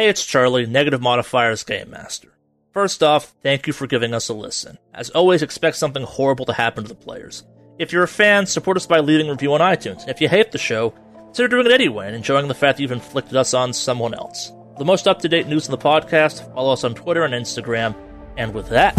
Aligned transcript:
Hey, 0.00 0.08
it's 0.08 0.24
Charlie, 0.24 0.64
Negative 0.64 1.02
Modifier's 1.02 1.62
Game 1.62 1.90
Master. 1.90 2.32
First 2.72 3.02
off, 3.02 3.34
thank 3.42 3.66
you 3.66 3.74
for 3.74 3.86
giving 3.86 4.14
us 4.14 4.30
a 4.30 4.32
listen. 4.32 4.78
As 4.94 5.10
always, 5.10 5.42
expect 5.42 5.76
something 5.76 6.04
horrible 6.04 6.46
to 6.46 6.54
happen 6.54 6.84
to 6.84 6.88
the 6.88 6.94
players. 6.94 7.44
If 7.78 7.92
you're 7.92 8.04
a 8.04 8.08
fan, 8.08 8.46
support 8.46 8.78
us 8.78 8.86
by 8.86 9.00
leaving 9.00 9.28
a 9.28 9.32
review 9.32 9.52
on 9.52 9.60
iTunes. 9.60 10.08
If 10.08 10.22
you 10.22 10.30
hate 10.30 10.52
the 10.52 10.56
show, 10.56 10.94
consider 11.26 11.48
doing 11.48 11.66
it 11.66 11.72
anyway 11.72 12.06
and 12.06 12.16
enjoying 12.16 12.48
the 12.48 12.54
fact 12.54 12.78
that 12.78 12.82
you've 12.82 12.92
inflicted 12.92 13.36
us 13.36 13.52
on 13.52 13.74
someone 13.74 14.14
else. 14.14 14.48
For 14.72 14.78
the 14.78 14.86
most 14.86 15.06
up 15.06 15.18
to 15.18 15.28
date 15.28 15.48
news 15.48 15.66
in 15.66 15.70
the 15.70 15.76
podcast, 15.76 16.50
follow 16.54 16.72
us 16.72 16.82
on 16.82 16.94
Twitter 16.94 17.24
and 17.24 17.34
Instagram. 17.34 17.94
And 18.38 18.54
with 18.54 18.70
that, 18.70 18.96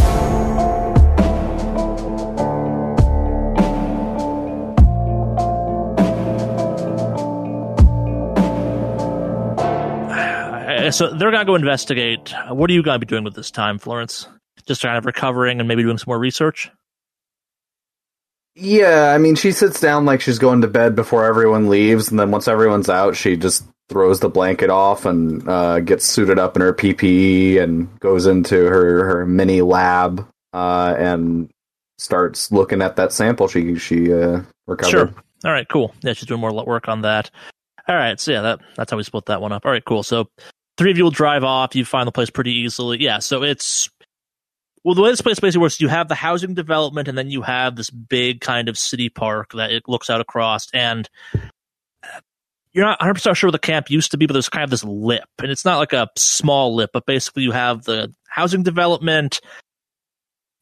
So 10.89 11.13
they're 11.13 11.31
gonna 11.31 11.45
go 11.45 11.55
investigate. 11.55 12.33
What 12.49 12.69
are 12.69 12.73
you 12.73 12.81
gonna 12.81 12.99
be 12.99 13.05
doing 13.05 13.23
with 13.23 13.35
this 13.35 13.51
time, 13.51 13.77
Florence? 13.77 14.27
Just 14.65 14.81
kind 14.81 14.97
of 14.97 15.05
recovering 15.05 15.59
and 15.59 15.67
maybe 15.67 15.83
doing 15.83 15.97
some 15.97 16.05
more 16.07 16.19
research. 16.19 16.71
Yeah, 18.55 19.13
I 19.15 19.17
mean, 19.17 19.35
she 19.35 19.53
sits 19.53 19.79
down 19.79 20.05
like 20.05 20.19
she's 20.21 20.39
going 20.39 20.61
to 20.61 20.67
bed 20.67 20.95
before 20.95 21.25
everyone 21.25 21.69
leaves, 21.69 22.09
and 22.09 22.19
then 22.19 22.31
once 22.31 22.47
everyone's 22.47 22.89
out, 22.89 23.15
she 23.15 23.37
just 23.37 23.63
throws 23.87 24.19
the 24.19 24.29
blanket 24.29 24.69
off 24.69 25.05
and 25.05 25.47
uh, 25.47 25.79
gets 25.79 26.05
suited 26.05 26.37
up 26.39 26.55
in 26.55 26.61
her 26.61 26.73
PPE 26.73 27.61
and 27.61 27.99
goes 27.99 28.25
into 28.25 28.55
her, 28.55 29.05
her 29.05 29.25
mini 29.25 29.61
lab 29.61 30.27
uh, 30.53 30.95
and 30.97 31.49
starts 31.97 32.51
looking 32.51 32.81
at 32.81 32.95
that 32.95 33.13
sample 33.13 33.47
she 33.47 33.75
she 33.75 34.11
uh, 34.11 34.41
recovered. 34.67 34.89
Sure. 34.89 35.13
All 35.45 35.51
right. 35.51 35.67
Cool. 35.67 35.93
Yeah, 36.01 36.13
she's 36.13 36.27
doing 36.27 36.41
more 36.41 36.53
work 36.65 36.87
on 36.87 37.01
that. 37.01 37.29
All 37.87 37.95
right. 37.95 38.19
So 38.19 38.31
yeah, 38.31 38.41
that 38.41 38.59
that's 38.75 38.91
how 38.91 38.97
we 38.97 39.03
split 39.03 39.25
that 39.25 39.41
one 39.41 39.51
up. 39.51 39.65
All 39.65 39.71
right. 39.71 39.83
Cool. 39.83 40.03
So 40.03 40.29
three 40.81 40.89
of 40.89 40.97
you 40.97 41.03
will 41.03 41.11
drive 41.11 41.43
off. 41.43 41.75
You 41.75 41.85
find 41.85 42.07
the 42.07 42.11
place 42.11 42.31
pretty 42.31 42.53
easily. 42.53 42.99
Yeah. 42.99 43.19
So 43.19 43.43
it's 43.43 43.87
well, 44.83 44.95
the 44.95 45.03
way 45.03 45.11
this 45.11 45.21
place 45.21 45.39
basically 45.39 45.61
works, 45.61 45.79
you 45.79 45.89
have 45.89 46.07
the 46.07 46.15
housing 46.15 46.55
development, 46.55 47.07
and 47.07 47.15
then 47.15 47.29
you 47.29 47.43
have 47.43 47.75
this 47.75 47.91
big 47.91 48.41
kind 48.41 48.67
of 48.67 48.79
city 48.79 49.09
park 49.09 49.51
that 49.53 49.71
it 49.71 49.83
looks 49.87 50.09
out 50.09 50.21
across, 50.21 50.67
and 50.73 51.07
you're 52.73 52.85
not 52.85 52.99
100 52.99 53.13
percent 53.13 53.37
sure 53.37 53.49
where 53.49 53.51
the 53.51 53.59
camp 53.59 53.91
used 53.91 54.09
to 54.11 54.17
be, 54.17 54.25
but 54.25 54.33
there's 54.33 54.49
kind 54.49 54.63
of 54.63 54.71
this 54.71 54.83
lip, 54.83 55.29
and 55.39 55.51
it's 55.51 55.65
not 55.65 55.77
like 55.77 55.93
a 55.93 56.07
small 56.17 56.73
lip, 56.73 56.89
but 56.93 57.05
basically 57.05 57.43
you 57.43 57.51
have 57.51 57.83
the 57.83 58.11
housing 58.27 58.63
development, 58.63 59.39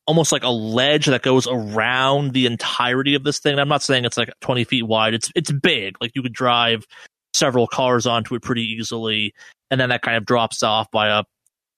almost 0.06 0.33
like 0.33 0.44
a 0.44 0.50
ledge 0.50 1.06
that 1.06 1.22
goes 1.22 1.48
around 1.48 2.33
the 2.33 2.45
entirety 2.45 3.16
of 3.16 3.23
this 3.23 3.39
thing. 3.39 3.54
And 3.54 3.61
I'm 3.61 3.70
not 3.70 3.83
saying 3.83 4.04
it's 4.04 4.17
like 4.17 4.32
20 4.42 4.66
feet 4.66 4.83
wide; 4.86 5.14
it's 5.14 5.32
it's 5.33 5.52
big. 5.52 5.95
Like 6.02 6.11
you 6.14 6.22
could 6.23 6.33
drive 6.33 6.86
several 7.33 7.67
cars 7.67 8.05
onto 8.05 8.36
it 8.36 8.42
pretty 8.42 8.64
easily, 8.64 9.33
and 9.71 9.80
then 9.80 9.89
that 9.89 10.02
kind 10.02 10.17
of 10.17 10.25
drops 10.25 10.63
off 10.63 10.89
by 10.91 11.07
a 11.07 11.23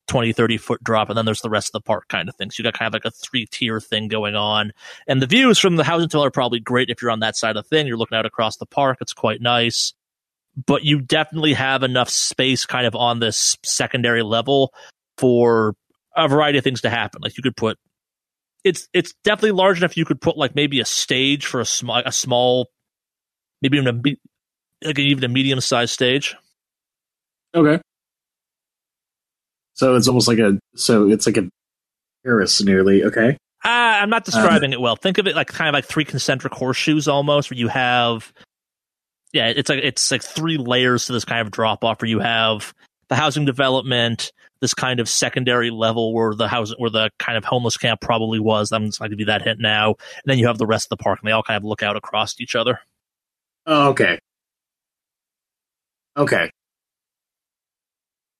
20, 0.07 0.33
30 0.33 0.57
foot 0.57 0.83
drop, 0.83 1.09
and 1.09 1.17
then 1.17 1.25
there's 1.25 1.41
the 1.41 1.49
rest 1.49 1.69
of 1.69 1.73
the 1.73 1.85
park 1.85 2.07
kind 2.09 2.27
of 2.27 2.35
thing. 2.35 2.51
So 2.51 2.59
you 2.59 2.63
got 2.63 2.77
kind 2.77 2.87
of 2.87 2.93
like 2.93 3.05
a 3.05 3.11
three 3.11 3.45
tier 3.45 3.79
thing 3.79 4.07
going 4.07 4.35
on. 4.35 4.71
And 5.07 5.21
the 5.21 5.27
views 5.27 5.57
from 5.59 5.77
the 5.77 5.83
housing 5.83 6.09
tower 6.09 6.27
are 6.27 6.31
probably 6.31 6.59
great 6.59 6.89
if 6.89 7.01
you're 7.01 7.11
on 7.11 7.21
that 7.21 7.37
side 7.37 7.55
of 7.55 7.63
the 7.63 7.69
thing. 7.69 7.87
You're 7.87 7.97
looking 7.97 8.17
out 8.17 8.25
across 8.25 8.57
the 8.57 8.65
park. 8.65 8.97
It's 9.01 9.13
quite 9.13 9.41
nice. 9.41 9.93
But 10.65 10.83
you 10.83 10.99
definitely 10.99 11.53
have 11.53 11.81
enough 11.81 12.09
space 12.09 12.65
kind 12.65 12.85
of 12.85 12.93
on 12.93 13.19
this 13.19 13.55
secondary 13.63 14.21
level 14.21 14.73
for 15.17 15.75
a 16.15 16.27
variety 16.27 16.57
of 16.57 16.63
things 16.63 16.81
to 16.81 16.89
happen. 16.89 17.21
Like 17.21 17.37
you 17.37 17.43
could 17.43 17.55
put 17.55 17.77
it's 18.63 18.89
it's 18.93 19.13
definitely 19.23 19.51
large 19.51 19.77
enough 19.77 19.97
you 19.97 20.05
could 20.05 20.21
put 20.21 20.37
like 20.37 20.55
maybe 20.55 20.79
a 20.79 20.85
stage 20.85 21.45
for 21.45 21.61
a 21.61 21.65
small 21.65 22.01
a 22.05 22.11
small 22.11 22.69
maybe 23.61 23.77
even 23.77 23.87
a 23.87 24.87
like 24.87 24.99
even 24.99 25.23
a 25.23 25.29
medium 25.29 25.61
sized 25.61 25.93
stage. 25.93 26.35
Okay. 27.53 27.81
So 29.73 29.95
it's 29.95 30.07
almost 30.07 30.27
like 30.27 30.39
a 30.39 30.59
so 30.75 31.09
it's 31.09 31.25
like 31.25 31.37
a 31.37 31.49
Paris 32.23 32.61
nearly. 32.61 33.03
Okay. 33.03 33.37
Uh, 33.63 33.67
I'm 34.01 34.09
not 34.09 34.25
describing 34.25 34.73
it 34.73 34.81
well. 34.81 34.95
Think 34.95 35.17
of 35.17 35.27
it 35.27 35.35
like 35.35 35.47
kind 35.47 35.69
of 35.69 35.73
like 35.73 35.85
three 35.85 36.05
concentric 36.05 36.53
horseshoes 36.53 37.07
almost, 37.07 37.51
where 37.51 37.57
you 37.57 37.67
have, 37.67 38.33
yeah, 39.33 39.47
it's 39.47 39.69
like 39.69 39.83
it's 39.83 40.11
like 40.11 40.23
three 40.23 40.57
layers 40.57 41.05
to 41.05 41.13
this 41.13 41.25
kind 41.25 41.41
of 41.41 41.51
drop 41.51 41.83
off. 41.83 42.01
Where 42.01 42.09
you 42.09 42.19
have 42.19 42.73
the 43.09 43.15
housing 43.15 43.45
development, 43.45 44.31
this 44.61 44.73
kind 44.73 44.99
of 44.99 45.07
secondary 45.07 45.69
level 45.69 46.13
where 46.13 46.33
the 46.33 46.47
house 46.47 46.73
where 46.77 46.89
the 46.89 47.11
kind 47.19 47.37
of 47.37 47.45
homeless 47.45 47.77
camp 47.77 48.01
probably 48.01 48.39
was. 48.39 48.71
I'm 48.71 48.87
just 48.87 48.99
going 48.99 49.11
to 49.11 49.15
give 49.15 49.19
you 49.19 49.25
that 49.27 49.43
hint 49.43 49.59
now, 49.59 49.89
and 49.89 50.23
then 50.25 50.39
you 50.39 50.47
have 50.47 50.57
the 50.57 50.65
rest 50.65 50.85
of 50.85 50.97
the 50.97 51.03
park, 51.03 51.19
and 51.21 51.27
they 51.27 51.31
all 51.31 51.43
kind 51.43 51.57
of 51.57 51.63
look 51.63 51.83
out 51.83 51.95
across 51.95 52.39
each 52.39 52.55
other. 52.55 52.79
Oh, 53.67 53.89
okay. 53.89 54.17
Okay. 56.17 56.49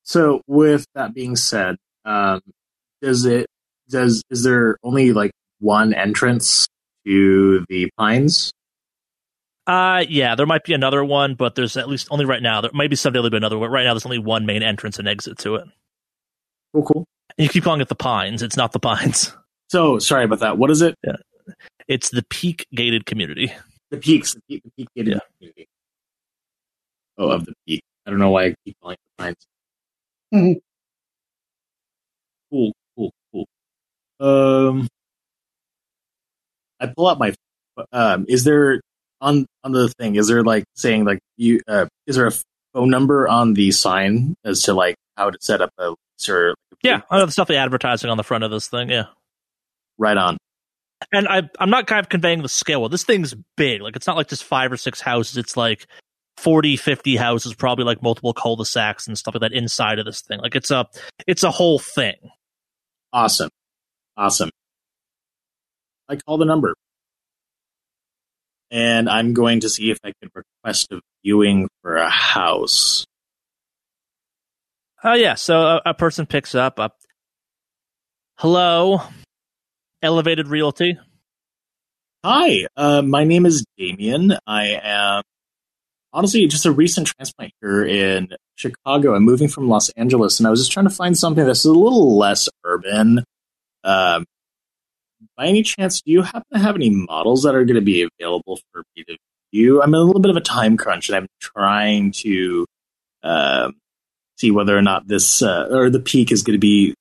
So 0.03 0.41
with 0.47 0.85
that 0.95 1.13
being 1.13 1.35
said, 1.35 1.77
um, 2.05 2.41
does 3.01 3.25
it 3.25 3.47
does 3.89 4.23
is 4.29 4.43
there 4.43 4.77
only 4.83 5.13
like 5.13 5.31
one 5.59 5.93
entrance 5.93 6.67
to 7.05 7.65
the 7.69 7.89
pines? 7.97 8.51
Uh, 9.67 10.03
yeah, 10.09 10.35
there 10.35 10.45
might 10.47 10.63
be 10.63 10.73
another 10.73 11.05
one, 11.05 11.35
but 11.35 11.55
there's 11.55 11.77
at 11.77 11.87
least 11.87 12.07
only 12.11 12.25
right 12.25 12.41
now. 12.41 12.61
There 12.61 12.71
might 12.73 12.89
be 12.89 12.95
someday 12.95 13.17
there'll 13.19 13.29
be 13.29 13.37
another 13.37 13.57
one. 13.59 13.69
Right 13.69 13.83
now, 13.85 13.93
there's 13.93 14.05
only 14.05 14.17
one 14.19 14.45
main 14.45 14.63
entrance 14.63 14.97
and 14.99 15.07
exit 15.07 15.37
to 15.39 15.55
it. 15.55 15.67
Oh, 16.73 16.81
cool. 16.81 17.05
And 17.37 17.45
you 17.45 17.49
keep 17.49 17.63
calling 17.63 17.79
it 17.79 17.87
the 17.87 17.95
Pines. 17.95 18.41
It's 18.41 18.57
not 18.57 18.71
the 18.71 18.79
Pines. 18.79 19.33
So 19.69 19.99
sorry 19.99 20.25
about 20.25 20.39
that. 20.39 20.57
What 20.57 20.69
is 20.69 20.81
it? 20.81 20.95
It's 21.87 22.09
the 22.09 22.23
Peak 22.29 22.67
Gated 22.75 23.05
Community. 23.05 23.53
The 23.89 23.95
peaks. 23.95 24.33
The 24.33 24.41
peak. 24.49 24.63
The 24.65 24.71
peak 24.75 24.87
gated 24.93 25.13
Yeah. 25.13 25.19
community. 25.37 25.67
Oh, 27.17 27.29
of 27.29 27.45
the 27.45 27.53
peak. 27.65 27.81
I 28.05 28.09
don't 28.09 28.19
know 28.19 28.31
why 28.31 28.47
I 28.47 28.55
keep 28.65 28.75
calling 28.81 28.95
it 28.95 28.99
the 29.17 29.23
pines. 29.23 29.47
Cool, 30.31 30.61
cool, 32.95 33.11
cool. 33.31 33.45
Um, 34.19 34.87
I 36.79 36.87
pull 36.87 37.07
out 37.07 37.19
my. 37.19 37.33
Um, 37.91 38.25
is 38.27 38.43
there 38.43 38.81
on 39.19 39.45
on 39.63 39.71
the 39.71 39.89
thing? 39.99 40.15
Is 40.15 40.27
there 40.27 40.43
like 40.43 40.65
saying 40.75 41.05
like 41.05 41.19
you? 41.37 41.61
Uh, 41.67 41.87
is 42.07 42.15
there 42.15 42.27
a 42.27 42.31
phone 42.73 42.89
number 42.89 43.27
on 43.27 43.53
the 43.53 43.71
sign 43.71 44.35
as 44.45 44.63
to 44.63 44.73
like 44.73 44.95
how 45.17 45.29
to 45.29 45.37
set 45.41 45.61
up 45.61 45.71
a 45.77 45.93
or 46.29 46.55
Yeah, 46.83 47.01
I 47.09 47.17
know 47.17 47.25
the 47.25 47.31
stuff 47.31 47.47
they 47.47 47.57
advertising 47.57 48.09
on 48.09 48.17
the 48.17 48.23
front 48.23 48.43
of 48.43 48.51
this 48.51 48.67
thing. 48.67 48.89
Yeah. 48.89 49.05
right 49.97 50.17
on? 50.17 50.37
And 51.11 51.27
I, 51.27 51.49
I'm 51.59 51.71
not 51.71 51.87
kind 51.87 51.99
of 51.99 52.09
conveying 52.09 52.43
the 52.43 52.49
scale. 52.49 52.81
Well, 52.81 52.89
this 52.89 53.03
thing's 53.03 53.33
big. 53.57 53.81
Like, 53.81 53.95
it's 53.95 54.05
not 54.05 54.17
like 54.17 54.27
just 54.27 54.43
five 54.43 54.71
or 54.71 54.77
six 54.77 55.01
houses. 55.01 55.37
It's 55.37 55.57
like 55.57 55.87
40, 56.41 56.75
50 56.75 57.15
houses, 57.17 57.53
probably 57.53 57.85
like 57.85 58.01
multiple 58.01 58.33
cul-de-sacs 58.33 59.07
and 59.07 59.17
stuff 59.17 59.35
like 59.35 59.41
that 59.41 59.53
inside 59.53 59.99
of 59.99 60.05
this 60.05 60.21
thing. 60.21 60.39
Like, 60.39 60.55
it's 60.55 60.71
a, 60.71 60.87
it's 61.27 61.43
a 61.43 61.51
whole 61.51 61.77
thing. 61.77 62.15
Awesome, 63.13 63.49
awesome. 64.17 64.49
I 66.09 66.15
call 66.15 66.39
the 66.39 66.45
number, 66.45 66.73
and 68.71 69.07
I'm 69.07 69.33
going 69.33 69.59
to 69.59 69.69
see 69.69 69.91
if 69.91 69.99
I 70.03 70.13
can 70.19 70.31
request 70.33 70.91
a 70.91 71.01
viewing 71.23 71.69
for 71.83 71.97
a 71.97 72.09
house. 72.09 73.05
Oh, 75.03 75.13
yeah. 75.13 75.35
So 75.35 75.61
a, 75.61 75.81
a 75.87 75.93
person 75.93 76.25
picks 76.25 76.55
up 76.55 76.79
a, 76.79 76.91
hello, 78.37 79.01
elevated 80.01 80.47
realty. 80.47 80.97
Hi, 82.23 82.67
uh, 82.77 83.01
my 83.01 83.23
name 83.25 83.45
is 83.45 83.65
Damien. 83.77 84.33
I 84.45 84.79
am 84.83 85.23
honestly 86.13 86.45
just 86.47 86.65
a 86.65 86.71
recent 86.71 87.07
transplant 87.07 87.53
here 87.61 87.85
in 87.85 88.29
Chicago. 88.55 89.15
I'm 89.15 89.23
moving 89.23 89.47
from 89.47 89.69
Los 89.69 89.89
Angeles, 89.91 90.39
and 90.39 90.47
I 90.47 90.49
was 90.49 90.61
just 90.61 90.71
trying 90.71 90.87
to 90.87 90.93
find 90.93 91.17
something 91.17 91.45
that's 91.45 91.65
a 91.65 91.71
little 91.71 92.17
less 92.17 92.49
urban. 92.63 93.23
Um, 93.83 94.25
by 95.37 95.47
any 95.47 95.63
chance, 95.63 96.01
do 96.01 96.11
you 96.11 96.21
happen 96.21 96.45
to 96.53 96.59
have 96.59 96.75
any 96.75 96.89
models 96.89 97.43
that 97.43 97.55
are 97.55 97.65
going 97.65 97.75
to 97.75 97.81
be 97.81 98.07
available 98.19 98.59
for 98.71 98.83
me 98.95 99.03
to 99.05 99.17
view? 99.53 99.81
I'm 99.81 99.89
in 99.89 99.99
a 99.99 100.03
little 100.03 100.21
bit 100.21 100.31
of 100.31 100.37
a 100.37 100.41
time 100.41 100.77
crunch, 100.77 101.09
and 101.09 101.15
I'm 101.15 101.27
trying 101.39 102.11
to 102.23 102.65
uh, 103.23 103.71
see 104.37 104.51
whether 104.51 104.77
or 104.77 104.81
not 104.81 105.07
this 105.07 105.41
uh, 105.41 105.67
or 105.71 105.89
the 105.89 105.99
peak 105.99 106.31
is 106.31 106.43
going 106.43 106.55
to 106.55 106.59
be 106.59 106.95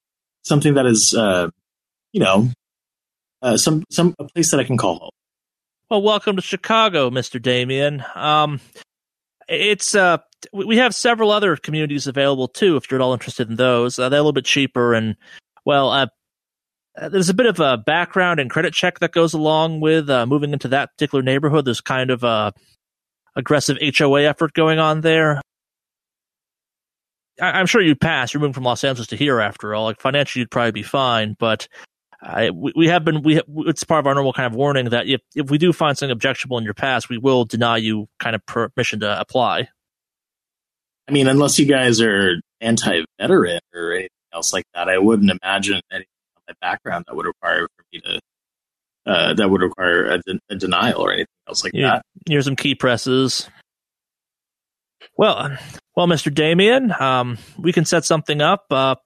something 0.45 0.75
that 0.75 0.87
is, 0.87 1.15
uh, 1.15 1.49
you 2.13 2.21
know, 2.21 2.51
uh, 3.43 3.57
some 3.57 3.85
some 3.91 4.15
a 4.19 4.25
place 4.25 4.51
that 4.51 4.61
I 4.61 4.65
can 4.65 4.77
call 4.77 4.99
home. 4.99 5.11
Well, 5.91 6.03
welcome 6.03 6.37
to 6.37 6.43
Chicago, 6.43 7.11
Mr. 7.11 7.43
Damien. 7.43 8.05
Um, 8.15 8.61
it's 9.51 9.95
uh, 9.95 10.19
we 10.53 10.77
have 10.79 10.95
several 10.95 11.31
other 11.31 11.57
communities 11.57 12.07
available 12.07 12.49
too. 12.49 12.77
If 12.77 12.91
you're 12.91 13.01
at 13.01 13.05
all 13.05 13.13
interested 13.13 13.51
in 13.51 13.57
those, 13.57 13.99
uh, 13.99 14.09
they're 14.09 14.21
a 14.21 14.23
little 14.23 14.33
bit 14.33 14.45
cheaper, 14.45 14.95
and 14.95 15.17
well, 15.65 15.91
uh, 15.91 16.07
there's 17.09 17.29
a 17.29 17.35
bit 17.35 17.47
of 17.47 17.61
a 17.61 17.77
background 17.77 18.41
and 18.41 18.51
credit 18.51 18.75
check 18.75 19.01
that 19.01 19.13
goes 19.13 19.35
along 19.35 19.81
with 19.81 20.09
uh, 20.09 20.27
moving 20.27 20.53
into 20.53 20.69
that 20.69 20.93
particular 20.93 21.23
neighborhood. 21.23 21.65
There's 21.65 21.81
kind 21.81 22.11
of 22.11 22.23
a 22.25 22.53
aggressive 23.37 23.79
HOA 23.97 24.23
effort 24.23 24.53
going 24.53 24.79
on 24.79 25.01
there. 25.01 25.41
I- 27.41 27.53
I'm 27.53 27.67
sure 27.67 27.81
you'd 27.81 28.01
pass. 28.01 28.33
You're 28.33 28.41
moving 28.41 28.55
from 28.55 28.65
Los 28.65 28.85
Angeles 28.85 29.09
to 29.09 29.17
here, 29.17 29.41
after 29.41 29.75
all. 29.75 29.85
Like 29.85 30.01
financially, 30.01 30.41
you'd 30.41 30.51
probably 30.51 30.73
be 30.73 30.83
fine, 30.83 31.37
but 31.39 31.69
I, 32.23 32.51
we, 32.51 32.73
we 32.77 32.89
have 32.89 33.05
been 33.05 33.23
we 33.23 33.41
it's 33.67 33.83
part 33.85 34.01
of 34.01 34.07
our 34.07 34.15
normal 34.15 34.33
kind 34.35 34.47
of 34.47 34.55
warning 34.55 34.91
that 34.91 35.07
if 35.07 35.21
if 35.35 35.51
we 35.51 35.57
do 35.59 35.73
find 35.73 35.97
something 35.97 36.13
objectionable 36.13 36.59
in 36.59 36.65
your 36.65 36.75
past, 36.75 37.09
we 37.09 37.17
will 37.19 37.45
deny 37.45 37.79
you 37.79 38.09
kind 38.19 38.37
of 38.37 38.45
permission 38.47 39.01
to 39.01 39.19
apply. 39.21 39.69
I 41.09 41.13
mean, 41.13 41.27
unless 41.29 41.59
you 41.59 41.67
guys 41.67 42.01
are 42.01 42.35
anti-veteran 42.61 43.61
or 43.75 43.93
anything 43.93 44.09
else 44.33 44.53
like 44.53 44.65
that, 44.75 44.89
I 44.89 44.99
wouldn't 44.99 45.31
imagine 45.31 45.81
anything 45.91 46.07
on 46.37 46.43
my 46.49 46.55
background 46.61 47.07
that 47.09 47.17
would 47.17 47.27
require 47.27 47.67
for 47.77 47.85
me 47.93 48.01
to 48.01 48.21
uh, 49.11 49.35
that 49.35 49.49
would 49.51 49.63
require 49.63 50.05
a, 50.07 50.19
de- 50.19 50.39
a 50.51 50.57
denial 50.57 51.01
or 51.01 51.13
anything 51.13 51.27
else 51.49 51.65
like 51.65 51.73
Yeah. 51.75 51.89
that. 51.97 52.03
Here's 52.29 52.45
some 52.45 52.55
key 52.55 52.75
presses. 52.75 53.49
Well, 55.17 55.57
well, 55.97 56.07
Mr. 56.07 56.33
Damien, 56.33 56.93
um, 57.01 57.39
we 57.59 57.73
can 57.73 57.85
set 57.85 58.05
something 58.05 58.41
up. 58.41 58.67
Uh, 58.71 58.97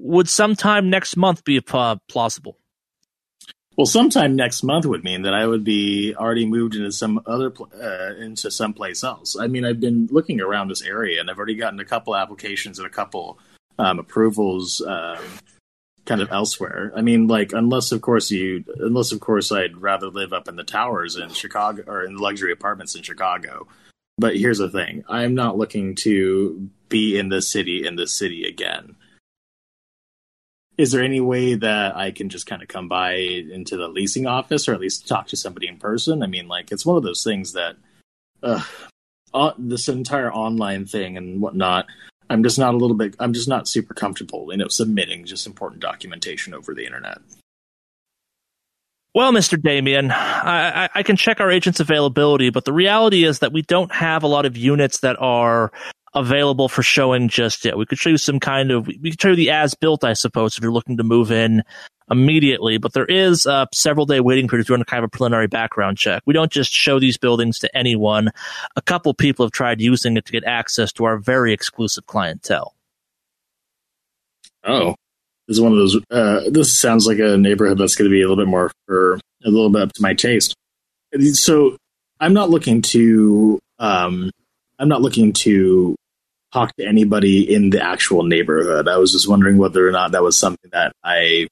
would 0.00 0.28
sometime 0.28 0.90
next 0.90 1.16
month 1.16 1.44
be 1.44 1.60
uh, 1.72 1.96
plausible? 2.08 2.56
Well, 3.76 3.86
sometime 3.86 4.36
next 4.36 4.62
month 4.62 4.84
would 4.84 5.04
mean 5.04 5.22
that 5.22 5.32
I 5.32 5.46
would 5.46 5.64
be 5.64 6.14
already 6.14 6.44
moved 6.44 6.74
into 6.74 6.92
some 6.92 7.22
other 7.26 7.52
uh, 7.82 8.14
into 8.16 8.50
someplace 8.50 9.04
else. 9.04 9.36
I 9.38 9.46
mean, 9.46 9.64
I've 9.64 9.80
been 9.80 10.08
looking 10.10 10.40
around 10.40 10.68
this 10.68 10.82
area, 10.82 11.20
and 11.20 11.30
I've 11.30 11.38
already 11.38 11.54
gotten 11.54 11.80
a 11.80 11.84
couple 11.84 12.16
applications 12.16 12.78
and 12.78 12.86
a 12.86 12.90
couple 12.90 13.38
um, 13.78 13.98
approvals, 13.98 14.82
um, 14.82 15.18
kind 16.04 16.20
of 16.20 16.30
elsewhere. 16.32 16.92
I 16.96 17.00
mean, 17.00 17.26
like 17.26 17.52
unless 17.52 17.92
of 17.92 18.02
course 18.02 18.30
you, 18.30 18.64
unless 18.80 19.12
of 19.12 19.20
course 19.20 19.52
I'd 19.52 19.80
rather 19.80 20.08
live 20.08 20.32
up 20.32 20.48
in 20.48 20.56
the 20.56 20.64
towers 20.64 21.16
in 21.16 21.30
Chicago 21.30 21.84
or 21.86 22.04
in 22.04 22.16
luxury 22.16 22.52
apartments 22.52 22.94
in 22.94 23.02
Chicago. 23.02 23.66
But 24.18 24.36
here's 24.36 24.58
the 24.58 24.68
thing: 24.68 25.04
I'm 25.08 25.34
not 25.34 25.56
looking 25.56 25.94
to 26.00 26.68
be 26.88 27.18
in 27.18 27.28
the 27.28 27.40
city 27.40 27.86
in 27.86 27.96
the 27.96 28.08
city 28.08 28.44
again 28.44 28.96
is 30.80 30.92
there 30.92 31.02
any 31.02 31.20
way 31.20 31.54
that 31.54 31.94
I 31.94 32.10
can 32.10 32.30
just 32.30 32.46
kind 32.46 32.62
of 32.62 32.68
come 32.68 32.88
by 32.88 33.12
into 33.12 33.76
the 33.76 33.86
leasing 33.86 34.26
office 34.26 34.66
or 34.66 34.72
at 34.72 34.80
least 34.80 35.06
talk 35.06 35.26
to 35.28 35.36
somebody 35.36 35.68
in 35.68 35.76
person? 35.76 36.22
I 36.22 36.26
mean, 36.26 36.48
like, 36.48 36.72
it's 36.72 36.86
one 36.86 36.96
of 36.96 37.02
those 37.02 37.22
things 37.22 37.52
that 37.52 37.76
uh, 38.42 38.62
uh, 39.34 39.52
this 39.58 39.90
entire 39.90 40.32
online 40.32 40.86
thing 40.86 41.18
and 41.18 41.42
whatnot, 41.42 41.86
I'm 42.30 42.42
just 42.42 42.58
not 42.58 42.72
a 42.72 42.78
little 42.78 42.96
bit, 42.96 43.14
I'm 43.18 43.34
just 43.34 43.46
not 43.46 43.68
super 43.68 43.92
comfortable, 43.92 44.48
you 44.50 44.56
know, 44.56 44.68
submitting 44.68 45.26
just 45.26 45.46
important 45.46 45.82
documentation 45.82 46.54
over 46.54 46.72
the 46.72 46.86
internet. 46.86 47.18
Well, 49.14 49.32
Mr. 49.32 49.60
Damien, 49.60 50.10
I, 50.12 50.84
I, 50.84 50.88
I 50.94 51.02
can 51.02 51.16
check 51.16 51.40
our 51.40 51.50
agent's 51.50 51.80
availability, 51.80 52.48
but 52.48 52.64
the 52.64 52.72
reality 52.72 53.24
is 53.24 53.40
that 53.40 53.52
we 53.52 53.60
don't 53.62 53.92
have 53.92 54.22
a 54.22 54.28
lot 54.28 54.46
of 54.46 54.56
units 54.56 55.00
that 55.00 55.16
are 55.20 55.72
available 56.14 56.68
for 56.68 56.82
showing 56.82 57.28
just 57.28 57.64
yet. 57.64 57.78
We 57.78 57.86
could 57.86 57.98
show 57.98 58.10
you 58.10 58.18
some 58.18 58.40
kind 58.40 58.70
of, 58.70 58.86
we 58.86 59.10
could 59.10 59.20
show 59.20 59.28
you 59.30 59.36
the 59.36 59.50
as 59.50 59.74
built, 59.74 60.04
I 60.04 60.14
suppose, 60.14 60.56
if 60.56 60.62
you're 60.62 60.72
looking 60.72 60.96
to 60.96 61.04
move 61.04 61.30
in 61.30 61.62
immediately, 62.10 62.78
but 62.78 62.92
there 62.92 63.06
is 63.06 63.46
a 63.46 63.68
several 63.72 64.04
day 64.04 64.18
waiting 64.18 64.48
period 64.48 64.64
if 64.64 64.68
you 64.68 64.74
want 64.74 64.86
kind 64.88 65.04
of 65.04 65.08
a 65.08 65.16
preliminary 65.16 65.46
background 65.46 65.96
check. 65.96 66.22
We 66.26 66.34
don't 66.34 66.50
just 66.50 66.72
show 66.72 66.98
these 66.98 67.16
buildings 67.16 67.60
to 67.60 67.76
anyone. 67.76 68.30
A 68.74 68.82
couple 68.82 69.14
people 69.14 69.46
have 69.46 69.52
tried 69.52 69.80
using 69.80 70.16
it 70.16 70.24
to 70.26 70.32
get 70.32 70.44
access 70.44 70.92
to 70.94 71.04
our 71.04 71.18
very 71.18 71.52
exclusive 71.52 72.06
clientele. 72.06 72.74
Oh, 74.64 74.96
this 75.46 75.56
is 75.56 75.60
one 75.60 75.72
of 75.72 75.78
those, 75.78 75.96
uh, 76.10 76.50
this 76.50 76.76
sounds 76.76 77.06
like 77.06 77.18
a 77.20 77.36
neighborhood 77.36 77.78
that's 77.78 77.94
going 77.94 78.10
to 78.10 78.12
be 78.12 78.22
a 78.22 78.28
little 78.28 78.44
bit 78.44 78.50
more 78.50 78.72
for 78.86 79.14
a 79.44 79.48
little 79.48 79.70
bit 79.70 79.82
up 79.82 79.92
to 79.92 80.02
my 80.02 80.14
taste. 80.14 80.54
So 81.32 81.76
I'm 82.18 82.34
not 82.34 82.50
looking 82.50 82.82
to, 82.82 83.60
um, 83.78 84.30
I'm 84.78 84.88
not 84.88 85.02
looking 85.02 85.32
to 85.34 85.94
talk 86.52 86.74
to 86.76 86.86
anybody 86.86 87.52
in 87.52 87.70
the 87.70 87.82
actual 87.82 88.24
neighborhood. 88.24 88.88
I 88.88 88.98
was 88.98 89.12
just 89.12 89.28
wondering 89.28 89.58
whether 89.58 89.86
or 89.86 89.92
not 89.92 90.12
that 90.12 90.22
was 90.22 90.38
something 90.38 90.70
that 90.72 90.92
I 91.04 91.48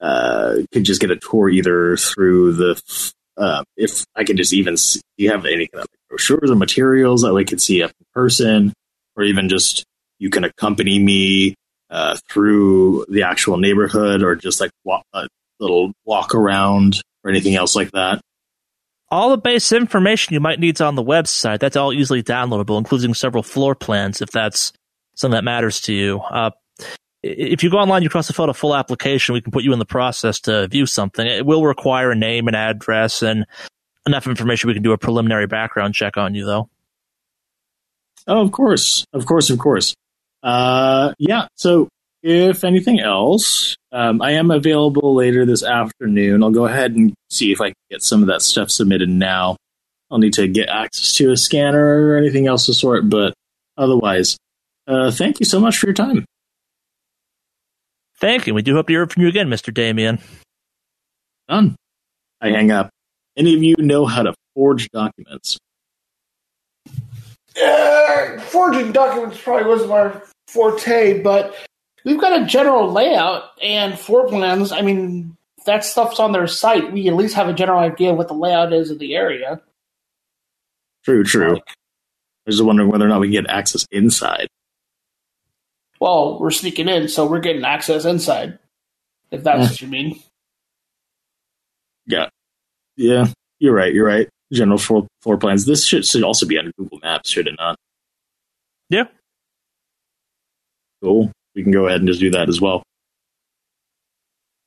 uh, 0.00 0.56
could 0.72 0.84
just 0.84 1.00
get 1.00 1.10
a 1.10 1.16
tour 1.16 1.48
either 1.48 1.96
through 1.96 2.52
the 2.54 3.12
uh, 3.36 3.62
if 3.76 4.04
I 4.14 4.24
could 4.24 4.36
just 4.36 4.52
even 4.52 4.76
see, 4.76 5.00
do 5.16 5.24
you 5.24 5.30
have 5.30 5.46
any 5.46 5.66
kind 5.66 5.82
of 5.82 5.88
brochures 6.08 6.50
or 6.50 6.56
materials 6.56 7.22
that 7.22 7.32
we 7.32 7.44
could 7.44 7.60
see 7.60 7.82
up 7.82 7.90
in 7.90 8.06
person, 8.12 8.72
or 9.16 9.22
even 9.22 9.48
just 9.48 9.84
you 10.18 10.28
can 10.28 10.44
accompany 10.44 10.98
me 10.98 11.54
uh, 11.90 12.16
through 12.28 13.06
the 13.08 13.22
actual 13.22 13.56
neighborhood, 13.56 14.22
or 14.22 14.36
just 14.36 14.60
like 14.60 14.70
walk, 14.84 15.04
a 15.14 15.26
little 15.60 15.92
walk 16.04 16.34
around 16.34 17.00
or 17.24 17.30
anything 17.30 17.54
else 17.54 17.74
like 17.74 17.90
that. 17.92 18.20
All 19.12 19.28
the 19.28 19.36
base 19.36 19.72
information 19.72 20.32
you 20.32 20.40
might 20.40 20.58
need 20.58 20.76
is 20.76 20.80
on 20.80 20.94
the 20.94 21.04
website. 21.04 21.60
That's 21.60 21.76
all 21.76 21.92
easily 21.92 22.22
downloadable, 22.22 22.78
including 22.78 23.12
several 23.12 23.42
floor 23.42 23.74
plans 23.74 24.22
if 24.22 24.30
that's 24.30 24.72
something 25.16 25.36
that 25.36 25.44
matters 25.44 25.82
to 25.82 25.92
you. 25.92 26.20
Uh, 26.20 26.50
if 27.22 27.62
you 27.62 27.70
go 27.70 27.76
online, 27.76 28.02
you 28.02 28.08
cross 28.08 28.26
the 28.26 28.32
fill 28.32 28.50
full 28.54 28.74
application, 28.74 29.34
we 29.34 29.42
can 29.42 29.52
put 29.52 29.64
you 29.64 29.74
in 29.74 29.78
the 29.78 29.84
process 29.84 30.40
to 30.40 30.66
view 30.68 30.86
something. 30.86 31.26
It 31.26 31.44
will 31.44 31.66
require 31.66 32.10
a 32.10 32.14
name 32.14 32.46
and 32.46 32.56
address 32.56 33.22
and 33.22 33.44
enough 34.06 34.26
information 34.26 34.68
we 34.68 34.74
can 34.74 34.82
do 34.82 34.92
a 34.92 34.98
preliminary 34.98 35.46
background 35.46 35.94
check 35.94 36.16
on 36.16 36.34
you, 36.34 36.46
though. 36.46 36.70
Oh, 38.26 38.40
of 38.40 38.50
course, 38.50 39.04
of 39.12 39.26
course, 39.26 39.50
of 39.50 39.58
course. 39.58 39.94
Uh, 40.42 41.12
yeah. 41.18 41.48
So, 41.56 41.90
if 42.22 42.64
anything 42.64 43.00
else, 43.00 43.76
um, 43.90 44.22
I 44.22 44.32
am 44.32 44.50
available 44.50 45.14
later 45.14 45.44
this 45.44 45.64
afternoon. 45.64 46.42
I'll 46.42 46.50
go 46.50 46.66
ahead 46.66 46.92
and 46.92 47.12
see 47.30 47.52
if 47.52 47.60
I 47.60 47.68
can 47.68 47.74
get 47.90 48.02
some 48.02 48.22
of 48.22 48.28
that 48.28 48.42
stuff 48.42 48.70
submitted 48.70 49.08
now. 49.08 49.56
I'll 50.10 50.18
need 50.18 50.34
to 50.34 50.46
get 50.46 50.68
access 50.68 51.14
to 51.16 51.32
a 51.32 51.36
scanner 51.36 52.08
or 52.08 52.16
anything 52.16 52.46
else 52.46 52.68
of 52.68 52.76
sort, 52.76 53.08
but 53.08 53.34
otherwise, 53.76 54.36
uh, 54.86 55.10
thank 55.10 55.40
you 55.40 55.46
so 55.46 55.58
much 55.58 55.78
for 55.78 55.86
your 55.86 55.94
time. 55.94 56.24
Thank 58.20 58.46
you. 58.46 58.54
We 58.54 58.62
do 58.62 58.74
hope 58.74 58.86
to 58.86 58.92
hear 58.92 59.06
from 59.06 59.22
you 59.22 59.28
again, 59.28 59.48
Mr. 59.48 59.74
Damien. 59.74 60.20
Done. 61.48 61.76
I 62.40 62.50
hang 62.50 62.70
up. 62.70 62.90
Any 63.36 63.54
of 63.54 63.62
you 63.62 63.74
know 63.78 64.06
how 64.06 64.22
to 64.22 64.34
forge 64.54 64.88
documents? 64.90 65.58
Uh, 67.60 68.38
forging 68.40 68.92
documents 68.92 69.40
probably 69.40 69.68
wasn't 69.68 69.90
my 69.90 70.20
forte, 70.46 71.22
but 71.22 71.54
we've 72.04 72.20
got 72.20 72.40
a 72.40 72.46
general 72.46 72.90
layout 72.92 73.44
and 73.62 73.98
floor 73.98 74.28
plans. 74.28 74.72
I 74.72 74.82
mean, 74.82 75.36
that 75.66 75.84
stuff's 75.84 76.18
on 76.20 76.32
their 76.32 76.46
site. 76.46 76.92
We 76.92 77.08
at 77.08 77.14
least 77.14 77.34
have 77.34 77.48
a 77.48 77.52
general 77.52 77.78
idea 77.78 78.10
of 78.10 78.16
what 78.16 78.28
the 78.28 78.34
layout 78.34 78.72
is 78.72 78.90
of 78.90 78.98
the 78.98 79.14
area. 79.14 79.60
True, 81.04 81.24
true. 81.24 81.56
I 81.56 81.60
was 82.46 82.56
just 82.56 82.64
wondering 82.66 82.88
whether 82.90 83.04
or 83.04 83.08
not 83.08 83.20
we 83.20 83.28
can 83.32 83.44
get 83.44 83.50
access 83.50 83.86
inside. 83.90 84.48
Well, 86.00 86.40
we're 86.40 86.50
sneaking 86.50 86.88
in, 86.88 87.08
so 87.08 87.26
we're 87.26 87.40
getting 87.40 87.64
access 87.64 88.04
inside. 88.04 88.58
If 89.30 89.44
that's 89.44 89.58
Yeah. 89.60 89.68
what 89.68 89.80
you 89.80 89.88
mean. 89.88 90.22
Yeah. 92.06 92.28
Yeah, 92.96 93.26
you're 93.60 93.74
right. 93.74 93.94
You're 93.94 94.06
right. 94.06 94.28
General 94.52 94.78
floor, 94.78 95.06
floor 95.22 95.38
plans. 95.38 95.64
This 95.64 95.84
should, 95.86 96.04
should 96.04 96.24
also 96.24 96.46
be 96.46 96.58
on 96.58 96.72
Google 96.76 96.98
Maps, 97.02 97.30
should 97.30 97.46
it 97.46 97.54
not? 97.58 97.76
Yeah. 98.90 99.04
Cool. 101.02 101.30
We 101.54 101.62
can 101.62 101.72
go 101.72 101.86
ahead 101.86 102.00
and 102.00 102.08
just 102.08 102.20
do 102.20 102.30
that 102.30 102.48
as 102.48 102.60
well. 102.60 102.82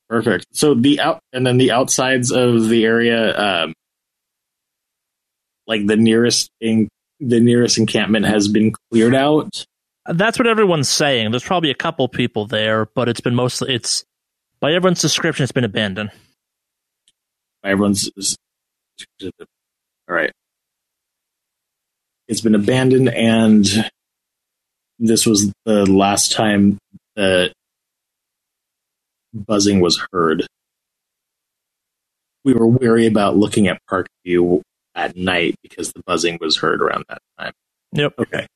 Perfect. 0.10 0.46
So 0.52 0.76
the 0.76 1.00
out 1.00 1.20
and 1.34 1.46
then 1.46 1.58
the 1.58 1.72
outsides 1.72 2.32
of 2.32 2.70
the 2.70 2.86
area, 2.86 3.38
um, 3.38 3.74
like 5.66 5.88
the 5.88 5.98
nearest 5.98 6.50
in, 6.62 6.88
the 7.20 7.40
nearest 7.40 7.78
encampment 7.78 8.26
has 8.26 8.48
been 8.48 8.74
cleared 8.92 9.16
out. 9.16 9.66
That's 10.06 10.38
what 10.38 10.48
everyone's 10.48 10.90
saying. 10.90 11.32
There's 11.32 11.44
probably 11.44 11.72
a 11.72 11.76
couple 11.76 12.08
people 12.08 12.46
there, 12.46 12.86
but 12.94 13.10
it's 13.10 13.22
been 13.22 13.34
mostly, 13.34 13.74
it's, 13.74 14.04
by 14.60 14.74
everyone's 14.74 15.02
description, 15.02 15.44
it's 15.44 15.52
been 15.52 15.64
abandoned. 15.64 16.12
By 17.64 17.72
everyone's 17.72 18.12
all 20.08 20.16
right. 20.16 20.32
It's 22.28 22.42
been 22.42 22.56
abandoned, 22.56 23.10
and 23.10 23.66
this 25.00 25.26
was 25.26 25.52
the 25.66 25.86
last 25.86 26.32
time 26.32 26.78
that 27.16 27.54
buzzing 29.34 29.80
was 29.80 30.06
heard. 30.12 30.46
We 32.44 32.54
were 32.54 32.68
wary 32.68 33.08
about 33.08 33.36
looking 33.36 33.68
at 33.68 33.80
Parkview 33.90 34.62
at 34.94 35.16
night 35.18 35.56
because 35.64 35.92
the 35.92 36.02
buzzing 36.06 36.38
was 36.40 36.58
heard 36.58 36.82
around 36.82 37.06
that 37.10 37.20
time. 37.40 37.54
Yep. 37.94 38.14
Okay. 38.20 38.48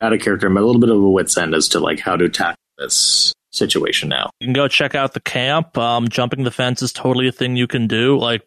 out 0.00 0.12
of 0.12 0.20
character. 0.20 0.46
I'm 0.48 0.56
a 0.56 0.60
little 0.60 0.80
bit 0.80 0.90
of 0.90 0.96
a 0.96 1.10
wit's 1.10 1.36
end 1.38 1.54
as 1.54 1.68
to 1.68 1.80
like 1.80 2.00
how 2.00 2.16
to 2.16 2.28
tackle 2.28 2.56
this 2.78 3.32
situation 3.52 4.08
now. 4.08 4.30
You 4.40 4.46
can 4.46 4.52
go 4.52 4.66
check 4.68 4.94
out 4.94 5.14
the 5.14 5.20
camp. 5.20 5.78
Um, 5.78 6.08
jumping 6.08 6.44
the 6.44 6.50
fence 6.50 6.82
is 6.82 6.92
totally 6.92 7.28
a 7.28 7.32
thing 7.32 7.56
you 7.56 7.66
can 7.68 7.86
do. 7.86 8.18
Like, 8.18 8.42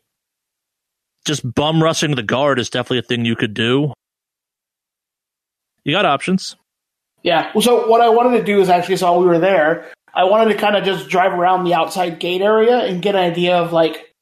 just 1.26 1.50
bum 1.56 1.82
rushing 1.82 2.16
the 2.16 2.24
guard 2.24 2.60
is 2.60 2.70
definitely 2.70 3.00
a 3.00 3.04
thing 3.04 3.26
you 3.26 3.36
could 3.36 3.54
do. 3.54 3.94
You 5.86 5.94
got 5.94 6.06
options. 6.06 6.56
Yeah. 7.24 7.52
Well, 7.56 7.62
so 7.62 7.88
what 7.88 8.02
I 8.02 8.10
wanted 8.10 8.38
to 8.40 8.44
do 8.44 8.60
is 8.60 8.70
actually, 8.70 8.98
so 8.98 9.12
while 9.12 9.22
we 9.22 9.28
were 9.28 9.40
there, 9.40 9.90
I 10.14 10.26
wanted 10.26 10.52
to 10.54 10.60
kind 10.60 10.76
of 10.76 10.84
just 10.84 11.08
drive 11.10 11.32
around 11.34 11.64
the 11.64 11.74
outside 11.74 12.20
gate 12.20 12.42
area 12.42 12.80
and 12.80 13.02
get 13.02 13.16
an 13.16 13.22
idea 13.22 13.58
of 13.58 13.72
like 13.72 14.14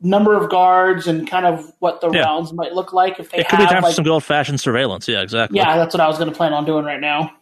number 0.00 0.36
of 0.36 0.50
guards 0.50 1.06
and 1.06 1.28
kind 1.28 1.46
of 1.46 1.64
what 1.78 2.00
the 2.00 2.10
Yeah. 2.10 2.22
rounds 2.22 2.52
might 2.52 2.72
look 2.72 2.92
like 2.92 3.18
if 3.18 3.30
they 3.30 3.38
It 3.38 3.48
could 3.48 3.56
be 3.58 3.62
have 3.64 3.72
time 3.72 3.82
for 3.82 3.92
some 3.92 4.04
good 4.04 4.10
old 4.12 4.24
fashioned 4.24 4.60
surveillance. 4.60 5.08
Yeah, 5.08 5.22
exactly. 5.22 5.56
yeah, 5.58 5.76
that's 5.76 5.94
what 5.94 6.00
I 6.00 6.06
was 6.06 6.18
going 6.18 6.30
to 6.30 6.36
plan 6.36 6.52
on 6.52 6.64
doing 6.64 6.84
right 6.84 7.00
now. 7.00 7.32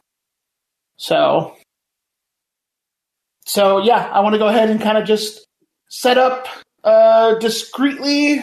So, 0.97 1.57
so 3.47 3.78
yeah, 3.78 4.09
I 4.12 4.21
want 4.21 4.35
to 4.35 4.38
go 4.38 4.49
ahead 4.49 4.71
and 4.71 4.81
kind 4.81 4.97
of 4.99 5.04
just 5.04 5.47
set 5.88 6.16
up 6.19 6.47
uh, 6.85 7.35
discreetly, 7.38 8.38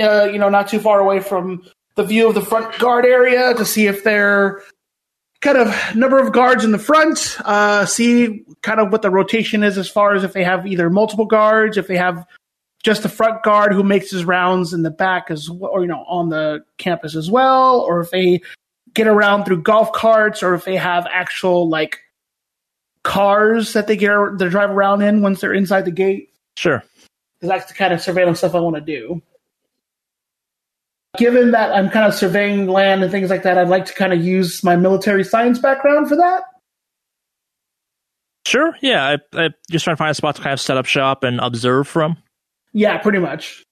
uh, 0.00 0.24
you 0.30 0.38
know, 0.38 0.48
not 0.48 0.68
too 0.68 0.78
far 0.78 1.00
away 1.00 1.20
from 1.20 1.62
the 1.96 2.04
view 2.04 2.28
of 2.28 2.34
the 2.34 2.42
front 2.42 2.78
guard 2.78 3.04
area 3.04 3.54
to 3.54 3.64
see 3.64 3.86
if 3.86 4.04
they're 4.04 4.62
kind 5.40 5.58
of 5.58 5.96
number 5.96 6.18
of 6.18 6.32
guards 6.32 6.64
in 6.64 6.72
the 6.72 6.78
front. 6.78 7.36
Uh, 7.44 7.84
see 7.86 8.44
kind 8.62 8.80
of 8.80 8.92
what 8.92 9.02
the 9.02 9.10
rotation 9.10 9.62
is 9.62 9.76
as 9.76 9.88
far 9.88 10.14
as 10.14 10.24
if 10.24 10.32
they 10.32 10.44
have 10.44 10.66
either 10.66 10.88
multiple 10.90 11.26
guards, 11.26 11.76
if 11.76 11.86
they 11.86 11.96
have 11.96 12.24
just 12.82 13.02
the 13.02 13.08
front 13.08 13.42
guard 13.42 13.72
who 13.72 13.82
makes 13.82 14.10
his 14.10 14.24
rounds 14.24 14.72
in 14.72 14.82
the 14.82 14.90
back 14.90 15.30
as 15.30 15.50
well, 15.50 15.70
or 15.72 15.80
you 15.82 15.88
know, 15.88 16.04
on 16.06 16.28
the 16.28 16.60
campus 16.78 17.16
as 17.16 17.30
well, 17.30 17.80
or 17.80 18.00
if 18.00 18.10
they 18.10 18.40
get 18.94 19.06
around 19.06 19.44
through 19.44 19.62
golf 19.62 19.92
carts 19.92 20.42
or 20.42 20.54
if 20.54 20.64
they 20.64 20.76
have 20.76 21.06
actual 21.10 21.68
like 21.68 22.00
cars 23.02 23.74
that 23.74 23.86
they 23.86 23.96
get 23.96 24.10
they 24.38 24.48
drive 24.48 24.70
around 24.70 25.02
in 25.02 25.22
once 25.22 25.40
they're 25.40 25.52
inside 25.52 25.84
the 25.84 25.90
gate 25.92 26.30
Sure. 26.56 26.82
because 27.38 27.48
that's 27.50 27.66
the 27.70 27.74
kind 27.74 27.92
of 27.92 28.00
surveillance 28.00 28.38
stuff 28.38 28.54
I 28.54 28.60
want 28.60 28.74
to 28.76 28.80
do. 28.80 29.22
Given 31.16 31.52
that 31.52 31.72
I'm 31.72 31.90
kind 31.90 32.06
of 32.06 32.14
surveying 32.14 32.66
land 32.66 33.02
and 33.02 33.10
things 33.10 33.30
like 33.30 33.42
that, 33.42 33.58
I'd 33.58 33.68
like 33.68 33.86
to 33.86 33.94
kind 33.94 34.12
of 34.12 34.24
use 34.24 34.62
my 34.62 34.76
military 34.76 35.24
science 35.24 35.58
background 35.58 36.08
for 36.08 36.16
that. 36.16 36.42
Sure. 38.46 38.76
Yeah. 38.80 39.16
I, 39.34 39.44
I 39.46 39.50
just 39.70 39.84
trying 39.84 39.96
to 39.96 39.98
find 39.98 40.10
a 40.10 40.14
spot 40.14 40.36
to 40.36 40.42
kind 40.42 40.52
of 40.52 40.60
set 40.60 40.76
up 40.76 40.86
shop 40.86 41.24
and 41.24 41.40
observe 41.40 41.88
from. 41.88 42.16
Yeah, 42.72 42.98
pretty 42.98 43.18
much. 43.18 43.64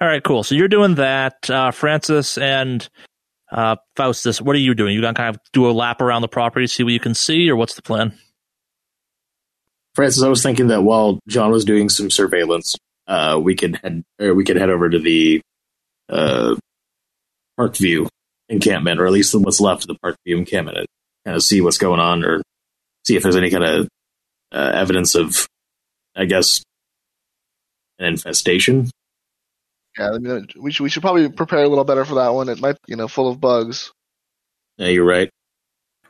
All 0.00 0.08
right, 0.08 0.22
cool. 0.22 0.42
So 0.42 0.54
you're 0.54 0.68
doing 0.68 0.96
that, 0.96 1.48
uh, 1.48 1.70
Francis 1.70 2.38
and 2.38 2.88
uh, 3.50 3.76
Faustus. 3.94 4.40
What 4.40 4.56
are 4.56 4.60
you 4.60 4.74
doing? 4.74 4.94
You 4.94 5.00
gonna 5.00 5.14
kind 5.14 5.34
of 5.34 5.40
do 5.52 5.68
a 5.68 5.72
lap 5.72 6.00
around 6.00 6.22
the 6.22 6.28
property, 6.28 6.66
see 6.66 6.82
what 6.82 6.92
you 6.92 7.00
can 7.00 7.14
see, 7.14 7.48
or 7.48 7.56
what's 7.56 7.74
the 7.74 7.82
plan? 7.82 8.16
Francis, 9.94 10.22
I 10.22 10.28
was 10.28 10.42
thinking 10.42 10.66
that 10.68 10.82
while 10.82 11.20
John 11.28 11.50
was 11.50 11.64
doing 11.64 11.88
some 11.88 12.10
surveillance, 12.10 12.76
uh, 13.06 13.40
we 13.42 13.54
could 13.54 13.76
head 13.82 14.04
or 14.20 14.34
we 14.34 14.44
could 14.44 14.56
head 14.56 14.70
over 14.70 14.90
to 14.90 14.98
the 14.98 15.40
uh, 16.08 16.56
Parkview 17.58 18.08
encampment, 18.48 19.00
or 19.00 19.06
at 19.06 19.12
least 19.12 19.34
what's 19.34 19.60
left 19.60 19.84
of 19.84 19.88
the 19.88 19.98
Parkview 20.04 20.38
encampment, 20.38 20.78
and 20.78 20.86
kind 21.24 21.36
of 21.36 21.42
see 21.42 21.60
what's 21.60 21.78
going 21.78 22.00
on, 22.00 22.24
or 22.24 22.42
see 23.06 23.16
if 23.16 23.22
there's 23.22 23.36
any 23.36 23.50
kind 23.50 23.64
of 23.64 23.88
uh, 24.52 24.72
evidence 24.74 25.14
of, 25.14 25.46
I 26.14 26.24
guess, 26.26 26.62
an 27.98 28.06
infestation. 28.06 28.90
Yeah, 29.98 30.10
I 30.10 30.18
mean, 30.18 30.46
we 30.58 30.70
should 30.70 30.84
we 30.84 30.90
should 30.90 31.02
probably 31.02 31.30
prepare 31.30 31.64
a 31.64 31.68
little 31.68 31.84
better 31.84 32.04
for 32.04 32.16
that 32.16 32.34
one. 32.34 32.48
It 32.48 32.60
might, 32.60 32.76
you 32.86 32.96
know, 32.96 33.08
full 33.08 33.30
of 33.30 33.40
bugs. 33.40 33.92
Yeah, 34.76 34.88
you're 34.88 35.06
right. 35.06 35.30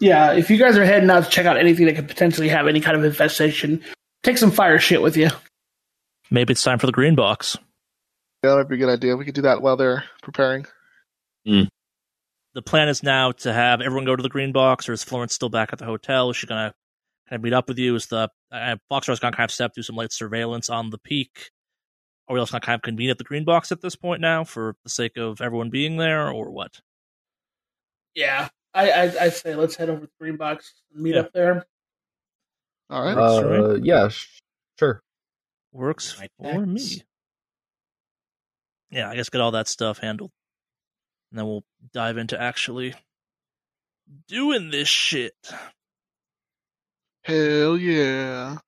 Yeah, 0.00 0.32
if 0.32 0.50
you 0.50 0.58
guys 0.58 0.76
are 0.76 0.84
heading 0.84 1.08
out 1.08 1.24
to 1.24 1.30
check 1.30 1.46
out 1.46 1.56
anything 1.56 1.86
that 1.86 1.96
could 1.96 2.08
potentially 2.08 2.48
have 2.48 2.66
any 2.66 2.80
kind 2.80 2.96
of 2.96 3.04
infestation, 3.04 3.82
take 4.22 4.38
some 4.38 4.50
fire 4.50 4.78
shit 4.78 5.00
with 5.00 5.16
you. 5.16 5.30
Maybe 6.30 6.52
it's 6.52 6.62
time 6.62 6.78
for 6.78 6.86
the 6.86 6.92
green 6.92 7.14
box. 7.14 7.56
Yeah, 8.42 8.50
that 8.50 8.56
might 8.56 8.68
be 8.68 8.74
a 8.74 8.78
good 8.78 8.92
idea. 8.92 9.16
We 9.16 9.24
could 9.24 9.34
do 9.34 9.42
that 9.42 9.62
while 9.62 9.76
they're 9.76 10.04
preparing. 10.22 10.66
The 11.46 12.62
plan 12.62 12.88
is 12.88 13.02
now 13.02 13.32
to 13.32 13.52
have 13.52 13.80
everyone 13.80 14.04
go 14.04 14.16
to 14.16 14.22
the 14.22 14.28
green 14.28 14.52
box, 14.52 14.88
or 14.88 14.92
is 14.92 15.04
Florence 15.04 15.34
still 15.34 15.48
back 15.48 15.72
at 15.72 15.78
the 15.78 15.84
hotel? 15.84 16.30
Is 16.30 16.36
she 16.36 16.46
gonna 16.46 16.74
kind 17.28 17.38
of 17.40 17.42
meet 17.42 17.52
up 17.52 17.68
with 17.68 17.78
you? 17.78 17.94
Is 17.94 18.06
the 18.06 18.28
uh, 18.50 18.76
Foxtrot's 18.90 19.20
gonna 19.20 19.36
kind 19.36 19.48
of 19.48 19.52
step 19.54 19.74
through 19.74 19.82
some 19.84 19.96
light 19.96 20.12
surveillance 20.12 20.68
on 20.70 20.90
the 20.90 20.98
peak? 20.98 21.50
Are 22.28 22.34
we 22.34 22.40
also 22.40 22.52
gonna 22.52 22.62
kind 22.62 22.76
of 22.76 22.82
convene 22.82 23.10
at 23.10 23.18
the 23.18 23.24
green 23.24 23.44
box 23.44 23.70
at 23.72 23.80
this 23.80 23.94
point 23.94 24.20
now 24.20 24.42
for 24.44 24.74
the 24.84 24.90
sake 24.90 25.16
of 25.16 25.40
everyone 25.40 25.70
being 25.70 25.96
there, 25.98 26.30
or 26.30 26.50
what? 26.50 26.80
Yeah, 28.14 28.48
I 28.74 28.90
I, 28.90 29.02
I 29.24 29.28
say 29.28 29.54
let's 29.54 29.76
head 29.76 29.90
over 29.90 30.00
to 30.00 30.06
the 30.06 30.12
Green 30.18 30.36
Box 30.36 30.72
and 30.94 31.02
meet 31.02 31.14
Yeah. 31.14 31.20
up 31.20 31.32
there. 31.32 31.66
All 32.88 33.02
right. 33.04 33.16
Works 33.16 33.40
for 33.42 33.72
Uh, 33.72 33.74
yeah, 33.82 34.08
sh- 34.08 34.38
sure. 34.78 35.02
Works 35.72 36.18
Right, 36.18 36.30
for 36.40 36.64
me. 36.64 37.02
Yeah, 38.90 39.10
I 39.10 39.16
guess 39.16 39.28
get 39.28 39.40
all 39.42 39.50
that 39.50 39.68
stuff 39.68 39.98
handled. 39.98 40.30
And 41.30 41.38
then 41.38 41.46
we'll 41.46 41.64
dive 41.92 42.16
into 42.18 42.40
actually 42.40 42.94
doing 44.28 44.70
this 44.70 44.88
shit. 44.88 45.34
Hell 47.22 47.76
yeah. 47.76 48.58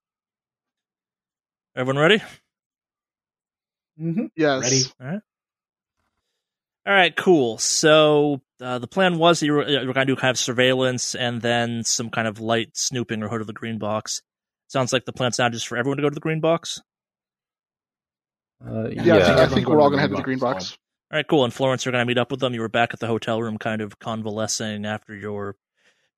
Everyone 1.77 2.01
ready? 2.01 2.23
Mm-hmm. 4.01 4.27
Yes. 4.37 4.63
Ready. 4.63 4.83
All 5.01 5.07
right. 5.07 5.23
All 6.87 6.95
right, 6.95 7.15
cool. 7.15 7.59
So 7.59 8.41
uh, 8.61 8.79
the 8.79 8.87
plan 8.87 9.19
was 9.19 9.41
that 9.41 9.47
you 9.47 9.53
were, 9.53 9.69
you 9.69 9.87
were 9.87 9.93
going 9.93 10.07
to 10.07 10.15
do 10.15 10.17
kind 10.17 10.31
of 10.31 10.39
surveillance 10.39 11.15
and 11.15 11.41
then 11.43 11.85
some 11.85 12.11
kind 12.11 12.27
of 12.27 12.41
light 12.41 12.77
snooping 12.77 13.23
or 13.23 13.29
hood 13.29 13.43
of 13.43 13.47
the 13.47 13.53
green 13.53 13.79
box. 13.79 14.23
Sounds 14.69 14.93
like 14.93 15.05
the 15.05 15.13
plan's 15.13 15.39
now 15.39 15.49
just 15.51 15.69
for 15.69 15.77
everyone 15.77 15.99
to 15.99 16.03
go 16.03 16.09
to 16.09 16.15
the 16.15 16.21
green 16.21 16.41
box. 16.41 16.81
Uh, 18.67 18.89
Yeah, 18.89 19.03
yeah, 19.05 19.15
I 19.15 19.19
think, 19.25 19.39
I 19.39 19.47
think 19.49 19.69
we're 19.69 19.81
all 19.81 19.91
gonna 19.91 20.01
head 20.01 20.09
to 20.11 20.17
the 20.17 20.17
the 20.17 20.25
green 20.25 20.39
box. 20.39 20.77
All 21.11 21.17
right, 21.17 21.27
cool. 21.27 21.45
And 21.45 21.53
Florence, 21.55 21.85
you're 21.85 21.93
going 21.93 22.03
to 22.03 22.07
meet 22.09 22.19
up 22.19 22.31
with 22.31 22.41
them. 22.41 22.53
You 22.55 22.61
were 22.61 22.69
back 22.69 22.93
at 22.93 23.01
the 23.01 23.07
hotel 23.07 23.41
room, 23.41 23.57
kind 23.59 23.81
of 23.81 23.99
convalescing 23.99 24.85
after 24.85 25.15
your 25.15 25.57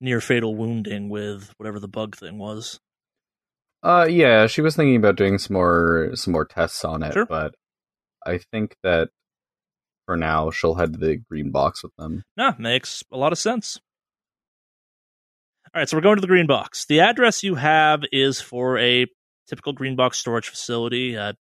near 0.01 0.21
fatal 0.21 0.57
wounding 0.57 1.09
with 1.09 1.53
whatever 1.59 1.79
the 1.79 1.87
bug 1.89 2.17
thing 2.17 2.39
was. 2.39 2.81
Uh, 3.83 4.07
yeah, 4.11 4.47
she 4.47 4.61
was 4.61 4.75
thinking 4.77 4.97
about 4.97 5.17
doing 5.17 5.39
some 5.39 5.55
more 5.55 6.11
some 6.15 6.33
more 6.33 6.45
tests 6.45 6.85
on 6.85 7.03
it, 7.03 7.13
Sure. 7.15 7.25
but 7.25 7.55
I 8.27 8.39
think 8.53 8.77
that 8.83 9.09
for 10.07 10.17
now 10.17 10.51
she'll 10.51 10.75
head 10.75 10.93
to 10.95 10.99
the 10.99 11.17
green 11.17 11.51
box 11.51 11.83
with 11.83 11.95
them. 11.97 12.25
Nah, 12.37 12.55
makes 12.59 13.03
a 13.13 13.17
lot 13.17 13.33
of 13.33 13.39
sense. 13.39 13.79
All 15.73 15.81
right, 15.81 15.89
so 15.89 15.97
we're 15.97 16.03
going 16.03 16.17
to 16.17 16.21
the 16.21 16.27
green 16.27 16.47
box. 16.49 16.85
The 16.85 17.01
address 17.01 17.43
you 17.45 17.55
have 17.55 18.03
is 18.13 18.41
for 18.41 18.77
a 18.77 19.07
typical 19.49 19.73
green 19.73 19.95
box 19.97 20.19
storage 20.19 20.49
facility. 20.49 21.17
Uh, 21.17 21.35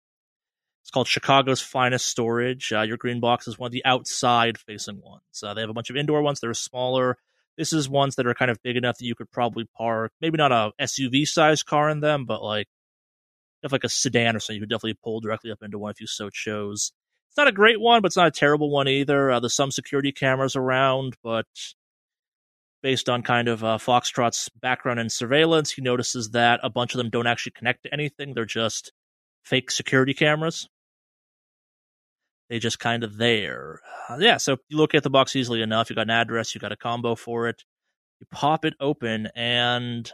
it's 0.90 0.94
called 0.94 1.06
Chicago's 1.06 1.60
Finest 1.60 2.04
Storage. 2.04 2.72
Uh, 2.72 2.82
your 2.82 2.96
green 2.96 3.20
box 3.20 3.46
is 3.46 3.56
one 3.56 3.68
of 3.68 3.72
the 3.72 3.84
outside 3.84 4.58
facing 4.58 5.00
ones. 5.00 5.22
Uh, 5.40 5.54
they 5.54 5.60
have 5.60 5.70
a 5.70 5.72
bunch 5.72 5.88
of 5.88 5.96
indoor 5.96 6.20
ones 6.20 6.40
that 6.40 6.48
are 6.48 6.54
smaller. 6.54 7.16
This 7.56 7.72
is 7.72 7.88
ones 7.88 8.16
that 8.16 8.26
are 8.26 8.34
kind 8.34 8.50
of 8.50 8.60
big 8.64 8.76
enough 8.76 8.98
that 8.98 9.04
you 9.04 9.14
could 9.14 9.30
probably 9.30 9.66
park, 9.78 10.10
maybe 10.20 10.36
not 10.36 10.50
a 10.50 10.72
SUV 10.80 11.28
sized 11.28 11.64
car 11.64 11.90
in 11.90 12.00
them, 12.00 12.24
but 12.24 12.42
like 12.42 12.66
if 13.62 13.70
like 13.70 13.84
a 13.84 13.88
sedan 13.88 14.34
or 14.34 14.40
something, 14.40 14.56
you 14.56 14.62
could 14.62 14.68
definitely 14.68 14.98
pull 15.00 15.20
directly 15.20 15.52
up 15.52 15.62
into 15.62 15.78
one 15.78 15.92
if 15.92 16.00
you 16.00 16.08
so 16.08 16.28
chose. 16.28 16.90
It's 17.28 17.36
not 17.36 17.46
a 17.46 17.52
great 17.52 17.80
one, 17.80 18.02
but 18.02 18.06
it's 18.06 18.16
not 18.16 18.26
a 18.26 18.32
terrible 18.32 18.68
one 18.68 18.88
either. 18.88 19.30
Uh, 19.30 19.38
there's 19.38 19.54
some 19.54 19.70
security 19.70 20.10
cameras 20.10 20.56
around, 20.56 21.14
but 21.22 21.46
based 22.82 23.08
on 23.08 23.22
kind 23.22 23.46
of 23.46 23.62
uh, 23.62 23.78
Foxtrot's 23.78 24.48
background 24.60 24.98
in 24.98 25.08
surveillance, 25.08 25.70
he 25.70 25.82
notices 25.82 26.30
that 26.30 26.58
a 26.64 26.70
bunch 26.70 26.94
of 26.94 26.98
them 26.98 27.10
don't 27.10 27.28
actually 27.28 27.52
connect 27.52 27.84
to 27.84 27.94
anything. 27.94 28.34
They're 28.34 28.44
just 28.44 28.90
fake 29.44 29.70
security 29.70 30.14
cameras. 30.14 30.68
They 32.50 32.58
just 32.58 32.80
kind 32.80 33.04
of 33.04 33.16
there. 33.16 33.80
Uh, 34.08 34.16
yeah, 34.18 34.36
so 34.36 34.56
you 34.68 34.76
look 34.76 34.94
at 34.96 35.04
the 35.04 35.08
box 35.08 35.36
easily 35.36 35.62
enough. 35.62 35.88
You 35.88 35.94
got 35.94 36.02
an 36.02 36.10
address, 36.10 36.52
you 36.52 36.60
got 36.60 36.72
a 36.72 36.76
combo 36.76 37.14
for 37.14 37.48
it. 37.48 37.64
You 38.20 38.26
pop 38.32 38.64
it 38.64 38.74
open, 38.80 39.28
and 39.36 40.10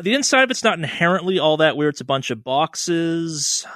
the 0.00 0.14
inside 0.14 0.42
of 0.42 0.50
it's 0.50 0.62
not 0.62 0.78
inherently 0.78 1.38
all 1.38 1.56
that 1.56 1.78
weird. 1.78 1.94
It's 1.94 2.02
a 2.02 2.04
bunch 2.04 2.30
of 2.30 2.44
boxes, 2.44 3.66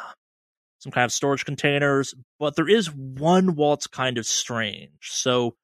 some 0.78 0.92
kind 0.92 1.07
of 1.07 1.12
storage 1.12 1.47
containers, 1.47 2.14
but 2.38 2.54
there 2.54 2.69
is 2.69 2.92
one 2.92 3.57
wall 3.57 3.76
that's 3.76 3.87
kind 3.87 4.19
of 4.19 4.26
strange. 4.26 4.92
So 5.00 5.57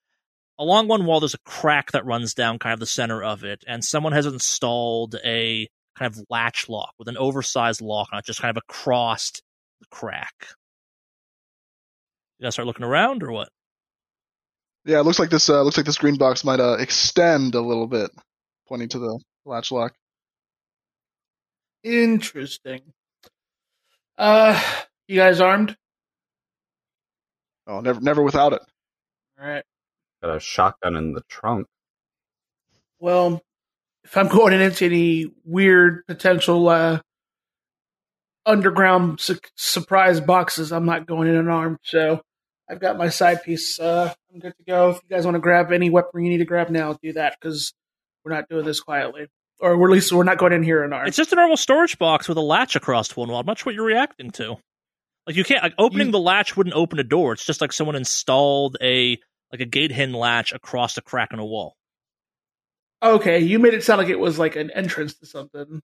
along 0.59 0.89
one 0.89 1.05
wall, 1.05 1.21
there's 1.21 1.35
a 1.35 1.39
crack 1.45 1.93
that 1.93 2.07
runs 2.07 2.33
down 2.33 2.59
kind 2.59 2.73
of 2.73 2.81
the 2.81 2.87
center 2.87 3.23
of 3.23 3.45
it, 3.45 3.63
and 3.69 3.85
someone 3.85 4.15
has 4.15 4.25
installed 4.25 5.17
a 5.23 5.69
kind 5.99 6.11
of 6.11 6.25
latch 6.31 6.67
lock 6.71 6.95
with 6.99 7.09
an 7.09 7.19
oversized 7.19 7.83
lock 7.83 8.09
on 8.11 8.21
it, 8.21 8.25
just 8.25 8.41
kind 8.41 8.57
of 8.57 8.63
across 8.67 9.33
the 9.81 9.87
crack. 9.91 10.49
You 12.39 12.45
guys 12.45 12.55
start 12.55 12.67
looking 12.67 12.85
around 12.85 13.23
or 13.23 13.33
what? 13.33 13.49
Yeah, 14.85 15.01
it 15.01 15.03
looks 15.05 15.19
like 15.19 15.31
this. 15.31 15.49
Uh, 15.49 15.63
looks 15.63 15.77
like 15.77 15.87
this 15.87 15.99
green 15.99 16.17
box 16.17 16.45
might 16.45 16.61
uh, 16.61 16.77
extend 16.79 17.55
a 17.55 17.61
little 17.61 17.87
bit, 17.87 18.11
pointing 18.69 18.89
to 18.91 18.99
the 18.99 19.19
latch 19.45 19.73
lock. 19.73 19.95
Interesting. 21.83 22.83
Uh, 24.19 24.61
you 25.09 25.17
guys 25.17 25.41
armed? 25.41 25.77
Oh, 27.67 27.81
never, 27.81 28.01
never 28.01 28.23
without 28.23 28.53
it. 28.53 28.63
All 29.41 29.47
right. 29.49 29.65
Got 30.23 30.37
a 30.37 30.41
shotgun 30.41 30.97
in 30.97 31.13
the 31.13 31.23
trunk. 31.29 31.67
Well, 32.99 33.43
if 34.05 34.17
I'm 34.17 34.29
going 34.29 34.53
into 34.53 34.85
any 34.85 35.33
weird 35.45 36.07
potential 36.07 36.69
uh, 36.69 37.01
underground 38.47 39.21
su- 39.21 39.39
surprise 39.57 40.21
boxes, 40.21 40.73
I'm 40.73 40.87
not 40.87 41.07
going 41.07 41.29
in 41.29 41.37
unarmed. 41.37 41.79
So 41.83 42.23
I've 42.69 42.81
got 42.81 42.97
my 42.97 43.09
side 43.09 43.43
piece. 43.43 43.79
Uh, 43.79 44.13
I'm 44.33 44.41
good 44.41 44.55
to 44.57 44.65
go. 44.65 44.91
If 44.91 45.01
you 45.03 45.15
guys 45.15 45.25
want 45.25 45.35
to 45.35 45.41
grab 45.41 45.73
any 45.73 45.91
weapon 45.91 46.25
you 46.25 46.31
need 46.31 46.39
to 46.39 46.45
grab 46.45 46.71
now, 46.71 46.95
do 47.03 47.13
that 47.15 47.37
because 47.41 47.75
we're 48.25 48.33
not 48.33 48.49
doing 48.49 48.65
this 48.65 48.81
quietly, 48.81 49.27
or 49.61 49.73
at 49.73 49.91
least 49.91 50.13
we're 50.13 50.25
not 50.25 50.39
going 50.39 50.53
in 50.53 50.63
here 50.63 50.83
unarmed. 50.83 51.09
It's 51.09 51.17
just 51.17 51.33
a 51.33 51.37
normal 51.37 51.57
storage 51.57 51.99
box 51.99 52.29
with 52.29 52.39
a 52.39 52.43
latch 52.43 52.77
across 52.77 53.15
one 53.17 53.29
wall. 53.29 53.41
I'm 53.41 53.47
not 53.47 53.59
sure 53.59 53.67
what 53.67 53.75
you're 53.75 53.85
reacting 53.85 54.31
to. 54.33 54.57
Like 55.27 55.37
you 55.37 55.45
can't 55.45 55.63
like 55.63 55.75
opening 55.79 56.13
the 56.13 56.21
latch 56.21 56.57
wouldn't 56.57 56.77
open 56.77 57.01
a 57.01 57.05
door. 57.05 57.33
It's 57.33 57.45
just 57.45 57.61
like 57.61 57.73
someone 57.73 57.97
installed 57.97 58.77
a 58.81 59.19
like 59.53 59.61
a 59.61 59.65
gate 59.65 59.93
hidden 59.93 60.15
latch 60.15 60.53
across 60.53 60.97
a 60.97 61.03
crack 61.03 61.33
in 61.33 61.39
a 61.39 61.45
wall. 61.45 61.77
Okay, 63.03 63.41
you 63.41 63.59
made 63.59 63.75
it 63.75 63.85
sound 63.85 63.99
like 63.99 64.09
it 64.09 64.19
was 64.19 64.39
like 64.39 64.57
an 64.57 64.71
entrance 64.71 65.15
to 65.19 65.27
something. 65.27 65.83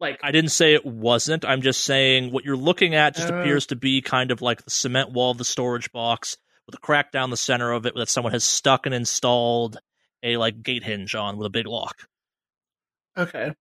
Like 0.00 0.20
I 0.22 0.30
didn't 0.30 0.50
say 0.50 0.74
it 0.74 0.84
wasn't. 0.84 1.44
I'm 1.44 1.62
just 1.62 1.84
saying 1.84 2.30
what 2.32 2.44
you're 2.44 2.56
looking 2.56 2.94
at 2.94 3.14
just 3.16 3.30
Uh. 3.30 3.36
appears 3.36 3.66
to 3.66 3.76
be 3.76 4.02
kind 4.02 4.30
of 4.30 4.42
like 4.42 4.62
the 4.64 4.70
cement 4.70 5.10
wall 5.12 5.30
of 5.30 5.38
the 5.38 5.44
storage 5.44 5.90
box 5.92 6.36
with 6.66 6.74
a 6.74 6.78
crack 6.78 7.12
down 7.12 7.30
the 7.30 7.36
center 7.36 7.72
of 7.72 7.86
it 7.86 7.94
that 7.94 8.08
someone 8.08 8.32
has 8.32 8.44
stuck 8.44 8.86
and 8.86 8.94
installed 8.94 9.78
a 10.22 10.36
like 10.36 10.62
gate 10.62 10.82
hinge 10.84 11.14
on 11.14 11.36
with 11.38 11.46
a 11.46 11.50
big 11.50 11.66
lock. 11.66 12.08
okay, 13.16 13.54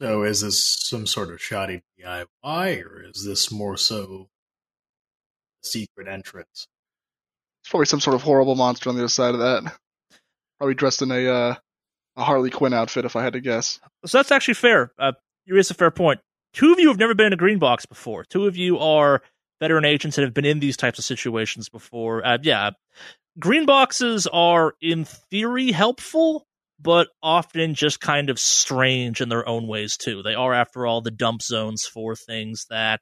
So 0.00 0.24
is 0.24 0.40
this 0.42 0.62
some 0.80 1.06
sort 1.06 1.30
of 1.32 1.40
shoddy 1.40 1.82
DIY, 1.98 2.84
or 2.84 3.02
is 3.08 3.24
this 3.24 3.50
more 3.52 3.76
so 3.78 4.28
a 5.62 5.66
secret 5.66 6.08
entrance? 6.08 6.66
It's 7.62 7.70
probably 7.70 7.86
some 7.86 8.00
sort 8.00 8.14
of 8.16 8.22
horrible 8.22 8.54
monster 8.56 8.90
on 8.90 8.96
the 8.96 9.02
other 9.02 9.08
side 9.08 9.34
of 9.34 9.40
that. 9.40 9.72
Probably 10.58 10.74
dressed 10.74 11.02
in 11.02 11.10
a 11.10 11.26
uh, 11.28 11.54
a 12.16 12.24
Harley 12.24 12.50
Quinn 12.50 12.72
outfit, 12.72 13.04
if 13.04 13.16
I 13.16 13.22
had 13.22 13.34
to 13.34 13.40
guess. 13.40 13.80
So 14.04 14.18
that's 14.18 14.32
actually 14.32 14.54
fair. 14.54 14.92
Uh, 14.98 15.12
you 15.44 15.54
raise 15.54 15.70
a 15.70 15.74
fair 15.74 15.90
point. 15.90 16.20
Two 16.52 16.72
of 16.72 16.80
you 16.80 16.88
have 16.88 16.98
never 16.98 17.14
been 17.14 17.26
in 17.26 17.32
a 17.32 17.36
green 17.36 17.58
box 17.58 17.86
before. 17.86 18.24
Two 18.24 18.46
of 18.46 18.56
you 18.56 18.78
are 18.78 19.22
veteran 19.60 19.84
agents 19.84 20.16
that 20.16 20.22
have 20.22 20.34
been 20.34 20.44
in 20.44 20.60
these 20.60 20.76
types 20.76 20.98
of 20.98 21.04
situations 21.04 21.68
before. 21.68 22.26
Uh, 22.26 22.38
yeah, 22.42 22.70
green 23.38 23.66
boxes 23.66 24.26
are 24.26 24.74
in 24.80 25.04
theory 25.04 25.72
helpful, 25.72 26.46
but 26.80 27.08
often 27.22 27.74
just 27.74 28.00
kind 28.00 28.30
of 28.30 28.38
strange 28.38 29.20
in 29.20 29.28
their 29.28 29.46
own 29.46 29.66
ways 29.66 29.96
too. 29.96 30.22
They 30.22 30.34
are, 30.34 30.54
after 30.54 30.86
all, 30.86 31.00
the 31.00 31.10
dump 31.10 31.42
zones 31.42 31.86
for 31.86 32.16
things 32.16 32.66
that 32.70 33.00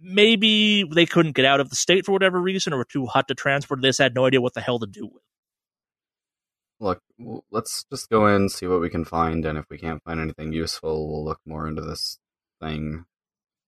maybe 0.00 0.84
they 0.84 1.06
couldn't 1.06 1.34
get 1.34 1.44
out 1.44 1.60
of 1.60 1.70
the 1.70 1.76
state 1.76 2.06
for 2.06 2.12
whatever 2.12 2.40
reason 2.40 2.72
or 2.72 2.78
were 2.78 2.84
too 2.84 3.06
hot 3.06 3.28
to 3.28 3.34
transport. 3.34 3.82
They 3.82 3.88
just 3.88 3.98
had 3.98 4.14
no 4.14 4.26
idea 4.26 4.40
what 4.40 4.54
the 4.54 4.60
hell 4.60 4.78
to 4.78 4.86
do 4.86 5.06
with. 5.12 5.22
Look, 6.80 7.00
let's 7.50 7.84
just 7.90 8.08
go 8.08 8.26
in, 8.26 8.48
see 8.48 8.66
what 8.66 8.80
we 8.80 8.88
can 8.88 9.04
find, 9.04 9.44
and 9.44 9.58
if 9.58 9.64
we 9.68 9.78
can't 9.78 10.02
find 10.04 10.20
anything 10.20 10.52
useful, 10.52 11.08
we'll 11.08 11.24
look 11.24 11.40
more 11.44 11.66
into 11.66 11.82
this 11.82 12.18
thing. 12.60 13.04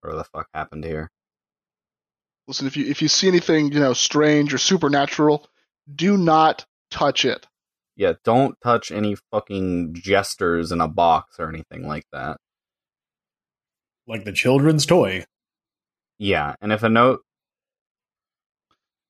Or 0.02 0.14
the 0.14 0.25
fuck 0.25 0.49
happened 0.55 0.85
here? 0.85 1.11
Listen, 2.47 2.67
if 2.67 2.76
you 2.76 2.87
if 2.87 3.02
you 3.02 3.09
see 3.09 3.29
anything 3.29 3.73
you 3.73 3.81
know 3.81 3.93
strange 3.93 4.55
or 4.55 4.59
supernatural, 4.59 5.47
do 5.93 6.17
not 6.17 6.64
touch 6.90 7.25
it. 7.25 7.47
Yeah, 7.97 8.14
don't 8.25 8.57
touch 8.62 8.90
any 8.90 9.17
fucking 9.31 9.95
jesters 9.95 10.73
in 10.73 10.81
a 10.81 10.88
box 10.88 11.37
or 11.38 11.49
anything 11.49 11.87
like 11.87 12.07
that. 12.12 12.38
Like 14.07 14.25
the 14.25 14.33
children's 14.33 14.87
toy. 14.87 15.26
Yeah, 16.19 16.55
and 16.61 16.73
if 16.73 16.83
a 16.83 16.88
note, 16.88 17.21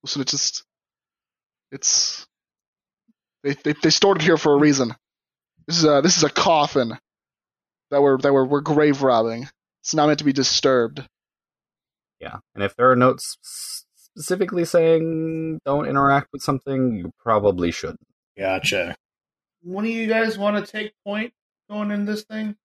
Listen, 0.03 0.23
it's 0.23 0.33
just 0.33 0.65
it's 1.71 2.27
they 3.43 3.55
they 3.55 3.75
they 3.83 3.91
stored 3.91 4.19
it 4.19 4.23
here 4.23 4.37
for 4.37 4.55
a 4.55 4.59
reason. 4.59 4.95
This 5.67 5.79
is 5.79 5.85
a 5.85 6.01
this 6.03 6.17
is 6.17 6.25
a 6.25 6.31
coffin 6.31 6.99
that 7.91 8.03
we're 8.03 8.19
that 8.19 8.33
we're 8.33 8.45
we're 8.45 8.61
grave 8.61 9.03
robbing. 9.03 9.49
It's 9.83 9.95
not 9.95 10.07
meant 10.07 10.19
to 10.19 10.25
be 10.25 10.33
disturbed. 10.33 11.03
yeah, 12.21 12.39
and 12.55 12.63
if 12.65 12.77
there 12.77 12.91
are 12.91 12.97
notes 12.97 13.37
specifically 13.95 14.65
saying 14.65 15.61
don't 15.65 15.87
interact 15.87 16.29
with 16.33 16.43
something, 16.43 16.95
you 16.97 17.11
probably 17.19 17.71
shouldn't. 17.71 18.01
Gotcha. 18.39 18.95
one 19.63 19.85
of 19.85 19.91
you 19.91 20.07
guys 20.07 20.37
want 20.39 20.65
to 20.65 20.71
take 20.71 20.93
point 21.07 21.33
going 21.71 21.91
in 21.91 22.05
this 22.05 22.25
thing? 22.25 22.57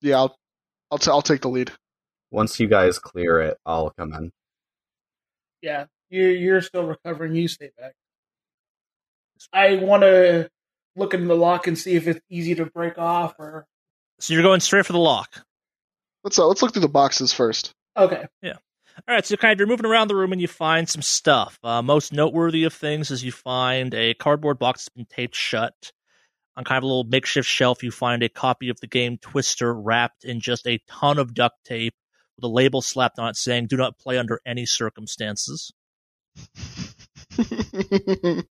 Yeah, 0.00 0.16
I'll 0.18 0.36
I'll 0.90 0.98
t- 0.98 1.10
I'll 1.10 1.22
take 1.22 1.40
the 1.42 1.48
lead. 1.48 1.72
Once 2.30 2.58
you 2.58 2.66
guys 2.68 2.98
clear 2.98 3.40
it, 3.40 3.58
I'll 3.66 3.90
come 3.90 4.12
in. 4.14 4.30
Yeah, 5.62 5.86
you're 6.10 6.30
you're 6.30 6.60
still 6.62 6.84
recovering. 6.84 7.34
You 7.34 7.48
stay 7.48 7.70
back. 7.78 7.92
I 9.52 9.76
want 9.76 10.02
to 10.02 10.48
look 10.96 11.14
in 11.14 11.26
the 11.26 11.36
lock 11.36 11.66
and 11.66 11.78
see 11.78 11.96
if 11.96 12.06
it's 12.06 12.20
easy 12.30 12.54
to 12.56 12.66
break 12.66 12.98
off 12.98 13.34
or 13.38 13.66
So 14.20 14.34
you're 14.34 14.42
going 14.42 14.60
straight 14.60 14.86
for 14.86 14.92
the 14.92 14.98
lock. 14.98 15.44
Let's 16.22 16.38
uh, 16.38 16.46
let's 16.46 16.62
look 16.62 16.72
through 16.72 16.82
the 16.82 16.88
boxes 16.88 17.32
first. 17.32 17.72
okay. 17.96 18.26
Yeah. 18.42 18.54
All 19.08 19.14
right, 19.14 19.26
so 19.26 19.36
kind 19.36 19.52
of 19.52 19.58
you're 19.58 19.66
moving 19.66 19.86
around 19.86 20.06
the 20.06 20.14
room 20.14 20.30
and 20.30 20.40
you 20.40 20.46
find 20.46 20.88
some 20.88 21.02
stuff. 21.02 21.58
Uh, 21.64 21.82
most 21.82 22.12
noteworthy 22.12 22.62
of 22.62 22.72
things 22.72 23.10
is 23.10 23.24
you 23.24 23.32
find 23.32 23.92
a 23.92 24.14
cardboard 24.14 24.60
box 24.60 24.84
that's 24.84 24.94
been 24.94 25.06
taped 25.06 25.34
shut. 25.34 25.74
On 26.56 26.62
kind 26.62 26.78
of 26.78 26.84
a 26.84 26.86
little 26.86 27.02
makeshift 27.02 27.48
shelf, 27.48 27.82
you 27.82 27.90
find 27.90 28.22
a 28.22 28.28
copy 28.28 28.68
of 28.68 28.78
the 28.78 28.86
game 28.86 29.18
Twister 29.18 29.74
wrapped 29.74 30.24
in 30.24 30.38
just 30.38 30.64
a 30.68 30.78
ton 30.88 31.18
of 31.18 31.34
duct 31.34 31.56
tape 31.64 31.94
with 32.36 32.44
a 32.44 32.48
label 32.48 32.80
slapped 32.80 33.18
on 33.18 33.30
it 33.30 33.36
saying 33.36 33.66
"Do 33.66 33.76
not 33.76 33.98
play 33.98 34.16
under 34.16 34.40
any 34.46 34.64
circumstances." 34.64 35.72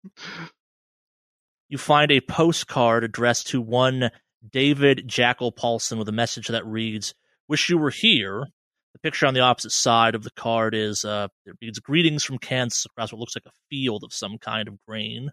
You 1.72 1.78
find 1.78 2.10
a 2.10 2.20
postcard 2.20 3.02
addressed 3.02 3.46
to 3.46 3.62
one 3.62 4.10
David 4.46 5.04
Jackal 5.06 5.52
Paulson 5.52 5.98
with 5.98 6.06
a 6.06 6.12
message 6.12 6.48
that 6.48 6.66
reads, 6.66 7.14
Wish 7.48 7.70
you 7.70 7.78
were 7.78 7.88
here. 7.88 8.46
The 8.92 8.98
picture 8.98 9.24
on 9.24 9.32
the 9.32 9.40
opposite 9.40 9.72
side 9.72 10.14
of 10.14 10.22
the 10.22 10.32
card 10.32 10.74
is 10.74 11.02
uh, 11.02 11.28
it 11.46 11.54
reads 11.62 11.78
greetings 11.78 12.24
from 12.24 12.36
Kansas 12.36 12.84
across 12.84 13.10
what 13.10 13.20
looks 13.20 13.34
like 13.34 13.46
a 13.46 13.56
field 13.70 14.04
of 14.04 14.12
some 14.12 14.36
kind 14.36 14.68
of 14.68 14.76
grain. 14.86 15.30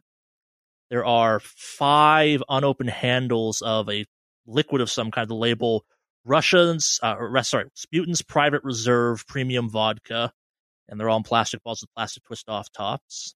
There 0.89 1.03
are 1.03 1.41
five 1.41 2.41
unopened 2.47 2.91
handles 2.91 3.61
of 3.61 3.89
a 3.89 4.05
liquid 4.47 4.79
of 4.79 4.89
some 4.89 5.11
kind. 5.11 5.29
The 5.29 5.35
label 5.35 5.83
Russians, 6.23 7.01
uh, 7.03 7.15
or, 7.19 7.43
sorry, 7.43 7.65
Sputin's 7.75 8.21
Private 8.21 8.63
Reserve 8.63 9.27
Premium 9.27 9.69
Vodka, 9.69 10.31
and 10.87 10.97
they're 10.97 11.09
all 11.09 11.17
in 11.17 11.23
plastic 11.23 11.61
bottles 11.63 11.81
with 11.81 11.93
plastic 11.93 12.23
twist 12.23 12.47
off 12.47 12.71
tops. 12.71 13.35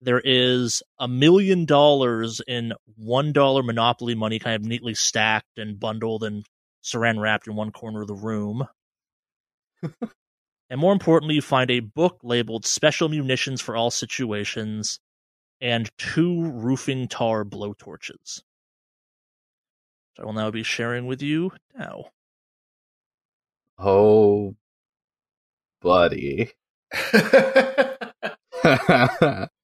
There 0.00 0.22
is 0.24 0.82
a 0.98 1.08
million 1.08 1.64
dollars 1.64 2.40
in 2.46 2.72
one 2.96 3.32
dollar 3.32 3.62
Monopoly 3.62 4.14
money, 4.14 4.38
kind 4.38 4.54
of 4.54 4.62
neatly 4.62 4.94
stacked 4.94 5.58
and 5.58 5.80
bundled 5.80 6.22
and 6.22 6.46
saran 6.84 7.20
wrapped 7.20 7.48
in 7.48 7.56
one 7.56 7.72
corner 7.72 8.02
of 8.02 8.08
the 8.08 8.14
room. 8.14 8.68
and 10.70 10.80
more 10.80 10.92
importantly, 10.92 11.34
you 11.34 11.42
find 11.42 11.70
a 11.70 11.80
book 11.80 12.20
labeled 12.22 12.64
Special 12.64 13.08
Munitions 13.08 13.60
for 13.60 13.76
All 13.76 13.90
Situations 13.90 15.00
and 15.60 15.90
two 15.98 16.44
roofing 16.44 17.08
tar 17.08 17.44
blowtorches. 17.44 18.42
So 20.16 20.22
I 20.22 20.26
will 20.26 20.32
now 20.32 20.52
be 20.52 20.62
sharing 20.62 21.06
with 21.06 21.22
you 21.22 21.50
now. 21.76 22.04
Oh, 23.78 24.54
buddy. 25.80 26.52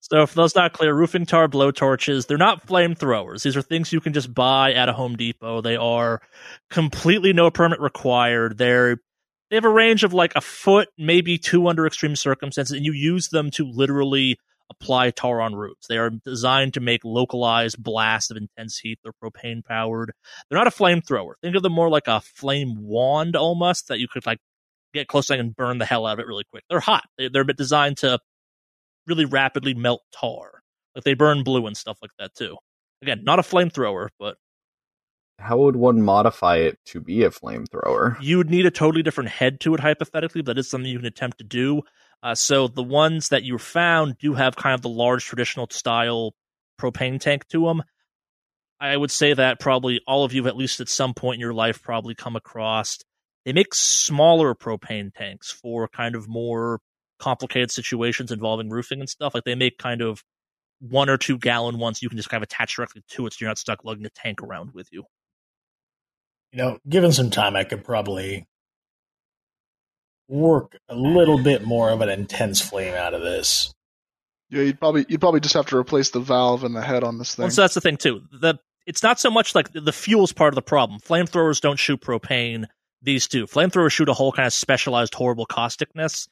So, 0.00 0.26
for 0.26 0.34
those 0.34 0.56
not 0.56 0.72
clear, 0.72 0.94
roofing 0.94 1.26
tar 1.26 1.46
blowtorches, 1.46 2.26
they're 2.26 2.38
not 2.38 2.66
flamethrowers. 2.66 3.42
These 3.42 3.56
are 3.56 3.62
things 3.62 3.92
you 3.92 4.00
can 4.00 4.12
just 4.12 4.32
buy 4.32 4.72
at 4.72 4.88
a 4.88 4.92
Home 4.94 5.16
Depot. 5.16 5.60
They 5.60 5.76
are 5.76 6.22
completely 6.70 7.32
no 7.32 7.50
permit 7.50 7.80
required. 7.80 8.58
They're 8.58 8.96
they 9.50 9.56
have 9.56 9.64
a 9.64 9.68
range 9.68 10.04
of 10.04 10.14
like 10.14 10.32
a 10.36 10.40
foot, 10.40 10.88
maybe 10.96 11.36
two 11.36 11.66
under 11.66 11.86
extreme 11.86 12.16
circumstances, 12.16 12.76
and 12.76 12.86
you 12.86 12.92
use 12.92 13.28
them 13.28 13.50
to 13.52 13.66
literally 13.68 14.38
apply 14.70 15.10
tar 15.10 15.40
on 15.40 15.54
roofs. 15.54 15.86
They 15.88 15.98
are 15.98 16.10
designed 16.10 16.74
to 16.74 16.80
make 16.80 17.04
localized 17.04 17.82
blasts 17.82 18.30
of 18.30 18.36
intense 18.36 18.78
heat. 18.78 19.00
They're 19.02 19.12
propane 19.12 19.64
powered. 19.64 20.12
They're 20.48 20.58
not 20.58 20.68
a 20.68 20.70
flamethrower. 20.70 21.32
Think 21.42 21.56
of 21.56 21.62
them 21.62 21.72
more 21.72 21.90
like 21.90 22.06
a 22.06 22.20
flame 22.20 22.76
wand 22.78 23.36
almost 23.36 23.88
that 23.88 23.98
you 23.98 24.06
could 24.08 24.24
like 24.24 24.38
get 24.94 25.08
close 25.08 25.26
to 25.26 25.34
and 25.34 25.54
burn 25.54 25.78
the 25.78 25.84
hell 25.84 26.06
out 26.06 26.14
of 26.14 26.18
it 26.20 26.26
really 26.26 26.44
quick. 26.50 26.64
They're 26.70 26.80
hot. 26.80 27.04
They, 27.18 27.28
they're 27.28 27.44
designed 27.44 27.98
to 27.98 28.20
really 29.10 29.26
rapidly 29.26 29.74
melt 29.74 30.02
tar. 30.18 30.62
Like 30.94 31.04
they 31.04 31.14
burn 31.14 31.42
blue 31.44 31.66
and 31.66 31.76
stuff 31.76 31.98
like 32.00 32.12
that 32.18 32.34
too. 32.34 32.56
Again, 33.02 33.22
not 33.24 33.38
a 33.38 33.42
flamethrower, 33.42 34.08
but 34.18 34.36
How 35.38 35.58
would 35.58 35.76
one 35.76 36.02
modify 36.02 36.56
it 36.58 36.78
to 36.86 37.00
be 37.00 37.24
a 37.24 37.30
flamethrower? 37.30 38.16
you 38.20 38.38
would 38.38 38.50
need 38.50 38.66
a 38.66 38.70
totally 38.70 39.02
different 39.02 39.30
head 39.30 39.60
to 39.60 39.74
it 39.74 39.80
hypothetically, 39.80 40.42
but 40.42 40.54
that 40.54 40.60
is 40.60 40.70
something 40.70 40.90
you 40.90 40.98
can 40.98 41.06
attempt 41.06 41.38
to 41.38 41.44
do. 41.44 41.82
Uh, 42.22 42.34
so 42.34 42.68
the 42.68 42.82
ones 42.82 43.30
that 43.30 43.44
you 43.44 43.56
found 43.58 44.18
do 44.18 44.34
have 44.34 44.54
kind 44.56 44.74
of 44.74 44.82
the 44.82 44.88
large 44.90 45.24
traditional 45.24 45.66
style 45.70 46.34
propane 46.80 47.18
tank 47.20 47.46
to 47.48 47.66
them. 47.66 47.82
I 48.78 48.96
would 48.96 49.10
say 49.10 49.34
that 49.34 49.60
probably 49.60 50.00
all 50.06 50.24
of 50.24 50.32
you, 50.32 50.46
at 50.46 50.56
least 50.56 50.80
at 50.80 50.88
some 50.88 51.14
point 51.14 51.34
in 51.36 51.40
your 51.40 51.54
life, 51.54 51.82
probably 51.82 52.14
come 52.14 52.36
across. 52.36 52.98
They 53.44 53.52
make 53.54 53.74
smaller 53.74 54.54
propane 54.54 55.14
tanks 55.14 55.50
for 55.50 55.88
kind 55.88 56.14
of 56.14 56.28
more 56.28 56.80
complicated 57.20 57.70
situations 57.70 58.32
involving 58.32 58.70
roofing 58.70 59.00
and 59.00 59.08
stuff. 59.08 59.34
Like 59.34 59.44
they 59.44 59.54
make 59.54 59.78
kind 59.78 60.02
of 60.02 60.24
one 60.80 61.08
or 61.08 61.18
two 61.18 61.38
gallon 61.38 61.78
ones 61.78 62.02
you 62.02 62.08
can 62.08 62.16
just 62.16 62.30
kind 62.30 62.42
of 62.42 62.46
attach 62.46 62.76
directly 62.76 63.02
to 63.10 63.26
it 63.26 63.32
so 63.32 63.38
you're 63.40 63.50
not 63.50 63.58
stuck 63.58 63.84
lugging 63.84 64.06
a 64.06 64.10
tank 64.10 64.42
around 64.42 64.72
with 64.74 64.88
you. 64.90 65.04
You 66.52 66.58
know, 66.58 66.78
given 66.88 67.12
some 67.12 67.30
time, 67.30 67.54
I 67.54 67.64
could 67.64 67.84
probably 67.84 68.46
work 70.28 70.78
a 70.88 70.94
little 70.94 71.38
bit 71.42 71.64
more 71.64 71.90
of 71.90 72.00
an 72.00 72.08
intense 72.08 72.60
flame 72.60 72.94
out 72.94 73.14
of 73.14 73.22
this. 73.22 73.72
Yeah, 74.48 74.62
you'd 74.62 74.80
probably 74.80 75.06
you'd 75.08 75.20
probably 75.20 75.40
just 75.40 75.54
have 75.54 75.66
to 75.66 75.76
replace 75.76 76.10
the 76.10 76.20
valve 76.20 76.64
and 76.64 76.74
the 76.74 76.82
head 76.82 77.04
on 77.04 77.18
this 77.18 77.36
thing. 77.36 77.44
Well, 77.44 77.50
so 77.50 77.62
that's 77.62 77.74
the 77.74 77.80
thing 77.80 77.98
too. 77.98 78.22
The 78.32 78.58
it's 78.86 79.02
not 79.02 79.20
so 79.20 79.30
much 79.30 79.54
like 79.54 79.70
the 79.72 79.92
fuel's 79.92 80.32
part 80.32 80.52
of 80.52 80.56
the 80.56 80.62
problem. 80.62 80.98
Flamethrowers 80.98 81.60
don't 81.60 81.78
shoot 81.78 82.00
propane. 82.00 82.66
These 83.02 83.28
do. 83.28 83.46
Flamethrowers 83.46 83.92
shoot 83.92 84.08
a 84.08 84.14
whole 84.14 84.32
kind 84.32 84.46
of 84.46 84.52
specialized 84.52 85.14
horrible 85.14 85.46
causticness. 85.46 86.28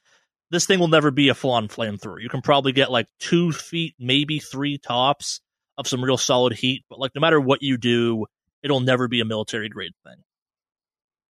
This 0.51 0.65
thing 0.65 0.79
will 0.79 0.87
never 0.87 1.11
be 1.11 1.29
a 1.29 1.35
full-on 1.35 1.67
flamethrower. 1.67 2.21
You 2.21 2.29
can 2.29 2.41
probably 2.41 2.71
get 2.71 2.91
like 2.91 3.07
two 3.19 3.51
feet, 3.51 3.93
maybe 3.99 4.39
three 4.39 4.77
tops 4.77 5.41
of 5.77 5.87
some 5.87 6.03
real 6.03 6.17
solid 6.17 6.53
heat, 6.53 6.83
but 6.89 6.99
like 6.99 7.11
no 7.15 7.21
matter 7.21 7.39
what 7.39 7.61
you 7.61 7.77
do, 7.77 8.25
it'll 8.63 8.79
never 8.79 9.07
be 9.07 9.21
a 9.21 9.25
military 9.25 9.69
grade 9.69 9.93
thing. 10.03 10.15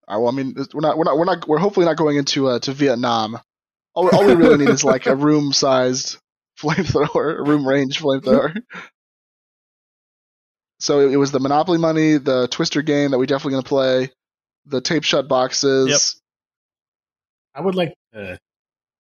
All 0.07 0.17
right, 0.17 0.23
well, 0.23 0.33
I 0.33 0.37
mean, 0.37 0.55
we're 0.73 0.81
not 0.81 0.97
we're 0.97 1.05
not 1.05 1.19
we're 1.19 1.25
not 1.25 1.49
we're 1.49 1.59
hopefully 1.59 1.85
not 1.85 1.97
going 1.97 2.17
into 2.17 2.49
uh, 2.49 2.59
to 2.61 2.73
Vietnam. 2.73 3.39
All, 3.95 4.09
all 4.09 4.25
we 4.25 4.35
really 4.35 4.59
need 4.59 4.71
is 4.71 4.85
like 4.85 5.07
a 5.07 5.17
room-sized 5.17 6.19
flamethrower, 6.59 7.39
a 7.39 7.43
room-range 7.43 8.01
flamethrower. 8.01 8.57
so 10.79 11.01
it, 11.01 11.13
it 11.13 11.17
was 11.17 11.33
the 11.33 11.41
Monopoly 11.41 11.79
money, 11.79 12.17
the 12.17 12.47
Twister 12.49 12.83
game 12.83 13.11
that 13.11 13.19
we 13.19 13.27
definitely 13.27 13.53
going 13.53 13.65
to 13.65 13.69
play, 13.69 14.11
the 14.67 14.81
tape 14.81 15.03
shut 15.03 15.29
boxes. 15.29 15.89
Yep. 17.55 17.61
I 17.61 17.67
would 17.67 17.75
like 17.75 17.95
to, 18.15 18.39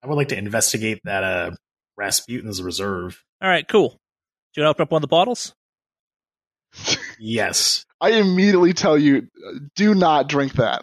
I 0.09 0.11
would 0.11 0.16
like 0.16 0.29
to 0.29 0.38
investigate 0.38 1.01
that 1.05 1.23
uh, 1.23 1.51
Rasputin's 1.99 2.62
reserve. 2.62 3.23
All 3.42 3.49
right, 3.51 3.68
cool. 3.68 3.90
Do 4.55 4.62
you 4.62 4.64
want 4.64 4.68
to 4.68 4.71
open 4.71 4.83
up 4.85 4.90
one 4.90 4.99
of 5.01 5.03
the 5.03 5.09
bottles? 5.09 5.55
Yes, 7.18 7.85
I 8.01 8.12
immediately 8.12 8.73
tell 8.73 8.97
you, 8.97 9.29
do 9.77 9.94
not 9.94 10.27
drink 10.27 10.55
that. 10.55 10.83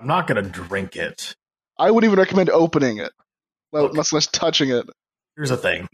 I'm 0.00 0.08
not 0.08 0.26
going 0.26 0.42
to 0.42 0.50
drink 0.50 0.96
it. 0.96 1.36
I 1.78 1.92
wouldn't 1.92 2.10
even 2.10 2.18
recommend 2.18 2.50
opening 2.50 2.98
it, 2.98 3.12
well, 3.70 3.84
Look. 3.84 3.94
much 3.94 4.12
less 4.12 4.26
touching 4.26 4.70
it. 4.70 4.86
Here's 5.36 5.50
the 5.50 5.56
thing. 5.56 5.86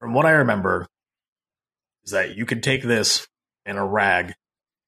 From 0.00 0.14
what 0.14 0.24
I 0.24 0.30
remember, 0.30 0.86
is 2.06 2.12
that 2.12 2.34
you 2.34 2.46
can 2.46 2.62
take 2.62 2.82
this 2.82 3.26
in 3.66 3.76
a 3.76 3.84
rag, 3.84 4.32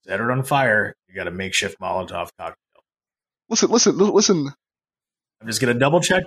set 0.07 0.19
it 0.19 0.31
on 0.31 0.45
fire. 0.45 0.95
You 1.09 1.15
got 1.15 1.27
a 1.27 1.31
makeshift 1.31 1.79
Molotov 1.79 2.31
cocktail. 2.39 2.55
Listen, 3.51 3.69
listen, 3.69 3.99
listen. 3.99 4.49
I'm 5.43 5.47
just 5.47 5.61
gonna 5.61 5.75
double 5.75 6.01
check, 6.01 6.25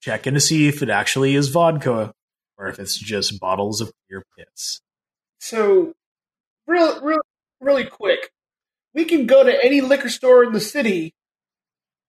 checking 0.00 0.34
to 0.34 0.40
see 0.40 0.68
if 0.68 0.82
it 0.82 0.90
actually 0.90 1.34
is 1.34 1.48
vodka 1.48 2.12
or 2.56 2.68
if 2.68 2.78
it's 2.78 2.98
just 2.98 3.40
bottles 3.40 3.80
of 3.80 3.92
clear 4.06 4.24
piss. 4.36 4.80
So, 5.40 5.92
real, 6.66 7.00
real, 7.00 7.20
really 7.60 7.84
quick, 7.84 8.30
we 8.94 9.04
can 9.04 9.26
go 9.26 9.44
to 9.44 9.64
any 9.64 9.80
liquor 9.80 10.08
store 10.08 10.44
in 10.44 10.52
the 10.52 10.60
city 10.60 11.14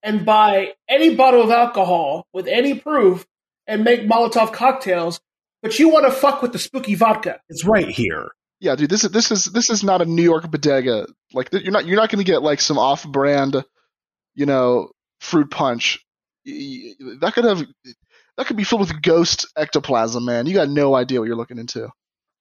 and 0.01 0.25
buy 0.25 0.73
any 0.87 1.15
bottle 1.15 1.43
of 1.43 1.51
alcohol 1.51 2.25
with 2.33 2.47
any 2.47 2.73
proof 2.73 3.25
and 3.67 3.83
make 3.83 4.01
Molotov 4.01 4.53
cocktails. 4.53 5.19
But 5.61 5.77
you 5.77 5.89
want 5.89 6.05
to 6.05 6.11
fuck 6.11 6.41
with 6.41 6.53
the 6.53 6.59
spooky 6.59 6.95
vodka? 6.95 7.41
It's 7.49 7.65
right 7.65 7.89
here. 7.89 8.29
Yeah, 8.61 8.75
dude, 8.75 8.89
this 8.89 9.03
is 9.03 9.11
this 9.11 9.31
is 9.31 9.45
this 9.45 9.69
is 9.69 9.83
not 9.83 10.01
a 10.01 10.05
New 10.05 10.23
York 10.23 10.49
bodega. 10.49 11.07
Like 11.33 11.49
you're 11.51 11.71
not 11.71 11.85
you're 11.85 11.97
not 11.97 12.09
going 12.09 12.23
to 12.23 12.29
get 12.29 12.41
like 12.41 12.59
some 12.59 12.77
off-brand, 12.77 13.63
you 14.35 14.45
know, 14.45 14.91
fruit 15.19 15.51
punch. 15.51 15.99
Y- 16.51 16.95
y- 16.99 17.15
That 17.21 17.33
could 17.33 17.45
have 17.45 17.63
that 18.37 18.47
could 18.47 18.57
be 18.57 18.63
filled 18.63 18.81
with 18.81 19.01
ghost 19.01 19.47
ectoplasm, 19.57 20.25
man. 20.25 20.45
You 20.45 20.53
got 20.53 20.69
no 20.69 20.95
idea 20.95 21.19
what 21.19 21.27
you're 21.27 21.35
looking 21.35 21.57
into. 21.59 21.89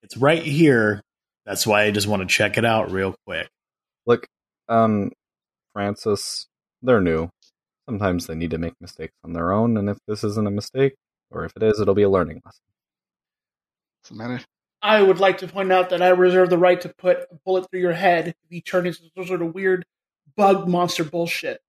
It's 0.03 0.17
right 0.17 0.43
here. 0.43 1.03
That's 1.45 1.67
why 1.67 1.83
I 1.85 1.91
just 1.91 2.07
want 2.07 2.23
to 2.23 2.29
check 2.29 2.57
it 2.59 2.65
out 2.65 2.91
real 2.93 3.15
quick. 3.27 3.49
Look, 4.07 4.27
um, 4.69 5.11
Francis, 5.73 6.47
they're 6.83 7.01
new. 7.01 7.31
Sometimes 7.89 8.27
they 8.27 8.35
need 8.35 8.51
to 8.51 8.59
make 8.59 8.75
mistakes 8.81 9.15
on 9.25 9.33
their 9.33 9.53
own, 9.53 9.77
and 9.77 9.89
if 9.89 9.99
this 10.07 10.23
isn't 10.23 10.47
a 10.47 10.51
mistake, 10.51 10.95
or 11.31 11.45
if 11.45 11.53
it 11.57 11.63
is, 11.63 11.81
it'll 11.81 11.95
be 11.95 12.03
a 12.03 12.09
learning 12.11 12.43
lesson. 12.45 12.61
So, 14.05 14.15
man, 14.15 14.41
I 14.83 15.03
would 15.03 15.21
like 15.21 15.39
to 15.39 15.49
point 15.49 15.73
out 15.73 15.91
that 15.91 16.03
I 16.03 16.09
reserve 16.11 16.51
the 16.51 16.59
right 16.59 16.81
to 16.83 16.91
put 16.99 17.19
a 17.31 17.37
bullet 17.45 17.69
through 17.71 17.81
your 17.81 17.93
head 17.95 18.29
if 18.29 18.35
you 18.51 18.61
turn 18.61 18.87
into 18.87 19.01
some 19.17 19.27
sort 19.27 19.43
of 19.43 19.55
weird 19.55 19.85
bug 20.37 20.69
monster 20.69 21.03
bullshit. 21.03 21.61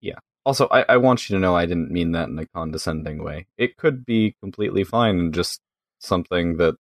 Yeah. 0.00 0.18
Also, 0.46 0.68
I, 0.70 0.84
I 0.88 0.96
want 0.98 1.28
you 1.28 1.36
to 1.36 1.40
know 1.40 1.56
I 1.56 1.66
didn't 1.66 1.90
mean 1.90 2.12
that 2.12 2.28
in 2.28 2.38
a 2.38 2.46
condescending 2.46 3.24
way. 3.24 3.46
It 3.56 3.76
could 3.76 4.04
be 4.04 4.36
completely 4.40 4.84
fine 4.84 5.18
and 5.18 5.34
just 5.34 5.60
something 6.00 6.58
that 6.58 6.76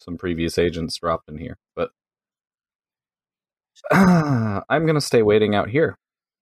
some 0.00 0.18
previous 0.18 0.58
agents 0.58 0.96
dropped 0.96 1.28
in 1.28 1.38
here. 1.38 1.56
But 1.74 1.90
I'm 3.90 4.86
gonna 4.86 5.00
stay 5.00 5.22
waiting 5.22 5.54
out 5.54 5.68
here. 5.68 5.96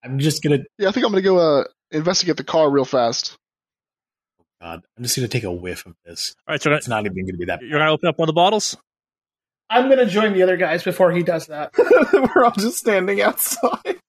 I'm 0.04 0.18
just 0.18 0.42
gonna. 0.42 0.58
yeah, 0.78 0.88
I 0.88 0.92
think 0.92 1.06
I'm 1.06 1.12
gonna 1.12 1.22
go 1.22 1.38
uh, 1.38 1.64
investigate 1.90 2.36
the 2.36 2.44
car 2.44 2.68
real 2.70 2.84
fast. 2.84 3.36
God, 4.60 4.82
I'm 4.96 5.04
just 5.04 5.16
gonna 5.16 5.28
take 5.28 5.44
a 5.44 5.52
whiff 5.52 5.86
of 5.86 5.94
this. 6.04 6.34
All 6.48 6.52
right, 6.54 6.60
so 6.62 6.72
It's 6.72 6.88
not 6.88 7.06
even 7.06 7.26
gonna 7.26 7.38
be 7.38 7.44
that. 7.46 7.62
you're 7.62 7.78
gonna 7.78 7.92
open 7.92 8.08
up 8.08 8.18
one 8.18 8.28
of 8.28 8.34
the 8.34 8.38
bottles. 8.38 8.76
I'm 9.72 9.86
going 9.86 9.98
to 9.98 10.06
join 10.06 10.32
the 10.32 10.42
other 10.42 10.56
guys 10.56 10.82
before 10.82 11.12
he 11.12 11.22
does 11.22 11.46
that. 11.46 11.70
We're 12.34 12.44
all 12.44 12.50
just 12.50 12.78
standing 12.78 13.22
outside. 13.22 14.00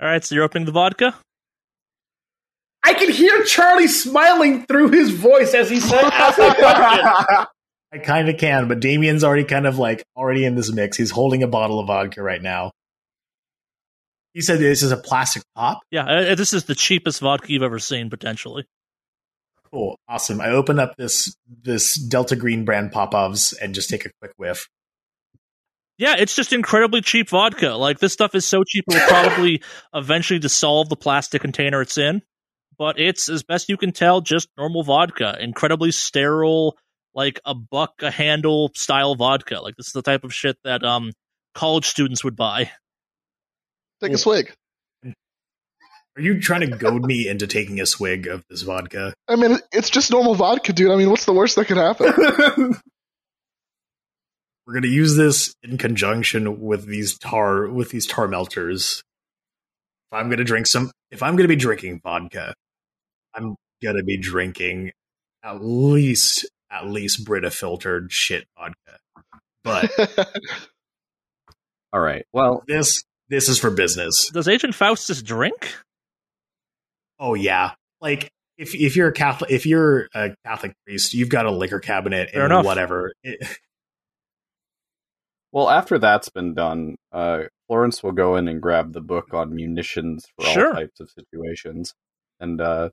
All 0.00 0.08
right, 0.08 0.24
so 0.24 0.34
you're 0.34 0.44
opening 0.44 0.66
the 0.66 0.72
vodka. 0.72 1.14
I 2.84 2.94
can 2.94 3.10
hear 3.10 3.44
Charlie 3.44 3.88
smiling 3.88 4.64
through 4.66 4.90
his 4.90 5.10
voice 5.10 5.54
as 5.54 5.68
he 5.68 5.80
said, 5.80 6.04
"Ask 6.04 6.36
the 6.36 6.54
question." 6.54 7.46
I 7.92 7.98
kind 7.98 8.28
of 8.28 8.36
can, 8.36 8.68
but 8.68 8.80
Damien's 8.80 9.24
already 9.24 9.44
kind 9.44 9.66
of 9.66 9.78
like 9.78 10.04
already 10.16 10.44
in 10.44 10.54
this 10.54 10.72
mix. 10.72 10.96
He's 10.96 11.10
holding 11.10 11.42
a 11.42 11.48
bottle 11.48 11.80
of 11.80 11.86
vodka 11.86 12.22
right 12.22 12.40
now. 12.40 12.70
He 14.34 14.42
said 14.42 14.60
this 14.60 14.82
is 14.82 14.92
a 14.92 14.96
plastic 14.96 15.42
pop. 15.56 15.80
Yeah, 15.90 16.04
uh, 16.04 16.34
this 16.34 16.52
is 16.52 16.64
the 16.64 16.74
cheapest 16.74 17.20
vodka 17.20 17.50
you've 17.50 17.62
ever 17.62 17.78
seen, 17.78 18.08
potentially. 18.10 18.66
Cool, 19.70 19.98
awesome. 20.08 20.40
I 20.40 20.50
open 20.50 20.78
up 20.78 20.94
this 20.96 21.34
this 21.62 21.94
Delta 21.94 22.36
Green 22.36 22.64
brand 22.64 22.92
Popovs 22.92 23.54
and 23.60 23.74
just 23.74 23.90
take 23.90 24.06
a 24.06 24.10
quick 24.20 24.32
whiff. 24.36 24.68
Yeah, 25.98 26.14
it's 26.16 26.36
just 26.36 26.52
incredibly 26.52 27.00
cheap 27.00 27.28
vodka. 27.28 27.70
Like 27.70 27.98
this 27.98 28.12
stuff 28.12 28.36
is 28.36 28.46
so 28.46 28.62
cheap 28.64 28.84
it 28.88 28.94
will 28.94 29.00
probably 29.08 29.62
eventually 29.92 30.38
dissolve 30.38 30.88
the 30.88 30.96
plastic 30.96 31.42
container 31.42 31.82
it's 31.82 31.98
in. 31.98 32.22
But 32.78 33.00
it's 33.00 33.28
as 33.28 33.42
best 33.42 33.68
you 33.68 33.76
can 33.76 33.90
tell, 33.90 34.20
just 34.20 34.48
normal 34.56 34.84
vodka. 34.84 35.36
Incredibly 35.40 35.90
sterile, 35.90 36.78
like 37.12 37.40
a 37.44 37.52
buck 37.52 37.94
a 38.00 38.10
handle 38.12 38.70
style 38.76 39.16
vodka. 39.16 39.60
Like 39.60 39.74
this 39.76 39.88
is 39.88 39.92
the 39.92 40.02
type 40.02 40.22
of 40.22 40.32
shit 40.32 40.56
that 40.62 40.84
um 40.84 41.12
college 41.54 41.86
students 41.86 42.22
would 42.22 42.36
buy. 42.36 42.70
Take 44.00 44.12
a 44.12 44.18
swig. 44.18 44.52
Are 45.04 46.22
you 46.22 46.40
trying 46.40 46.60
to 46.62 46.76
goad 46.76 47.04
me 47.04 47.28
into 47.28 47.46
taking 47.46 47.80
a 47.80 47.86
swig 47.86 48.28
of 48.28 48.44
this 48.48 48.62
vodka? 48.62 49.14
I 49.28 49.36
mean, 49.36 49.58
it's 49.72 49.90
just 49.90 50.10
normal 50.10 50.34
vodka, 50.34 50.72
dude. 50.72 50.90
I 50.90 50.96
mean, 50.96 51.10
what's 51.10 51.24
the 51.24 51.32
worst 51.32 51.56
that 51.56 51.66
could 51.66 51.76
happen? 51.76 52.74
We're 54.68 54.74
gonna 54.74 54.88
use 54.88 55.16
this 55.16 55.54
in 55.62 55.78
conjunction 55.78 56.60
with 56.60 56.84
these 56.84 57.16
tar 57.16 57.68
with 57.68 57.88
these 57.90 58.06
tar 58.06 58.28
melters. 58.28 59.02
If 60.12 60.18
I'm 60.18 60.28
gonna 60.28 60.44
drink 60.44 60.66
some, 60.66 60.90
if 61.10 61.22
I'm 61.22 61.36
gonna 61.36 61.48
be 61.48 61.56
drinking 61.56 62.02
vodka, 62.04 62.52
I'm 63.34 63.56
gonna 63.82 64.02
be 64.02 64.18
drinking 64.18 64.92
at 65.42 65.64
least 65.64 66.46
at 66.70 66.86
least 66.86 67.24
Brita 67.24 67.50
filtered 67.50 68.12
shit 68.12 68.44
vodka. 68.58 68.98
But 69.64 70.28
All 71.94 72.00
right. 72.00 72.26
Well, 72.34 72.62
this 72.66 73.02
this 73.30 73.48
is 73.48 73.58
for 73.58 73.70
business. 73.70 74.28
Does 74.34 74.48
Agent 74.48 74.74
Faustus 74.74 75.22
drink? 75.22 75.74
Oh 77.18 77.32
yeah, 77.32 77.70
like 78.02 78.28
if 78.58 78.74
if 78.74 78.96
you're 78.96 79.08
a 79.08 79.12
Catholic, 79.14 79.50
if 79.50 79.64
you're 79.64 80.08
a 80.14 80.34
Catholic 80.44 80.74
priest, 80.84 81.14
you've 81.14 81.30
got 81.30 81.46
a 81.46 81.50
liquor 81.50 81.80
cabinet 81.80 82.32
Fair 82.32 82.42
and 82.42 82.52
enough. 82.52 82.66
whatever. 82.66 83.14
It, 83.22 83.48
well, 85.52 85.68
after 85.70 85.98
that's 85.98 86.28
been 86.28 86.54
done, 86.54 86.96
uh, 87.12 87.44
Florence 87.66 88.02
will 88.02 88.12
go 88.12 88.36
in 88.36 88.48
and 88.48 88.60
grab 88.60 88.92
the 88.92 89.00
book 89.00 89.32
on 89.34 89.54
munitions 89.54 90.26
for 90.36 90.46
Sure. 90.46 90.68
all 90.68 90.74
types 90.74 91.00
of 91.00 91.10
situations, 91.10 91.94
and 92.40 92.60
uh, 92.60 92.90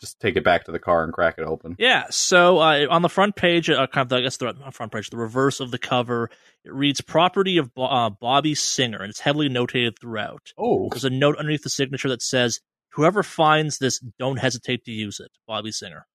just 0.00 0.20
take 0.20 0.36
it 0.36 0.44
back 0.44 0.64
to 0.64 0.72
the 0.72 0.78
car 0.78 1.04
and 1.04 1.12
crack 1.12 1.36
it 1.38 1.44
open. 1.44 1.74
Yeah. 1.78 2.04
So 2.10 2.58
uh, 2.58 2.86
on 2.90 3.02
the 3.02 3.08
front 3.08 3.34
page, 3.36 3.70
uh, 3.70 3.86
kind 3.86 4.10
of, 4.10 4.16
I 4.18 4.20
guess 4.22 4.36
the 4.36 4.54
front 4.72 4.92
page, 4.92 5.10
the 5.10 5.16
reverse 5.16 5.58
of 5.60 5.70
the 5.70 5.78
cover, 5.78 6.30
it 6.64 6.72
reads 6.72 7.00
"Property 7.00 7.56
of 7.58 7.72
Bo- 7.74 7.86
uh, 7.86 8.10
Bobby 8.10 8.54
Singer," 8.54 9.00
and 9.00 9.10
it's 9.10 9.20
heavily 9.20 9.48
notated 9.48 9.98
throughout. 10.00 10.52
oh, 10.58 10.88
There's 10.90 11.04
a 11.04 11.10
note 11.10 11.36
underneath 11.38 11.62
the 11.62 11.70
signature 11.70 12.08
that 12.10 12.22
says, 12.22 12.60
"Whoever 12.92 13.22
finds 13.22 13.78
this, 13.78 13.98
don't 14.18 14.38
hesitate 14.38 14.84
to 14.84 14.92
use 14.92 15.18
it." 15.18 15.30
Bobby 15.46 15.72
Singer. 15.72 16.06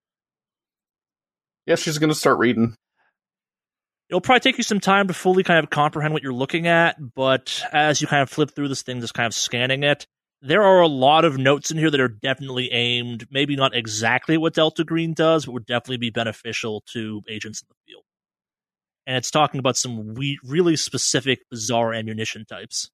Yeah, 1.66 1.76
she's 1.76 1.98
gonna 1.98 2.14
start 2.16 2.38
reading. 2.40 2.76
It'll 4.12 4.20
probably 4.20 4.42
take 4.42 4.58
you 4.58 4.64
some 4.66 4.82
time 4.82 5.08
to 5.08 5.14
fully 5.14 5.42
kind 5.42 5.64
of 5.64 5.70
comprehend 5.70 6.14
what 6.14 6.22
you're 6.22 6.34
looking 6.34 6.68
at, 6.68 6.98
but 7.16 7.64
as 7.72 8.02
you 8.02 8.08
kind 8.08 8.22
of 8.22 8.30
flip 8.30 8.52
through 8.52 8.68
this 8.68 8.82
thing, 8.82 9.00
just 9.00 9.14
kind 9.14 9.26
of 9.26 9.34
scanning 9.34 9.84
it, 9.84 10.06
there 10.42 10.64
are 10.64 10.82
a 10.82 10.88
lot 10.88 11.24
of 11.24 11.38
notes 11.38 11.72
in 11.72 11.78
here 11.78 11.90
that 11.90 12.00
are 12.02 12.10
definitely 12.10 12.74
aimed, 12.74 13.28
maybe 13.32 13.56
not 13.56 13.74
exactly 13.74 14.38
what 14.38 14.54
Delta 14.54 14.84
Green 14.84 15.14
does, 15.14 15.46
but 15.46 15.54
would 15.54 15.66
definitely 15.66 15.96
be 15.96 16.10
beneficial 16.10 16.84
to 16.92 17.22
agents 17.30 17.62
in 17.62 17.68
the 17.70 17.76
field. 17.88 18.04
And 19.08 19.16
it's 19.16 19.32
talking 19.32 19.60
about 19.60 19.78
some 19.78 20.14
we- 20.14 20.40
really 20.44 20.76
specific, 20.76 21.40
bizarre 21.50 21.94
ammunition 21.94 22.44
types. 22.44 22.92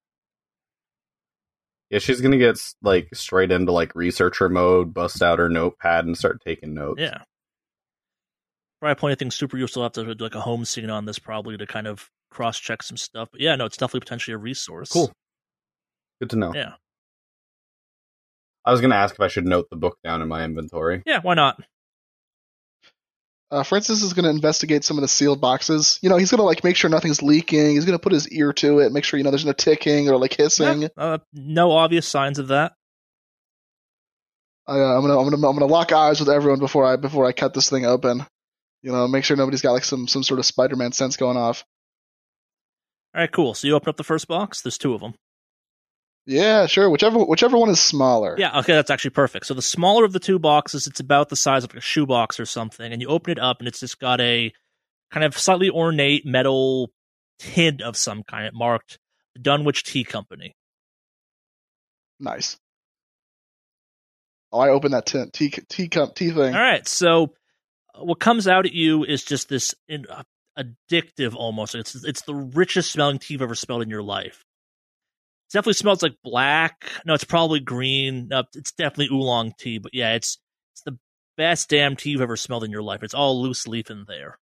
Yeah, 1.90 1.98
she's 1.98 2.20
gonna 2.20 2.38
get 2.38 2.60
like 2.80 3.08
straight 3.12 3.50
into 3.50 3.72
like 3.72 3.96
researcher 3.96 4.48
mode, 4.48 4.94
bust 4.94 5.20
out 5.20 5.40
her 5.40 5.48
notepad, 5.48 6.04
and 6.04 6.16
start 6.16 6.42
taking 6.44 6.74
notes. 6.74 7.00
Yeah. 7.00 7.22
Probably 8.80 8.94
plenty 8.94 9.12
of 9.14 9.18
things 9.18 9.34
super 9.34 9.56
useful. 9.56 9.82
Have 9.82 9.92
to 9.92 10.14
do 10.14 10.24
like 10.24 10.34
a 10.34 10.40
home 10.40 10.64
scene 10.64 10.90
on 10.90 11.04
this 11.04 11.18
probably 11.18 11.56
to 11.56 11.66
kind 11.66 11.86
of 11.86 12.08
cross 12.30 12.58
check 12.58 12.82
some 12.82 12.96
stuff. 12.96 13.28
But 13.32 13.40
yeah, 13.40 13.56
no, 13.56 13.64
it's 13.64 13.76
definitely 13.76 14.00
potentially 14.00 14.34
a 14.34 14.38
resource. 14.38 14.90
Cool. 14.90 15.12
Good 16.20 16.30
to 16.30 16.36
know. 16.36 16.52
Yeah. 16.54 16.74
I 18.64 18.72
was 18.72 18.80
gonna 18.80 18.94
ask 18.94 19.14
if 19.14 19.20
I 19.20 19.28
should 19.28 19.46
note 19.46 19.68
the 19.70 19.76
book 19.76 19.98
down 20.04 20.22
in 20.22 20.28
my 20.28 20.44
inventory. 20.44 21.02
Yeah, 21.06 21.20
why 21.22 21.34
not? 21.34 21.60
Uh, 23.50 23.62
Francis 23.62 24.02
is 24.02 24.12
going 24.12 24.24
to 24.24 24.30
investigate 24.30 24.84
some 24.84 24.98
of 24.98 25.00
the 25.00 25.08
sealed 25.08 25.40
boxes. 25.40 25.98
You 26.02 26.10
know, 26.10 26.18
he's 26.18 26.30
going 26.30 26.38
to 26.38 26.44
like 26.44 26.64
make 26.64 26.76
sure 26.76 26.90
nothing's 26.90 27.22
leaking. 27.22 27.70
He's 27.70 27.86
going 27.86 27.98
to 27.98 28.02
put 28.02 28.12
his 28.12 28.28
ear 28.28 28.52
to 28.52 28.80
it, 28.80 28.92
make 28.92 29.04
sure 29.04 29.16
you 29.16 29.24
know 29.24 29.30
there's 29.30 29.46
no 29.46 29.52
ticking 29.52 30.10
or 30.10 30.18
like 30.18 30.34
hissing. 30.34 30.82
Yeah, 30.82 30.88
uh, 30.98 31.18
no 31.32 31.70
obvious 31.72 32.06
signs 32.06 32.38
of 32.38 32.48
that. 32.48 32.74
I, 34.66 34.78
uh, 34.78 34.96
I'm 34.96 35.00
gonna 35.00 35.18
I'm 35.18 35.30
gonna 35.30 35.48
I'm 35.48 35.58
gonna 35.58 35.72
lock 35.72 35.92
eyes 35.92 36.20
with 36.20 36.28
everyone 36.28 36.58
before 36.58 36.84
I 36.84 36.96
before 36.96 37.24
I 37.24 37.32
cut 37.32 37.54
this 37.54 37.70
thing 37.70 37.86
open. 37.86 38.26
You 38.82 38.92
know, 38.92 39.08
make 39.08 39.24
sure 39.24 39.36
nobody's 39.36 39.62
got 39.62 39.72
like 39.72 39.84
some 39.84 40.06
some 40.06 40.22
sort 40.22 40.38
of 40.38 40.46
Spider-Man 40.46 40.92
sense 40.92 41.16
going 41.16 41.36
off. 41.36 41.64
All 43.14 43.22
right, 43.22 43.32
cool. 43.32 43.54
So 43.54 43.66
you 43.66 43.74
open 43.74 43.88
up 43.88 43.96
the 43.96 44.04
first 44.04 44.28
box. 44.28 44.62
There's 44.62 44.78
two 44.78 44.94
of 44.94 45.00
them. 45.00 45.14
Yeah, 46.26 46.66
sure. 46.66 46.90
Whichever 46.90 47.18
whichever 47.24 47.56
one 47.56 47.70
is 47.70 47.80
smaller. 47.80 48.36
Yeah, 48.38 48.58
okay, 48.60 48.74
that's 48.74 48.90
actually 48.90 49.10
perfect. 49.10 49.46
So 49.46 49.54
the 49.54 49.62
smaller 49.62 50.04
of 50.04 50.12
the 50.12 50.20
two 50.20 50.38
boxes, 50.38 50.86
it's 50.86 51.00
about 51.00 51.30
the 51.30 51.36
size 51.36 51.64
of 51.64 51.74
a 51.74 51.80
shoebox 51.80 52.38
or 52.38 52.46
something, 52.46 52.92
and 52.92 53.00
you 53.00 53.08
open 53.08 53.32
it 53.32 53.38
up, 53.38 53.60
and 53.60 53.66
it's 53.66 53.80
just 53.80 53.98
got 53.98 54.20
a 54.20 54.52
kind 55.10 55.24
of 55.24 55.36
slightly 55.38 55.70
ornate 55.70 56.26
metal 56.26 56.92
tin 57.38 57.80
of 57.82 57.96
some 57.96 58.22
kind, 58.22 58.50
marked 58.54 58.98
Dunwich 59.40 59.84
Tea 59.84 60.04
Company. 60.04 60.54
Nice. 62.20 62.58
Oh, 64.52 64.60
I 64.60 64.68
open 64.70 64.92
that 64.92 65.06
tin, 65.06 65.30
tea 65.30 65.50
tea 65.50 65.88
cup 65.88 66.14
tea 66.14 66.30
thing. 66.30 66.54
All 66.54 66.60
right, 66.60 66.86
so 66.86 67.32
what 68.00 68.20
comes 68.20 68.48
out 68.48 68.66
at 68.66 68.72
you 68.72 69.04
is 69.04 69.24
just 69.24 69.48
this 69.48 69.74
in, 69.88 70.06
uh, 70.08 70.22
addictive 70.58 71.34
almost. 71.34 71.74
It's 71.74 71.94
it's 72.04 72.22
the 72.22 72.34
richest 72.34 72.92
smelling 72.92 73.18
tea 73.18 73.34
you've 73.34 73.42
ever 73.42 73.54
smelled 73.54 73.82
in 73.82 73.90
your 73.90 74.02
life. 74.02 74.44
It 75.48 75.52
definitely 75.52 75.74
smells 75.74 76.02
like 76.02 76.16
black. 76.22 76.90
No, 77.06 77.14
it's 77.14 77.24
probably 77.24 77.60
green. 77.60 78.28
No, 78.28 78.44
it's 78.54 78.72
definitely 78.72 79.16
oolong 79.16 79.52
tea. 79.58 79.78
But 79.78 79.94
yeah, 79.94 80.14
it's 80.14 80.38
it's 80.74 80.82
the 80.82 80.98
best 81.36 81.70
damn 81.70 81.96
tea 81.96 82.10
you've 82.10 82.20
ever 82.20 82.36
smelled 82.36 82.64
in 82.64 82.70
your 82.70 82.82
life. 82.82 83.02
It's 83.02 83.14
all 83.14 83.40
loose 83.40 83.66
leaf 83.66 83.90
in 83.90 84.04
there. 84.08 84.38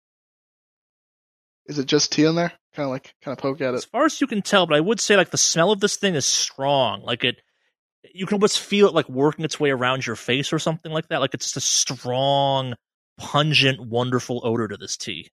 Is 1.67 1.79
it 1.79 1.87
just 1.87 2.13
tea 2.13 2.25
in 2.25 2.37
there? 2.37 2.53
Kind 2.75 2.87
of 2.87 2.91
like 2.91 3.15
kind 3.23 3.37
of 3.37 3.43
poke 3.43 3.61
at 3.61 3.75
it. 3.75 3.77
As 3.77 3.85
far 3.85 4.05
as 4.05 4.21
you 4.21 4.27
can 4.27 4.43
tell, 4.43 4.67
but 4.67 4.77
I 4.77 4.81
would 4.81 5.01
say 5.01 5.17
like 5.17 5.31
the 5.31 5.39
smell 5.39 5.73
of 5.73 5.81
this 5.81 5.97
thing 5.97 6.15
is 6.15 6.27
strong. 6.27 7.03
Like 7.03 7.25
it, 7.25 7.41
you 8.15 8.27
can 8.27 8.37
almost 8.37 8.61
feel 8.61 8.87
it 8.87 8.95
like 8.95 9.09
working 9.09 9.45
its 9.45 9.59
way 9.59 9.71
around 9.71 10.07
your 10.07 10.17
face 10.17 10.53
or 10.53 10.59
something 10.59 10.93
like 10.93 11.09
that. 11.09 11.21
Like 11.21 11.35
it's 11.35 11.53
just 11.53 11.57
a 11.57 11.61
strong, 11.61 12.75
pungent, 13.19 13.81
wonderful 13.81 14.41
odor 14.45 14.69
to 14.69 14.77
this 14.77 14.97
tea. 14.97 15.31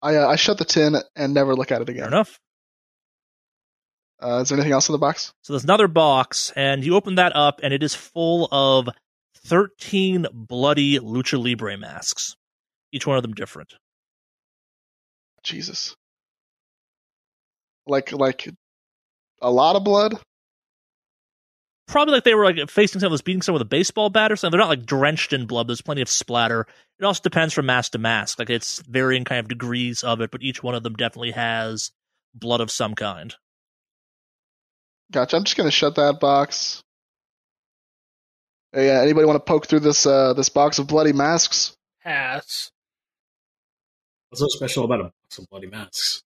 I 0.00 0.16
uh, 0.16 0.28
I 0.28 0.36
shut 0.36 0.58
the 0.58 0.64
tin 0.64 0.96
and 1.14 1.34
never 1.34 1.54
look 1.54 1.70
at 1.70 1.82
it 1.82 1.88
again. 1.88 2.02
Fair 2.02 2.08
enough. 2.08 2.40
Uh, 4.20 4.40
is 4.40 4.48
there 4.48 4.56
anything 4.56 4.72
else 4.72 4.88
in 4.88 4.92
the 4.92 4.98
box? 4.98 5.32
So 5.42 5.52
there's 5.52 5.64
another 5.64 5.88
box, 5.88 6.52
and 6.54 6.84
you 6.84 6.94
open 6.94 7.16
that 7.16 7.34
up, 7.34 7.60
and 7.62 7.74
it 7.74 7.82
is 7.82 7.94
full 7.94 8.48
of 8.52 8.88
13 9.46 10.26
bloody 10.32 11.00
Lucha 11.00 11.42
Libre 11.42 11.76
masks. 11.76 12.36
Each 12.92 13.06
one 13.06 13.16
of 13.16 13.22
them 13.22 13.34
different. 13.34 13.74
Jesus. 15.42 15.96
Like 17.86 18.12
like 18.12 18.48
a 19.40 19.50
lot 19.50 19.76
of 19.76 19.82
blood. 19.82 20.20
Probably 21.92 22.14
like 22.14 22.24
they 22.24 22.34
were 22.34 22.46
like 22.46 22.70
facing 22.70 23.00
someone 23.00 23.12
was 23.12 23.20
beating 23.20 23.42
someone 23.42 23.58
with 23.58 23.66
a 23.66 23.68
baseball 23.68 24.08
bat 24.08 24.32
or 24.32 24.36
something. 24.36 24.52
They're 24.52 24.66
not 24.66 24.70
like 24.70 24.86
drenched 24.86 25.34
in 25.34 25.44
blood. 25.44 25.68
There's 25.68 25.82
plenty 25.82 26.00
of 26.00 26.08
splatter. 26.08 26.66
It 26.98 27.04
also 27.04 27.20
depends 27.22 27.52
from 27.52 27.66
mask 27.66 27.92
to 27.92 27.98
mask. 27.98 28.38
Like 28.38 28.48
it's 28.48 28.80
varying 28.80 29.24
kind 29.24 29.40
of 29.40 29.48
degrees 29.48 30.02
of 30.02 30.22
it, 30.22 30.30
but 30.30 30.42
each 30.42 30.62
one 30.62 30.74
of 30.74 30.82
them 30.82 30.94
definitely 30.94 31.32
has 31.32 31.90
blood 32.34 32.62
of 32.62 32.70
some 32.70 32.94
kind. 32.94 33.34
Gotcha. 35.10 35.36
I'm 35.36 35.44
just 35.44 35.54
gonna 35.54 35.70
shut 35.70 35.96
that 35.96 36.18
box. 36.18 36.82
Hey, 38.72 38.88
uh, 38.88 39.02
anybody 39.02 39.26
want 39.26 39.36
to 39.36 39.44
poke 39.46 39.66
through 39.66 39.80
this 39.80 40.06
uh, 40.06 40.32
this 40.32 40.48
box 40.48 40.78
of 40.78 40.86
bloody 40.86 41.12
masks? 41.12 41.76
Pass. 42.02 42.70
What's 44.30 44.40
so 44.40 44.48
special 44.48 44.84
about 44.84 45.00
a 45.00 45.04
box 45.04 45.36
of 45.38 45.46
bloody 45.50 45.66
masks? 45.66 46.22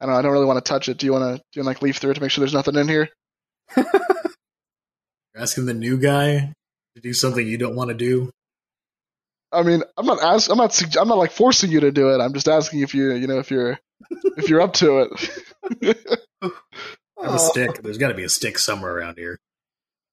I 0.00 0.06
don't 0.06 0.14
know. 0.14 0.20
I 0.20 0.22
don't 0.22 0.30
really 0.30 0.46
want 0.46 0.64
to 0.64 0.68
touch 0.68 0.88
it. 0.88 0.98
Do 0.98 1.06
you 1.06 1.12
want 1.12 1.24
to? 1.24 1.42
Do 1.50 1.60
you 1.60 1.64
want 1.64 1.76
to 1.76 1.80
like 1.80 1.82
leaf 1.82 1.96
through 1.96 2.12
it 2.12 2.14
to 2.14 2.20
make 2.20 2.30
sure 2.30 2.42
there's 2.42 2.54
nothing 2.54 2.76
in 2.76 2.86
here? 2.86 3.08
You're 5.34 5.42
asking 5.42 5.66
the 5.66 5.74
new 5.74 5.98
guy 5.98 6.52
to 6.94 7.00
do 7.00 7.12
something 7.12 7.46
you 7.46 7.58
don't 7.58 7.76
want 7.76 7.88
to 7.88 7.94
do. 7.94 8.30
I 9.52 9.62
mean, 9.62 9.82
I'm 9.96 10.06
not 10.06 10.22
ask, 10.22 10.50
I'm 10.50 10.58
not. 10.58 10.96
I'm 10.96 11.08
not 11.08 11.18
like 11.18 11.32
forcing 11.32 11.70
you 11.70 11.80
to 11.80 11.90
do 11.90 12.10
it. 12.14 12.20
I'm 12.20 12.34
just 12.34 12.48
asking 12.48 12.80
if 12.80 12.94
you, 12.94 13.12
you 13.12 13.26
know, 13.26 13.38
if 13.38 13.50
you're, 13.50 13.78
if 14.36 14.48
you're 14.48 14.60
up 14.60 14.74
to 14.74 14.98
it. 15.00 16.02
I 16.42 16.48
have 17.24 17.34
a 17.34 17.38
stick. 17.38 17.82
There's 17.82 17.98
got 17.98 18.08
to 18.08 18.14
be 18.14 18.24
a 18.24 18.28
stick 18.28 18.58
somewhere 18.58 18.94
around 18.94 19.16
here. 19.16 19.38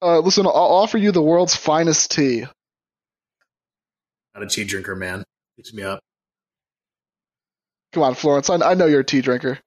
Uh, 0.01 0.19
listen, 0.19 0.45
I'll 0.45 0.53
offer 0.53 0.97
you 0.97 1.11
the 1.11 1.21
world's 1.21 1.55
finest 1.55 2.11
tea. 2.11 2.45
Not 4.33 4.43
a 4.43 4.47
tea 4.47 4.63
drinker, 4.63 4.95
man. 4.95 5.23
Keeps 5.57 5.73
me 5.73 5.83
up. 5.83 5.99
Come 7.93 8.03
on, 8.03 8.15
Florence. 8.15 8.49
I, 8.49 8.55
I 8.55 8.73
know 8.73 8.85
you're 8.85 8.99
a 9.01 9.05
tea 9.05 9.21
drinker. 9.21 9.59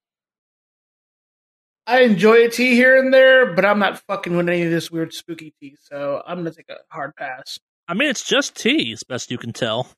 I 1.89 2.03
enjoy 2.03 2.45
a 2.45 2.51
tea 2.51 2.75
here 2.75 2.99
and 2.99 3.15
there, 3.15 3.55
but 3.55 3.65
I'm 3.65 3.79
not 3.79 4.03
fucking 4.07 4.37
with 4.37 4.47
any 4.47 4.63
of 4.63 4.71
this 4.71 4.91
weird 4.91 5.15
spooky 5.15 5.55
tea, 5.59 5.79
so 5.81 6.23
I'm 6.27 6.37
gonna 6.37 6.51
take 6.51 6.69
a 6.69 6.77
hard 6.91 7.17
pass. 7.17 7.59
I 7.89 7.95
mean, 7.95 8.11
it's 8.11 8.29
just 8.29 8.55
tea, 8.55 8.93
as 8.93 9.05
best 9.05 9.31
you 9.31 9.39
can 9.39 9.55
tell. 9.55 9.91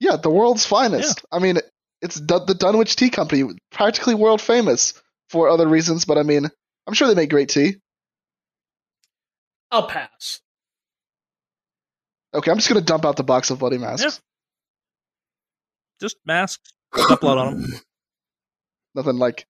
Yeah, 0.00 0.16
the 0.16 0.30
world's 0.30 0.64
finest. 0.64 1.26
I 1.30 1.40
mean, 1.40 1.58
it's 2.00 2.14
the 2.18 2.56
Dunwich 2.58 2.96
Tea 2.96 3.10
Company, 3.10 3.50
practically 3.70 4.14
world 4.14 4.40
famous 4.40 4.94
for 5.28 5.50
other 5.50 5.68
reasons, 5.68 6.06
but 6.06 6.16
I 6.16 6.22
mean, 6.22 6.48
I'm 6.86 6.94
sure 6.94 7.06
they 7.06 7.14
make 7.14 7.28
great 7.28 7.50
tea. 7.50 7.76
I'll 9.70 9.88
pass. 9.88 10.40
Okay, 12.32 12.50
I'm 12.50 12.56
just 12.56 12.68
gonna 12.70 12.80
dump 12.80 13.04
out 13.04 13.16
the 13.16 13.24
box 13.24 13.50
of 13.50 13.58
bloody 13.58 13.76
masks. 13.76 14.22
Just 16.00 16.16
masks. 16.24 16.72
Got 16.94 17.20
blood 17.20 17.36
on 17.36 17.60
them. 17.60 17.72
Nothing 18.94 19.16
like, 19.16 19.46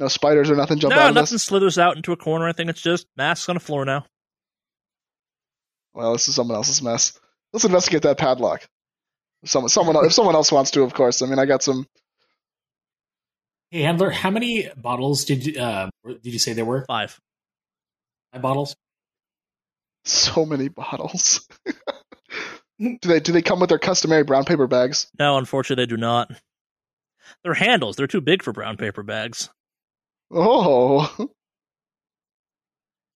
no 0.00 0.08
spiders 0.08 0.50
or 0.50 0.56
nothing 0.56 0.78
jump 0.78 0.94
no, 0.94 1.00
out 1.00 1.08
of 1.10 1.14
nothing 1.14 1.34
this. 1.34 1.42
slithers 1.44 1.78
out 1.78 1.96
into 1.96 2.12
a 2.12 2.16
corner. 2.16 2.48
I 2.48 2.52
think 2.52 2.70
it's 2.70 2.80
just 2.80 3.06
masks 3.16 3.48
on 3.48 3.54
the 3.56 3.60
floor 3.60 3.84
now. 3.84 4.06
Well, 5.92 6.12
this 6.12 6.26
is 6.26 6.34
someone 6.34 6.56
else's 6.56 6.82
mess. 6.82 7.20
Let's 7.52 7.64
investigate 7.64 8.02
that 8.02 8.16
padlock. 8.16 8.66
If 9.42 9.50
someone, 9.50 9.68
someone, 9.68 10.04
if 10.04 10.12
someone 10.12 10.34
else 10.34 10.50
wants 10.50 10.70
to, 10.72 10.82
of 10.82 10.94
course. 10.94 11.20
I 11.22 11.26
mean, 11.26 11.38
I 11.38 11.44
got 11.44 11.62
some. 11.62 11.86
Hey, 13.70 13.82
handler, 13.82 14.10
how 14.10 14.30
many 14.30 14.68
bottles 14.76 15.24
did 15.24 15.46
you, 15.46 15.60
uh, 15.60 15.90
did 16.04 16.32
you 16.32 16.38
say 16.38 16.54
there 16.54 16.64
were? 16.64 16.84
Five. 16.86 17.18
Five 18.32 18.42
bottles. 18.42 18.74
So 20.04 20.46
many 20.46 20.68
bottles. 20.68 21.46
do 22.78 22.98
they 23.02 23.20
do 23.20 23.32
they 23.32 23.42
come 23.42 23.60
with 23.60 23.68
their 23.68 23.78
customary 23.78 24.24
brown 24.24 24.44
paper 24.44 24.66
bags? 24.66 25.08
No, 25.18 25.36
unfortunately, 25.36 25.84
they 25.84 25.88
do 25.88 25.98
not. 25.98 26.30
They're 27.44 27.54
handles. 27.54 27.96
They're 27.96 28.06
too 28.06 28.20
big 28.20 28.42
for 28.42 28.52
brown 28.52 28.76
paper 28.76 29.02
bags. 29.02 29.50
Oh, 30.30 31.12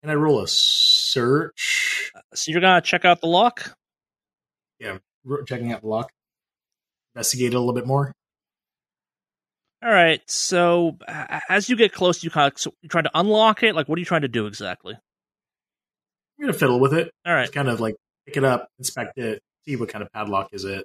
Can 0.03 0.11
I 0.11 0.15
roll 0.17 0.43
a 0.43 0.47
search? 0.47 2.13
Uh, 2.15 2.21
so 2.35 2.53
you're 2.53 2.61
gonna 2.61 2.83
check 2.83 3.07
out 3.07 3.23
the 3.23 3.27
lock. 3.27 3.75
Yeah, 4.79 4.99
ro- 5.25 5.45
checking 5.45 5.73
out 5.73 5.81
the 5.81 5.89
lock. 5.89 6.11
Investigate 7.15 7.55
it 7.55 7.57
a 7.57 7.59
little 7.59 7.73
bit 7.73 7.87
more. 7.87 8.13
All 9.83 9.91
right. 9.91 10.21
So 10.31 10.99
as 11.49 11.71
you 11.71 11.77
get 11.77 11.95
close, 11.95 12.23
you 12.23 12.29
kind 12.29 12.53
of 12.53 12.59
so 12.59 12.75
you're 12.83 12.89
trying 12.91 13.05
to 13.05 13.11
unlock 13.15 13.63
it. 13.63 13.75
Like, 13.75 13.89
what 13.89 13.97
are 13.97 14.01
you 14.01 14.05
trying 14.05 14.23
to 14.23 14.29
do 14.29 14.47
exactly? 14.47 14.95
I'm 14.95 16.45
gonna 16.45 16.53
fiddle 16.53 16.81
with 16.81 16.93
it. 16.93 17.11
All 17.25 17.33
right. 17.33 17.45
Just 17.45 17.55
kind 17.55 17.69
of 17.69 17.81
like 17.81 17.95
pick 18.27 18.37
it 18.37 18.45
up, 18.45 18.69
inspect 18.79 19.17
it, 19.17 19.41
see 19.65 19.77
what 19.77 19.89
kind 19.89 20.03
of 20.03 20.13
padlock 20.13 20.51
is 20.53 20.65
it. 20.65 20.85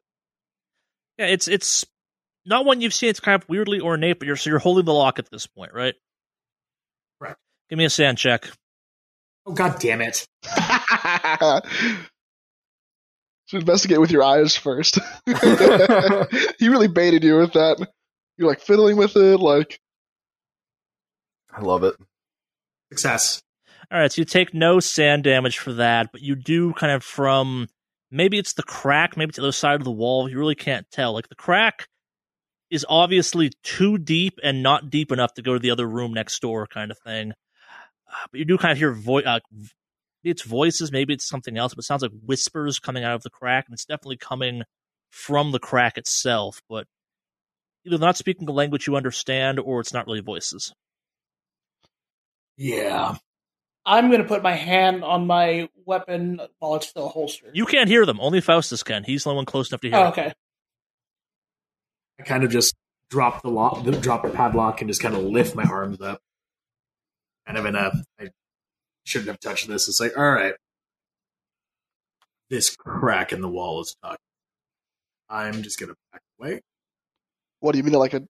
Yeah, 1.18 1.26
it's 1.26 1.50
it's 1.50 1.86
not 2.46 2.64
one 2.64 2.80
you've 2.80 2.94
seen. 2.94 3.10
It's 3.10 3.20
kind 3.20 3.42
of 3.42 3.50
weirdly 3.50 3.82
ornate, 3.82 4.20
but 4.20 4.28
you're 4.28 4.38
so 4.38 4.50
you're 4.50 4.60
holding 4.60 4.86
the 4.86 4.94
lock 4.94 5.20
at 5.20 5.30
this 5.30 5.46
point, 5.46 5.74
right? 5.74 5.96
Correct. 7.70 7.72
Give 7.72 7.78
me 7.78 7.86
a 7.86 7.90
SAN 7.90 8.16
check. 8.16 8.50
Oh 9.46 9.54
god 9.54 9.80
damn 9.80 10.02
it! 10.02 10.28
Should 13.48 13.62
investigate 13.62 14.00
with 14.00 14.12
your 14.12 14.24
eyes 14.24 14.56
first. 14.56 15.00
he 15.26 16.68
really 16.68 16.88
baited 16.88 17.24
you 17.24 17.38
with 17.38 17.54
that. 17.54 17.88
You're 18.38 18.48
like 18.48 18.62
fiddling 18.62 18.98
with 18.98 19.16
it, 19.16 19.40
like 19.40 19.80
I 21.52 21.62
love 21.62 21.84
it. 21.84 21.96
Success. 22.92 23.42
All 23.92 24.00
right, 24.00 24.12
so 24.12 24.22
you 24.22 24.26
take 24.26 24.54
no 24.54 24.80
SAN 24.80 25.24
damage 25.24 25.58
for 25.58 25.74
that, 25.74 26.12
but 26.12 26.22
you 26.22 26.36
do 26.36 26.74
kind 26.74 26.92
of 26.92 27.04
from 27.04 27.68
maybe 28.12 28.38
it's 28.38 28.54
the 28.54 28.64
crack, 28.64 29.18
maybe 29.18 29.30
it's 29.30 29.38
the 29.38 29.44
other 29.44 29.52
side 29.52 29.80
of 29.80 29.84
the 29.84 29.92
wall. 29.92 30.30
You 30.30 30.38
really 30.38 30.54
can't 30.54 30.86
tell. 30.92 31.14
Like 31.14 31.30
the 31.30 31.36
crack 31.36 31.88
is 32.70 32.86
obviously 32.88 33.52
too 33.64 33.98
deep 33.98 34.40
and 34.44 34.62
not 34.62 34.92
deep 34.92 35.12
enough 35.12 35.34
to 35.36 35.42
go 35.42 35.54
to 35.54 35.60
the 35.60 35.72
other 35.72 35.88
room 35.88 36.14
next 36.14 36.40
door, 36.40 36.68
kind 36.68 36.92
of 36.92 37.00
thing. 37.00 37.34
Uh, 38.10 38.28
but 38.32 38.40
you 38.40 38.46
do 38.46 38.58
kind 38.58 38.72
of 38.72 38.78
hear 38.78 38.94
voice. 38.94 39.26
Uh, 39.26 39.40
it's 40.24 40.44
voices, 40.44 40.92
maybe 40.92 41.14
it's 41.14 41.28
something 41.28 41.58
else, 41.58 41.74
but 41.74 41.84
it 41.84 41.88
sounds 41.88 42.02
like 42.02 42.12
whispers 42.26 42.80
coming 42.80 43.04
out 43.04 43.16
of 43.16 43.24
the 43.24 43.30
crack, 43.30 43.66
and 43.68 43.74
it's 43.74 43.86
definitely 43.86 44.18
coming 44.18 44.64
from 45.12 45.52
the 45.52 45.60
crack 45.60 45.98
itself. 45.98 46.62
But 46.70 46.88
either 47.86 47.98
not 47.98 48.18
speaking 48.18 48.48
a 48.50 48.52
language 48.52 48.88
you 48.88 48.96
understand, 48.96 49.60
or 49.60 49.80
it's 49.80 49.94
not 49.94 50.08
really 50.08 50.22
voices. 50.22 50.74
Yeah. 52.58 53.16
I'm 53.86 54.10
going 54.10 54.22
to 54.22 54.28
put 54.28 54.44
my 54.44 54.56
hand 54.56 55.04
on 55.04 55.26
my 55.26 55.70
weapon 55.86 56.42
while 56.60 56.76
it's 56.76 56.88
still 56.88 57.08
holstered. 57.08 57.52
You 57.54 57.66
can't 57.66 57.90
hear 57.90 58.06
them. 58.06 58.20
Only 58.20 58.42
Faustus 58.42 58.84
can. 58.84 59.04
He's 59.04 59.24
the 59.24 59.30
only 59.30 59.38
one 59.38 59.46
close 59.46 59.72
enough 59.72 59.82
to 59.82 59.90
hear. 59.90 59.98
Oh, 59.98 60.04
them. 60.04 60.12
okay. 60.12 60.34
I 62.20 62.24
kind 62.24 62.44
of 62.44 62.52
just 62.52 62.76
drop 63.10 63.42
the 63.42 63.50
lock, 63.50 63.84
drop 64.02 64.24
the 64.24 64.30
padlock, 64.30 64.82
and 64.82 64.90
just 64.90 65.02
kind 65.02 65.16
of 65.16 65.24
lift 65.24 65.56
my 65.56 65.64
arms 65.64 66.02
up. 66.02 66.22
Kind 67.50 67.58
of 67.58 67.66
in 67.66 67.76
a, 67.76 67.92
I 68.20 68.30
shouldn't 69.06 69.30
have 69.30 69.40
touched 69.40 69.68
this. 69.68 69.88
It's 69.88 70.00
like, 70.00 70.16
all 70.16 70.32
right, 70.32 70.54
this 72.52 72.76
crack 72.76 73.34
in 73.34 73.42
the 73.42 73.50
wall 73.50 73.82
is 73.82 73.96
talking. 74.04 74.18
I'm 75.30 75.64
just 75.64 75.80
gonna 75.80 75.96
back 76.12 76.22
away. 76.40 76.62
What 77.60 77.72
do 77.72 77.80
you 77.80 77.84
mean, 77.84 77.94
like 77.94 78.14
a 78.14 78.22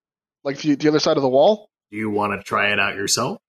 like 0.46 0.60
the, 0.60 0.76
the 0.76 0.88
other 0.88 1.00
side 1.00 1.18
of 1.18 1.24
the 1.24 1.28
wall? 1.28 1.68
Do 1.92 1.98
you 1.98 2.10
want 2.10 2.32
to 2.32 2.42
try 2.42 2.72
it 2.72 2.80
out 2.80 2.96
yourself? 2.96 3.40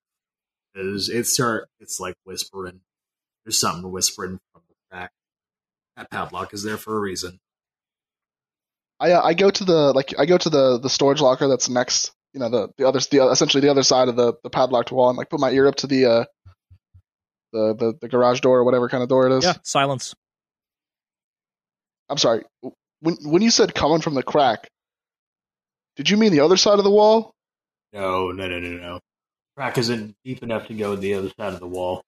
Because 0.74 1.08
it's 1.08 1.34
start, 1.34 1.68
it's 1.78 2.00
like 2.00 2.16
whispering. 2.24 2.80
There's 3.44 3.60
something 3.60 3.92
whispering 3.92 4.40
from 4.52 4.62
the 4.68 4.74
crack. 4.90 5.12
That 5.96 6.10
padlock 6.10 6.52
is 6.52 6.64
there 6.64 6.78
for 6.78 6.96
a 6.96 7.00
reason. 7.00 7.38
I 8.98 9.12
uh, 9.12 9.22
I 9.22 9.34
go 9.34 9.50
to 9.50 9.64
the 9.64 9.92
like 9.92 10.14
I 10.18 10.26
go 10.26 10.36
to 10.36 10.50
the 10.50 10.80
the 10.80 10.90
storage 10.90 11.20
locker 11.20 11.46
that's 11.46 11.68
next. 11.68 12.10
You 12.32 12.40
know 12.40 12.48
the 12.48 12.68
the 12.78 12.86
other 12.86 13.00
the 13.00 13.28
essentially 13.30 13.60
the 13.60 13.70
other 13.70 13.82
side 13.82 14.08
of 14.08 14.16
the 14.16 14.34
the 14.42 14.50
padlocked 14.50 14.92
wall 14.92 15.08
and 15.08 15.18
like 15.18 15.30
put 15.30 15.40
my 15.40 15.50
ear 15.50 15.66
up 15.66 15.76
to 15.76 15.86
the 15.86 16.06
uh 16.06 16.24
the 17.52 17.74
the, 17.74 17.94
the 18.02 18.08
garage 18.08 18.40
door 18.40 18.58
or 18.58 18.64
whatever 18.64 18.88
kind 18.88 19.02
of 19.02 19.08
door 19.08 19.26
it 19.26 19.38
is. 19.38 19.44
Yeah, 19.44 19.54
silence. 19.62 20.14
I'm 22.08 22.18
sorry. 22.18 22.44
When 23.00 23.16
when 23.22 23.42
you 23.42 23.50
said 23.50 23.74
coming 23.74 24.00
from 24.00 24.14
the 24.14 24.22
crack, 24.22 24.68
did 25.96 26.10
you 26.10 26.16
mean 26.16 26.32
the 26.32 26.40
other 26.40 26.56
side 26.56 26.78
of 26.78 26.84
the 26.84 26.90
wall? 26.90 27.34
No, 27.92 28.30
no, 28.30 28.46
no, 28.46 28.58
no, 28.58 28.68
no. 28.68 29.00
Crack 29.56 29.78
isn't 29.78 30.14
deep 30.24 30.42
enough 30.42 30.68
to 30.68 30.74
go 30.74 30.94
to 30.94 31.00
the 31.00 31.14
other 31.14 31.30
side 31.38 31.54
of 31.54 31.60
the 31.60 31.66
wall. 31.66 32.02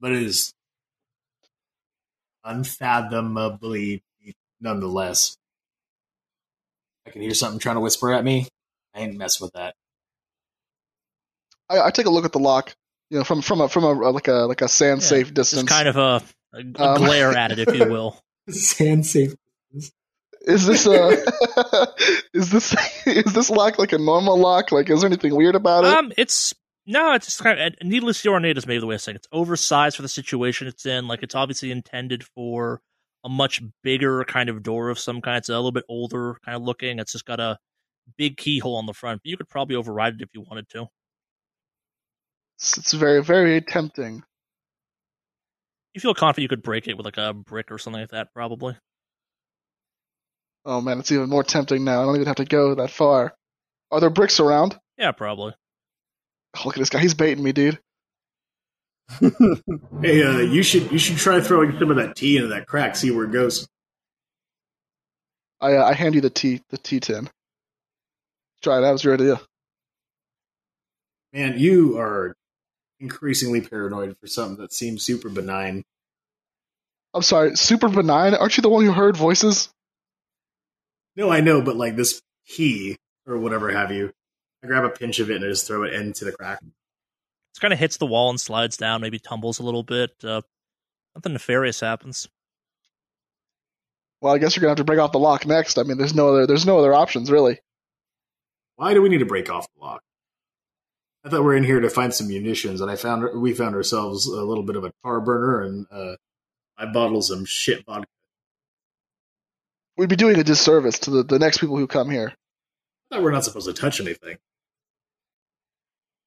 But 0.00 0.12
it 0.12 0.22
is 0.22 0.52
unfathomably 2.44 4.02
deep 4.22 4.36
nonetheless. 4.60 5.36
I 7.08 7.10
can 7.10 7.22
hear 7.22 7.32
something 7.34 7.58
trying 7.58 7.76
to 7.76 7.80
whisper 7.80 8.12
at 8.12 8.22
me. 8.22 8.46
I 8.94 9.00
ain't 9.00 9.16
messing 9.16 9.44
with 9.44 9.54
that. 9.54 9.74
I, 11.70 11.80
I 11.80 11.90
take 11.90 12.06
a 12.06 12.10
look 12.10 12.24
at 12.24 12.32
the 12.32 12.38
lock. 12.38 12.74
You 13.10 13.18
know, 13.18 13.24
from 13.24 13.40
from 13.40 13.62
a 13.62 13.68
from 13.68 13.84
a 13.84 13.92
like 13.92 14.28
a 14.28 14.32
like 14.32 14.60
a 14.60 14.68
SAN 14.68 15.00
safe 15.00 15.32
distance. 15.32 15.62
Just 15.62 15.68
kind 15.72 15.88
of 15.88 15.96
a, 15.96 16.22
a, 16.54 16.58
a 16.58 16.88
Um, 16.90 16.96
glare 16.98 17.34
at 17.36 17.52
it, 17.52 17.58
if 17.58 17.74
you 17.74 17.86
will. 17.90 18.20
SAN 18.50 19.02
safe. 19.02 19.34
Is 20.42 20.66
this 20.66 20.86
uh 20.86 21.16
is 22.34 22.50
this 22.50 22.76
is 23.06 23.32
this 23.32 23.48
lock 23.48 23.78
like 23.78 23.92
a 23.92 23.98
normal 23.98 24.38
lock? 24.38 24.70
Like, 24.72 24.90
is 24.90 25.00
there 25.00 25.08
anything 25.08 25.34
weird 25.34 25.54
about 25.54 25.84
it? 25.84 25.94
Um, 25.94 26.12
it's 26.18 26.54
no, 26.86 27.14
it's 27.14 27.26
just 27.26 27.42
kind 27.42 27.58
of 27.58 27.74
needlessly 27.82 28.30
ornate 28.30 28.58
is 28.58 28.66
maybe 28.66 28.80
the 28.80 28.86
way 28.86 28.96
of 28.96 29.00
saying 29.00 29.16
it. 29.16 29.20
It's 29.20 29.28
oversized 29.32 29.96
for 29.96 30.02
the 30.02 30.08
situation 30.08 30.66
it's 30.66 30.84
in. 30.84 31.08
Like 31.08 31.22
it's 31.22 31.34
obviously 31.34 31.70
intended 31.70 32.24
for 32.24 32.82
a 33.24 33.28
much 33.28 33.62
bigger 33.82 34.24
kind 34.24 34.48
of 34.48 34.62
door 34.62 34.90
of 34.90 34.98
some 34.98 35.20
kind. 35.20 35.38
It's 35.38 35.48
a 35.48 35.54
little 35.54 35.72
bit 35.72 35.84
older 35.88 36.36
kind 36.44 36.56
of 36.56 36.62
looking. 36.62 36.98
It's 36.98 37.12
just 37.12 37.24
got 37.24 37.40
a 37.40 37.58
big 38.16 38.36
keyhole 38.36 38.76
on 38.76 38.86
the 38.86 38.94
front. 38.94 39.22
But 39.22 39.30
you 39.30 39.36
could 39.36 39.48
probably 39.48 39.76
override 39.76 40.14
it 40.14 40.22
if 40.22 40.28
you 40.32 40.42
wanted 40.42 40.68
to. 40.70 40.86
It's, 42.58 42.78
it's 42.78 42.92
very 42.92 43.22
very 43.22 43.60
tempting. 43.60 44.22
You 45.94 46.00
feel 46.00 46.14
confident 46.14 46.42
you 46.42 46.48
could 46.48 46.62
break 46.62 46.86
it 46.86 46.96
with 46.96 47.06
like 47.06 47.16
a 47.16 47.34
brick 47.34 47.70
or 47.72 47.78
something 47.78 48.00
like 48.00 48.10
that, 48.10 48.32
probably. 48.34 48.76
Oh 50.64 50.80
man, 50.80 50.98
it's 50.98 51.10
even 51.12 51.28
more 51.28 51.44
tempting 51.44 51.84
now. 51.84 52.02
I 52.02 52.04
don't 52.04 52.16
even 52.16 52.26
have 52.26 52.36
to 52.36 52.44
go 52.44 52.74
that 52.74 52.90
far. 52.90 53.34
Are 53.90 54.00
there 54.00 54.10
bricks 54.10 54.38
around? 54.38 54.78
Yeah, 54.98 55.12
probably. 55.12 55.54
Oh, 56.56 56.62
look 56.64 56.76
at 56.76 56.80
this 56.80 56.90
guy. 56.90 57.00
He's 57.00 57.14
baiting 57.14 57.42
me, 57.42 57.52
dude. 57.52 57.78
Hey, 60.02 60.22
uh, 60.22 60.38
you 60.38 60.62
should 60.62 60.92
you 60.92 60.98
should 60.98 61.16
try 61.16 61.40
throwing 61.40 61.78
some 61.78 61.90
of 61.90 61.96
that 61.96 62.14
tea 62.14 62.36
into 62.36 62.48
that 62.48 62.66
crack. 62.66 62.94
See 62.94 63.10
where 63.10 63.24
it 63.24 63.32
goes. 63.32 63.66
I 65.60 65.74
uh, 65.74 65.84
I 65.84 65.94
hand 65.94 66.14
you 66.14 66.20
the 66.20 66.30
tea 66.30 66.62
the 66.68 66.78
T 66.78 67.00
tin. 67.00 67.28
Try 68.62 68.78
it. 68.78 68.80
That 68.82 68.92
was 68.92 69.02
your 69.04 69.14
idea. 69.14 69.40
Man, 71.32 71.58
you 71.58 71.98
are 71.98 72.36
increasingly 73.00 73.60
paranoid 73.60 74.16
for 74.18 74.26
something 74.26 74.60
that 74.62 74.72
seems 74.72 75.02
super 75.02 75.28
benign. 75.28 75.84
I'm 77.14 77.22
sorry, 77.22 77.56
super 77.56 77.88
benign. 77.88 78.34
Aren't 78.34 78.56
you 78.56 78.62
the 78.62 78.68
one 78.68 78.84
who 78.84 78.92
heard 78.92 79.16
voices? 79.16 79.70
No, 81.16 81.30
I 81.30 81.40
know, 81.40 81.62
but 81.62 81.76
like 81.76 81.96
this 81.96 82.20
tea 82.46 82.96
or 83.26 83.38
whatever 83.38 83.70
have 83.70 83.90
you, 83.90 84.12
I 84.62 84.66
grab 84.66 84.84
a 84.84 84.90
pinch 84.90 85.18
of 85.18 85.30
it 85.30 85.36
and 85.36 85.44
I 85.44 85.48
just 85.48 85.66
throw 85.66 85.84
it 85.84 85.94
into 85.94 86.24
the 86.24 86.32
crack. 86.32 86.60
It 87.58 87.60
kind 87.60 87.72
of 87.72 87.80
hits 87.80 87.96
the 87.96 88.06
wall 88.06 88.30
and 88.30 88.40
slides 88.40 88.76
down, 88.76 89.00
maybe 89.00 89.18
tumbles 89.18 89.58
a 89.58 89.64
little 89.64 89.82
bit. 89.82 90.12
Uh, 90.22 90.42
nothing 91.16 91.32
nefarious 91.32 91.80
happens. 91.80 92.28
Well, 94.20 94.32
I 94.32 94.38
guess 94.38 94.54
you're 94.54 94.60
gonna 94.60 94.70
have 94.70 94.78
to 94.78 94.84
break 94.84 95.00
off 95.00 95.10
the 95.10 95.18
lock 95.18 95.44
next. 95.44 95.76
I 95.76 95.82
mean, 95.82 95.98
there's 95.98 96.14
no 96.14 96.28
other 96.28 96.46
there's 96.46 96.66
no 96.66 96.78
other 96.78 96.94
options 96.94 97.30
really. 97.30 97.58
Why 98.76 98.94
do 98.94 99.02
we 99.02 99.08
need 99.08 99.18
to 99.18 99.26
break 99.26 99.50
off 99.50 99.66
the 99.74 99.84
lock? 99.84 100.02
I 101.24 101.30
thought 101.30 101.42
we 101.42 101.52
are 101.52 101.56
in 101.56 101.64
here 101.64 101.80
to 101.80 101.90
find 101.90 102.14
some 102.14 102.28
munitions, 102.28 102.80
and 102.80 102.88
I 102.88 102.94
found 102.94 103.40
we 103.40 103.52
found 103.52 103.74
ourselves 103.74 104.26
a 104.26 104.44
little 104.44 104.64
bit 104.64 104.76
of 104.76 104.84
a 104.84 104.92
tar 105.02 105.20
burner 105.20 105.62
and 105.62 105.86
uh, 105.90 106.14
I 106.76 106.86
bottled 106.86 107.24
some 107.24 107.44
shit 107.44 107.84
vodka. 107.86 108.06
We'd 109.96 110.08
be 110.08 110.14
doing 110.14 110.38
a 110.38 110.44
disservice 110.44 111.00
to 111.00 111.10
the, 111.10 111.22
the 111.24 111.40
next 111.40 111.58
people 111.58 111.76
who 111.76 111.88
come 111.88 112.08
here. 112.08 112.32
I 113.10 113.16
thought 113.16 113.24
we're 113.24 113.32
not 113.32 113.44
supposed 113.44 113.66
to 113.66 113.72
touch 113.72 114.00
anything. 114.00 114.36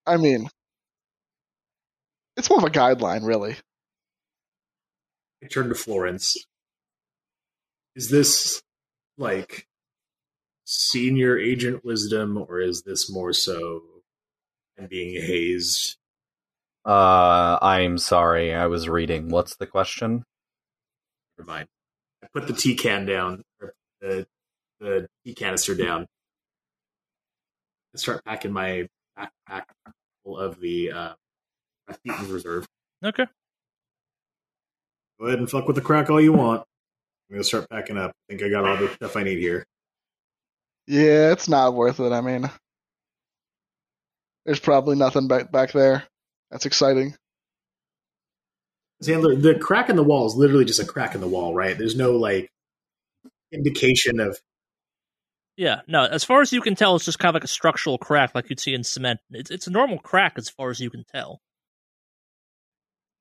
I 0.05 0.17
mean, 0.17 0.49
it's 2.37 2.49
more 2.49 2.59
of 2.59 2.65
a 2.65 2.69
guideline, 2.69 3.25
really. 3.25 3.55
I 5.43 5.47
turned 5.47 5.69
to 5.69 5.75
Florence. 5.75 6.37
Is 7.95 8.09
this 8.09 8.61
like 9.17 9.67
senior 10.65 11.37
agent 11.37 11.83
wisdom, 11.83 12.37
or 12.37 12.61
is 12.61 12.83
this 12.83 13.11
more 13.11 13.33
so 13.33 13.81
I'm 14.79 14.87
being 14.87 15.21
hazed? 15.21 15.97
Uh, 16.85 17.59
I'm 17.61 17.97
sorry, 17.97 18.53
I 18.53 18.67
was 18.67 18.87
reading. 18.87 19.29
What's 19.29 19.55
the 19.55 19.67
question? 19.67 20.23
Never 21.37 21.47
mind. 21.47 21.67
I 22.23 22.27
put 22.33 22.47
the 22.47 22.53
tea 22.53 22.75
can 22.75 23.05
down, 23.05 23.43
or 23.59 23.73
the 23.99 24.27
the 24.79 25.07
tea 25.25 25.33
canister 25.33 25.75
down. 25.75 26.07
I 27.93 27.97
start 27.97 28.23
packing 28.23 28.51
my 28.53 28.87
backpack 29.17 29.63
full 30.23 30.37
of 30.37 30.59
the 30.59 30.91
uh, 30.91 31.13
Rasputin's 31.87 32.29
reserve. 32.29 32.65
Okay. 33.03 33.25
Go 35.19 35.27
ahead 35.27 35.39
and 35.39 35.49
fuck 35.49 35.67
with 35.67 35.75
the 35.75 35.81
crack 35.81 36.09
all 36.09 36.21
you 36.21 36.33
want. 36.33 36.63
I'm 37.29 37.35
gonna 37.35 37.43
start 37.43 37.69
packing 37.69 37.97
up. 37.97 38.11
I 38.11 38.33
think 38.33 38.43
I 38.43 38.49
got 38.49 38.65
all 38.65 38.77
the 38.77 38.91
stuff 38.93 39.15
I 39.15 39.23
need 39.23 39.39
here. 39.39 39.65
Yeah, 40.87 41.31
it's 41.31 41.47
not 41.47 41.73
worth 41.73 41.99
it. 41.99 42.11
I 42.11 42.21
mean, 42.21 42.49
there's 44.45 44.59
probably 44.59 44.95
nothing 44.95 45.27
back 45.27 45.51
back 45.51 45.71
there. 45.71 46.03
That's 46.49 46.65
exciting. 46.65 47.15
Handler, 49.05 49.35
the 49.35 49.55
crack 49.57 49.89
in 49.89 49.95
the 49.95 50.03
wall 50.03 50.27
is 50.27 50.35
literally 50.35 50.65
just 50.65 50.79
a 50.79 50.85
crack 50.85 51.15
in 51.15 51.21
the 51.21 51.27
wall, 51.27 51.53
right? 51.55 51.77
There's 51.77 51.95
no 51.95 52.11
like 52.17 52.49
indication 53.51 54.19
of 54.19 54.39
Yeah, 55.57 55.81
no. 55.87 56.03
As 56.05 56.23
far 56.23 56.41
as 56.41 56.51
you 56.53 56.61
can 56.61 56.75
tell, 56.75 56.95
it's 56.95 57.05
just 57.05 57.19
kind 57.19 57.29
of 57.29 57.35
like 57.35 57.43
a 57.43 57.47
structural 57.47 57.97
crack, 57.97 58.35
like 58.35 58.49
you'd 58.49 58.59
see 58.59 58.73
in 58.73 58.83
cement. 58.83 59.19
It's 59.31 59.51
it's 59.51 59.67
a 59.67 59.71
normal 59.71 59.99
crack 59.99 60.33
as 60.37 60.49
far 60.49 60.69
as 60.69 60.79
you 60.79 60.89
can 60.89 61.03
tell. 61.03 61.41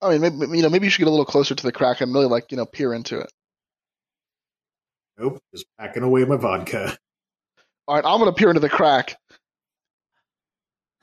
I 0.03 0.17
mean, 0.17 0.39
maybe, 0.39 0.57
you 0.57 0.63
know, 0.63 0.71
maybe 0.71 0.87
you 0.87 0.91
should 0.91 1.01
get 1.01 1.09
a 1.09 1.11
little 1.11 1.27
closer 1.27 1.55
to 1.55 1.63
the 1.63 1.73
crack 1.73 2.01
and 2.01 2.13
really 2.13 2.27
like 2.27 2.51
you 2.51 2.57
know 2.57 2.67
peer 2.67 2.95
into 2.95 3.19
it. 3.21 3.31
nope, 5.19 5.43
just 5.55 5.67
packing 5.79 6.03
away 6.03 6.25
my 6.25 6.37
vodka. 6.37 6.97
All 7.87 7.97
right, 7.97 8.05
I'm 8.05 8.19
gonna 8.19 8.33
peer 8.33 8.49
into 8.49 8.61
the 8.61 8.69
crack. 8.71 9.17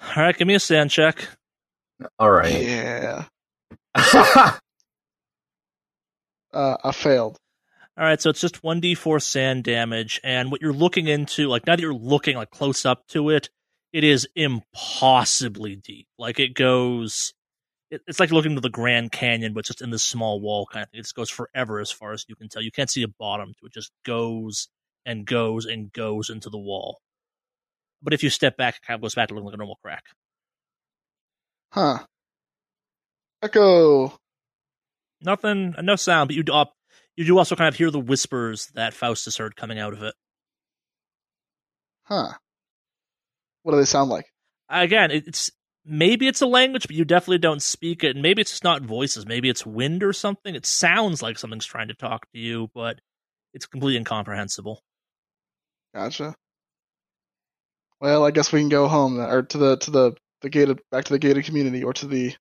All 0.01 0.23
right, 0.23 0.37
give 0.37 0.47
me 0.47 0.55
a 0.55 0.59
SAN 0.59 0.89
check. 0.89 1.27
All 2.19 2.31
right. 2.31 2.61
Yeah. 2.61 3.25
Uh, 6.53 6.77
I 6.83 6.91
failed. 6.91 7.37
All 7.97 8.05
right, 8.05 8.19
so 8.21 8.29
it's 8.29 8.39
just 8.41 8.61
1d4 8.63 9.21
SAN 9.21 9.61
damage, 9.61 10.19
and 10.23 10.49
what 10.49 10.61
you're 10.61 10.73
looking 10.73 11.07
into, 11.07 11.47
like 11.49 11.67
now 11.67 11.75
that 11.75 11.81
you're 11.81 11.93
looking 11.93 12.35
like 12.37 12.49
close 12.49 12.85
up 12.85 13.05
to 13.09 13.29
it, 13.29 13.49
it 13.91 14.03
is 14.03 14.27
impossibly 14.35 15.75
deep. 15.75 16.07
Like 16.17 16.39
it 16.39 16.55
goes, 16.55 17.33
it, 17.89 18.01
it's 18.07 18.19
like 18.19 18.31
looking 18.31 18.55
to 18.55 18.61
the 18.61 18.69
Grand 18.69 19.11
Canyon, 19.11 19.53
but 19.53 19.65
just 19.65 19.81
in 19.81 19.89
this 19.89 20.03
small 20.03 20.39
wall 20.39 20.65
kind 20.65 20.83
of 20.83 20.89
thing. 20.89 20.99
It 20.99 21.03
just 21.03 21.15
goes 21.15 21.29
forever 21.29 21.79
as 21.79 21.91
far 21.91 22.13
as 22.13 22.25
you 22.27 22.35
can 22.35 22.49
tell. 22.49 22.61
You 22.61 22.71
can't 22.71 22.89
see 22.89 23.03
a 23.03 23.07
bottom 23.07 23.53
to 23.59 23.65
it. 23.67 23.73
Just 23.73 23.91
goes 24.05 24.67
and 25.05 25.25
goes 25.25 25.65
and 25.65 25.91
goes 25.91 26.29
into 26.29 26.49
the 26.49 26.57
wall. 26.57 26.99
But 28.01 28.13
if 28.13 28.23
you 28.23 28.29
step 28.29 28.57
back, 28.57 28.75
it 28.75 28.85
kind 28.85 28.95
of 28.95 29.01
goes 29.01 29.15
back 29.15 29.29
to 29.29 29.33
looking 29.33 29.45
like 29.45 29.55
a 29.55 29.57
normal 29.57 29.79
crack. 29.81 30.03
Huh. 31.71 31.99
Echo. 33.41 34.17
Nothing, 35.21 35.73
no 35.81 35.95
sound, 35.95 36.27
but 36.27 36.35
you 36.35 36.43
do, 36.43 36.65
you 37.15 37.25
do 37.25 37.37
also 37.37 37.55
kind 37.55 37.67
of 37.67 37.75
hear 37.75 37.89
the 37.89 37.99
whispers 37.99 38.67
that 38.75 38.93
Faustus 38.93 39.37
heard 39.37 39.55
coming 39.55 39.79
out 39.79 39.93
of 39.93 40.03
it. 40.03 40.13
Huh. 42.03 42.33
What 43.63 43.71
do 43.71 43.79
they 43.79 43.85
sound 43.85 44.09
like? 44.09 44.25
Again, 44.69 45.11
it's 45.11 45.49
maybe 45.87 46.27
it's 46.27 46.41
a 46.41 46.47
language, 46.47 46.87
but 46.87 46.95
you 46.95 47.05
definitely 47.05 47.37
don't 47.39 47.61
speak 47.61 48.03
it. 48.03 48.15
And 48.15 48.21
maybe 48.21 48.41
it's 48.41 48.51
just 48.51 48.63
not 48.63 48.81
voices. 48.81 49.25
Maybe 49.25 49.49
it's 49.49 49.65
wind 49.65 50.03
or 50.03 50.13
something. 50.13 50.53
It 50.53 50.65
sounds 50.65 51.21
like 51.21 51.37
something's 51.39 51.65
trying 51.65 51.87
to 51.87 51.93
talk 51.93 52.29
to 52.31 52.39
you, 52.39 52.69
but 52.73 52.99
it's 53.53 53.65
completely 53.65 53.97
incomprehensible. 53.97 54.81
Gotcha. 55.93 56.35
Well, 57.99 58.25
I 58.25 58.31
guess 58.31 58.51
we 58.51 58.59
can 58.59 58.69
go 58.69 58.87
home 58.87 59.19
or 59.19 59.41
to 59.41 59.57
the 59.57 59.77
to 59.77 59.91
the 59.91 60.15
the 60.41 60.49
gated 60.49 60.79
back 60.91 61.05
to 61.05 61.13
the 61.13 61.19
gated 61.19 61.45
community 61.45 61.83
or 61.83 61.93
to 61.93 62.05
the 62.05 62.35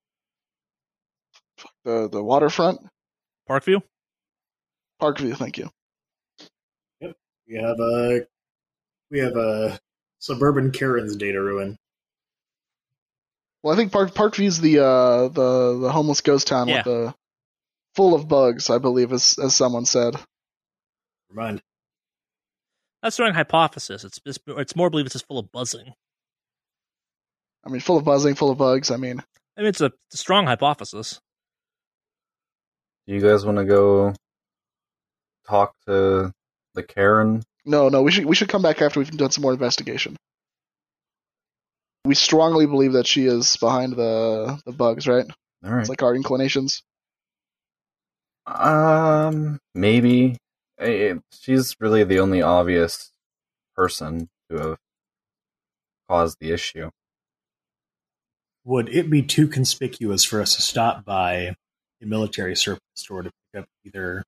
the 1.85 2.09
the 2.11 2.23
waterfront. 2.23 2.81
Parkview. 3.49 3.81
Parkview, 5.01 5.37
thank 5.37 5.57
you. 5.57 5.71
Yep, 7.01 7.17
we 7.49 7.55
have 7.57 7.81
a 7.81 8.27
we 9.11 9.21
have 9.21 9.37
a 9.37 9.79
suburban 10.19 10.73
Karen's 10.73 11.17
data 11.17 11.41
ruin. 11.41 11.79
Well, 13.67 13.75
I 13.75 13.77
think 13.79 13.91
Park 13.91 14.15
Parkview's 14.15 14.61
the 14.61 14.79
uh 14.79 15.27
the 15.27 15.77
the 15.81 15.91
homeless 15.91 16.21
ghost 16.21 16.47
town 16.47 16.69
Yeah. 16.69 16.77
with 16.77 16.85
the 16.85 17.15
full 17.97 18.15
of 18.15 18.29
bugs, 18.29 18.71
I 18.71 18.79
believe, 18.79 19.13
as 19.13 19.41
as 19.43 19.57
someone 19.57 19.87
said. 19.87 20.15
Remind. 21.31 21.61
That's 23.03 23.17
the 23.17 23.25
wrong 23.25 23.35
hypothesis. 23.35 24.05
It's 24.05 24.21
it's, 24.25 24.39
it's 24.47 24.77
more 24.77 24.89
believe 24.89 25.07
it's 25.07 25.15
just 25.15 25.27
full 25.27 25.41
of 25.41 25.51
buzzing. 25.51 25.95
I 27.65 27.71
mean, 27.71 27.81
full 27.81 27.97
of 27.97 28.05
buzzing, 28.05 28.37
full 28.37 28.51
of 28.51 28.59
bugs. 28.59 28.93
I 28.93 28.99
mean, 28.99 29.21
I 29.57 29.63
mean, 29.63 29.71
it's 29.71 29.81
a, 29.81 29.87
it's 29.87 30.15
a 30.15 30.19
strong 30.19 30.47
hypothesis. 30.47 31.19
Do 33.09 33.15
you 33.15 33.21
guys 33.21 33.45
want 33.45 33.59
to 33.59 33.65
go 33.65 34.15
talk 35.49 35.75
to 35.89 36.33
the 36.75 36.83
Karen? 36.85 37.43
no, 37.65 37.89
no, 37.89 38.03
we 38.03 38.13
should 38.13 38.27
we 38.27 38.37
should 38.37 38.49
come 38.49 38.63
back 38.63 38.81
after 38.81 39.01
we've 39.01 39.11
done 39.11 39.33
some 39.33 39.43
more 39.43 39.55
investigation. 39.55 40.17
We 42.07 42.15
strongly 42.15 42.67
believe 42.67 42.93
that 42.93 43.07
she 43.07 43.27
is 43.27 43.57
behind 43.57 43.95
the 43.95 44.61
the 44.65 44.73
bugs, 44.73 45.09
right? 45.09 45.27
All 45.65 45.73
right. 45.73 45.81
It's 45.81 45.89
like 45.89 46.03
our 46.03 46.15
inclinations. 46.15 46.83
Um, 48.47 49.59
maybe. 49.75 50.37
She's 51.33 51.75
really 51.81 52.05
the 52.05 52.21
only 52.21 52.43
obvious 52.43 53.11
person 53.75 54.29
to 54.51 54.59
have 54.59 54.79
caused 56.09 56.39
the 56.41 56.53
issue. 56.53 56.91
Would 58.65 58.89
it 58.89 59.11
be 59.11 59.23
too 59.23 59.49
conspicuous 59.49 60.23
for 60.25 60.41
us 60.41 60.55
to 60.57 60.63
stop 60.63 61.05
by 61.05 61.55
a 62.03 62.07
military 62.07 62.55
surplus 62.55 62.83
store 62.95 63.23
to 63.23 63.31
pick 63.31 63.63
up 63.63 63.69
either 63.85 64.23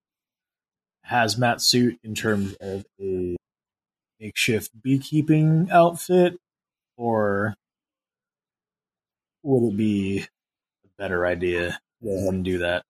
hazmat 1.08 1.60
suit 1.60 1.98
in 2.02 2.14
terms 2.14 2.54
of 2.60 2.84
a 3.00 3.36
makeshift 4.20 4.70
beekeeping 4.82 5.68
outfit, 5.70 6.36
or 6.96 7.54
would 9.42 9.72
it 9.72 9.76
be 9.76 10.26
a 10.84 10.88
better 10.98 11.26
idea 11.26 11.70
to 11.70 11.78
go 12.04 12.16
ahead 12.16 12.34
and 12.34 12.44
do 12.44 12.58
that? 12.58 12.84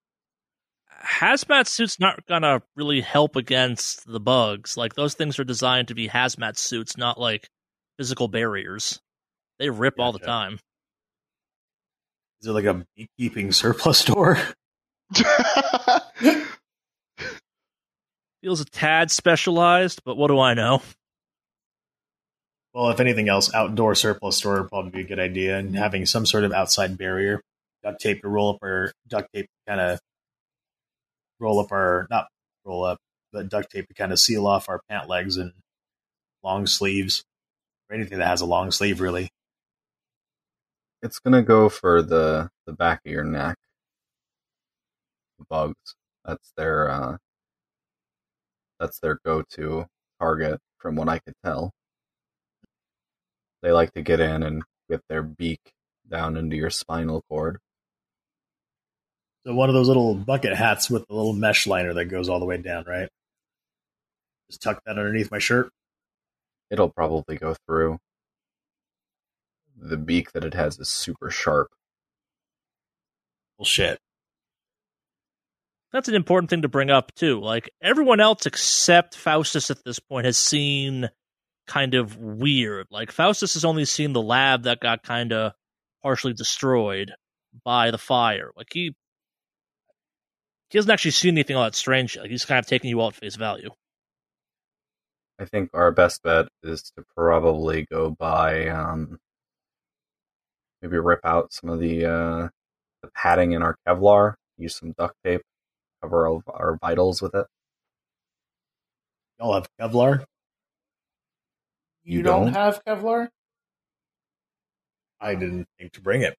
Hazmat 1.04 1.66
suits 1.66 2.00
not 2.00 2.26
gonna 2.26 2.62
really 2.76 3.00
help 3.00 3.36
against 3.36 4.06
the 4.06 4.20
bugs. 4.20 4.76
Like 4.76 4.94
those 4.94 5.14
things 5.14 5.38
are 5.38 5.44
designed 5.44 5.88
to 5.88 5.94
be 5.94 6.08
hazmat 6.08 6.58
suits, 6.58 6.96
not 6.96 7.20
like 7.20 7.48
physical 7.96 8.28
barriers. 8.28 9.00
They 9.58 9.70
rip 9.70 9.98
all 9.98 10.12
the 10.12 10.18
time. 10.18 10.58
Is 12.40 12.46
it 12.46 12.52
like 12.52 12.64
a 12.64 12.86
beekeeping 12.96 13.52
surplus 13.52 13.98
store? 13.98 14.38
Feels 18.42 18.60
a 18.60 18.64
tad 18.64 19.10
specialized, 19.10 20.02
but 20.04 20.16
what 20.16 20.28
do 20.28 20.38
I 20.38 20.54
know? 20.54 20.80
Well, 22.74 22.90
if 22.90 23.00
anything 23.00 23.28
else, 23.28 23.52
outdoor 23.54 23.94
surplus 23.94 24.36
store 24.36 24.60
would 24.60 24.68
probably 24.68 24.90
be 24.90 25.00
a 25.00 25.04
good 25.04 25.18
idea, 25.18 25.58
and 25.58 25.74
having 25.76 26.06
some 26.06 26.26
sort 26.26 26.44
of 26.44 26.52
outside 26.52 26.98
barrier, 26.98 27.40
duct 27.82 28.00
tape 28.00 28.22
to 28.22 28.28
roll 28.28 28.50
up 28.50 28.58
our 28.62 28.92
duct 29.08 29.32
tape, 29.34 29.48
kind 29.66 29.80
of 29.80 30.00
roll 31.40 31.60
up 31.60 31.72
our 31.72 32.06
not 32.10 32.28
roll 32.64 32.84
up, 32.84 32.98
but 33.32 33.48
duct 33.48 33.70
tape 33.70 33.88
to 33.88 33.94
kind 33.94 34.12
of 34.12 34.18
seal 34.20 34.46
off 34.46 34.68
our 34.68 34.80
pant 34.88 35.08
legs 35.08 35.36
and 35.36 35.52
long 36.44 36.66
sleeves, 36.66 37.24
or 37.90 37.96
anything 37.96 38.18
that 38.18 38.26
has 38.28 38.40
a 38.40 38.46
long 38.46 38.70
sleeve, 38.70 39.00
really. 39.00 39.30
It's 41.02 41.18
gonna 41.20 41.42
go 41.42 41.68
for 41.68 42.02
the 42.02 42.50
the 42.66 42.72
back 42.72 43.00
of 43.06 43.12
your 43.12 43.24
neck. 43.24 43.56
Bugs. 45.48 45.94
That's 46.24 46.52
their 46.56 46.90
uh 46.90 47.16
that's 48.80 49.00
their 49.00 49.18
go-to 49.24 49.86
target 50.20 50.60
from 50.78 50.96
what 50.96 51.08
I 51.08 51.18
could 51.20 51.34
tell. 51.44 51.72
They 53.62 53.72
like 53.72 53.92
to 53.94 54.02
get 54.02 54.20
in 54.20 54.42
and 54.42 54.62
get 54.90 55.00
their 55.08 55.22
beak 55.22 55.72
down 56.08 56.36
into 56.36 56.56
your 56.56 56.70
spinal 56.70 57.22
cord. 57.28 57.58
So 59.46 59.54
one 59.54 59.68
of 59.68 59.74
those 59.74 59.88
little 59.88 60.14
bucket 60.14 60.54
hats 60.54 60.90
with 60.90 61.06
the 61.06 61.14
little 61.14 61.32
mesh 61.32 61.66
liner 61.66 61.94
that 61.94 62.06
goes 62.06 62.28
all 62.28 62.40
the 62.40 62.46
way 62.46 62.58
down, 62.58 62.84
right? 62.86 63.08
Just 64.50 64.62
tuck 64.62 64.82
that 64.84 64.98
underneath 64.98 65.30
my 65.30 65.38
shirt. 65.38 65.70
It'll 66.70 66.90
probably 66.90 67.36
go 67.36 67.54
through. 67.66 67.98
The 69.76 69.96
beak 69.96 70.32
that 70.32 70.44
it 70.44 70.54
has 70.54 70.78
is 70.78 70.88
super 70.88 71.30
sharp. 71.30 71.68
Well, 73.58 73.66
shit. 73.66 73.98
That's 75.92 76.08
an 76.08 76.14
important 76.14 76.50
thing 76.50 76.62
to 76.62 76.68
bring 76.68 76.90
up 76.90 77.14
too. 77.14 77.40
Like 77.40 77.70
everyone 77.80 78.20
else 78.20 78.46
except 78.46 79.16
Faustus 79.16 79.70
at 79.70 79.84
this 79.84 79.98
point 79.98 80.26
has 80.26 80.36
seen 80.36 81.08
kind 81.68 81.94
of 81.94 82.16
weird. 82.16 82.88
Like 82.90 83.12
Faustus 83.12 83.54
has 83.54 83.64
only 83.64 83.84
seen 83.84 84.12
the 84.12 84.22
lab 84.22 84.64
that 84.64 84.80
got 84.80 85.02
kind 85.02 85.32
of 85.32 85.52
partially 86.02 86.32
destroyed 86.32 87.12
by 87.64 87.90
the 87.90 87.98
fire. 87.98 88.50
Like 88.56 88.68
he 88.72 88.94
he 90.70 90.78
hasn't 90.78 90.92
actually 90.92 91.12
seen 91.12 91.34
anything 91.34 91.56
all 91.56 91.64
that 91.64 91.74
strange. 91.74 92.16
Like 92.16 92.30
he's 92.30 92.44
kind 92.44 92.58
of 92.58 92.66
taking 92.66 92.90
you 92.90 93.00
all 93.00 93.08
at 93.08 93.14
face 93.14 93.36
value. 93.36 93.70
I 95.38 95.44
think 95.44 95.70
our 95.72 95.92
best 95.92 96.22
bet 96.22 96.48
is 96.62 96.90
to 96.96 97.04
probably 97.16 97.86
go 97.90 98.10
by 98.10 98.68
um 98.68 99.18
maybe 100.82 100.98
rip 100.98 101.20
out 101.24 101.52
some 101.52 101.70
of 101.70 101.78
the 101.78 102.04
uh 102.04 102.48
the 103.02 103.10
padding 103.14 103.52
in 103.52 103.62
our 103.62 103.76
Kevlar, 103.86 104.34
use 104.56 104.76
some 104.76 104.92
duct 104.98 105.14
tape, 105.24 105.42
cover 106.02 106.26
all 106.26 106.42
our 106.48 106.76
vitals 106.80 107.22
with 107.22 107.34
it. 107.34 107.46
Y'all 109.38 109.54
have 109.54 109.68
Kevlar? 109.80 110.24
You, 112.08 112.18
You 112.18 112.22
don't, 112.22 112.46
don't? 112.46 112.54
have 112.54 112.82
Kevlar? 112.86 113.28
I 115.20 115.34
didn't 115.34 115.66
think 115.78 115.92
to 115.92 116.00
bring 116.00 116.22
it. 116.22 116.34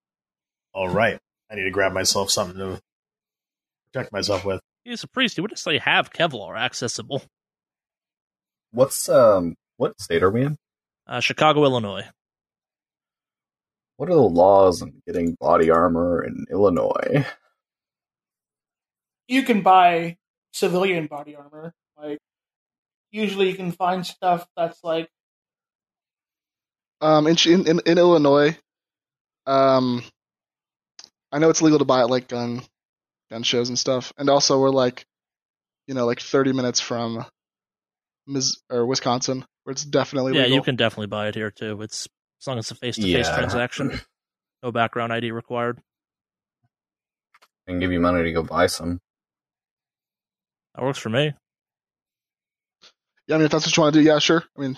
All 0.74 0.90
right. 1.02 1.20
I 1.52 1.56
need 1.56 1.64
to 1.66 1.70
grab 1.70 1.94
myself 1.94 2.32
something 2.32 2.58
to 2.58 2.82
protect 3.92 4.12
myself 4.12 4.44
with. 4.46 4.62
He's 4.84 5.04
a 5.04 5.08
priest. 5.08 5.36
He 5.36 5.42
wouldn't 5.42 5.60
say 5.60 5.78
have 5.78 6.12
Kevlar 6.12 6.58
accessible. 6.58 7.22
What's 8.72 9.08
um 9.10 9.56
what 9.78 10.00
state 10.02 10.24
are 10.24 10.32
we 10.32 10.42
in? 10.44 10.58
Uh, 11.06 11.20
Chicago, 11.20 11.64
Illinois. 11.64 12.06
What 13.98 14.10
are 14.10 14.16
the 14.16 14.22
laws 14.22 14.82
on 14.82 15.02
getting 15.06 15.36
body 15.40 15.70
armor 15.70 16.24
in 16.24 16.46
Illinois? 16.50 17.26
You 19.28 19.44
can 19.44 19.62
buy 19.62 20.18
civilian 20.54 21.06
body 21.08 21.36
armor. 21.36 21.74
Like 21.96 22.18
usually 23.12 23.50
you 23.50 23.56
can 23.56 23.72
find 23.72 24.06
stuff 24.06 24.48
that's 24.58 24.84
like 24.84 25.10
Um, 27.02 27.28
in 27.28 27.36
in 27.46 27.68
in, 27.68 27.80
in 27.86 27.98
Illinois, 27.98 28.58
um, 29.46 30.04
I 31.32 31.40
know 31.40 31.50
it's 31.50 31.62
legal 31.62 31.80
to 31.80 31.86
buy 31.86 32.02
at 32.02 32.10
like 32.10 32.28
gun 32.28 32.62
gun 33.32 33.44
shows 33.44 33.70
and 33.70 33.80
stuff, 33.80 34.12
and 34.18 34.30
also 34.30 34.60
we're 34.60 34.70
like, 34.70 35.06
you 35.88 35.94
know, 35.94 36.06
like 36.06 36.20
thirty 36.20 36.52
minutes 36.54 36.80
from, 36.80 37.26
Mis- 38.28 38.58
or 38.70 38.86
Wisconsin, 38.86 39.46
where 39.64 39.72
it's 39.72 39.86
definitely 39.86 40.34
Yeah, 40.34 40.44
legal. 40.44 40.58
you 40.58 40.62
can 40.64 40.76
definitely 40.76 41.08
buy 41.08 41.28
it 41.28 41.36
here 41.36 41.52
too. 41.52 41.82
It's 41.82 42.08
as 42.42 42.48
long 42.48 42.58
as 42.58 42.66
it's 42.66 42.72
a 42.72 42.76
face 42.76 42.96
to 42.96 43.02
face 43.04 43.28
Yeah. 43.28 43.36
transaction. 43.36 44.02
No 44.64 44.72
background 44.72 45.14
ID 45.14 45.32
required. 45.32 45.80
I 47.68 47.72
can 47.72 47.80
give 47.80 47.92
you 47.92 48.00
money 48.00 48.24
to 48.24 48.32
go 48.32 48.44
buy 48.44 48.68
some. 48.68 49.00
That 50.76 50.84
works 50.84 51.00
for 51.00 51.10
me. 51.10 51.34
Yeah, 53.28 53.36
I 53.36 53.38
mean, 53.38 53.46
if 53.46 53.52
that's 53.52 53.66
what 53.66 53.78
you 53.78 53.84
want 53.84 53.94
to 53.94 54.00
do, 54.02 54.06
yeah, 54.06 54.20
sure. 54.20 54.44
I 54.58 54.62
mean, 54.62 54.78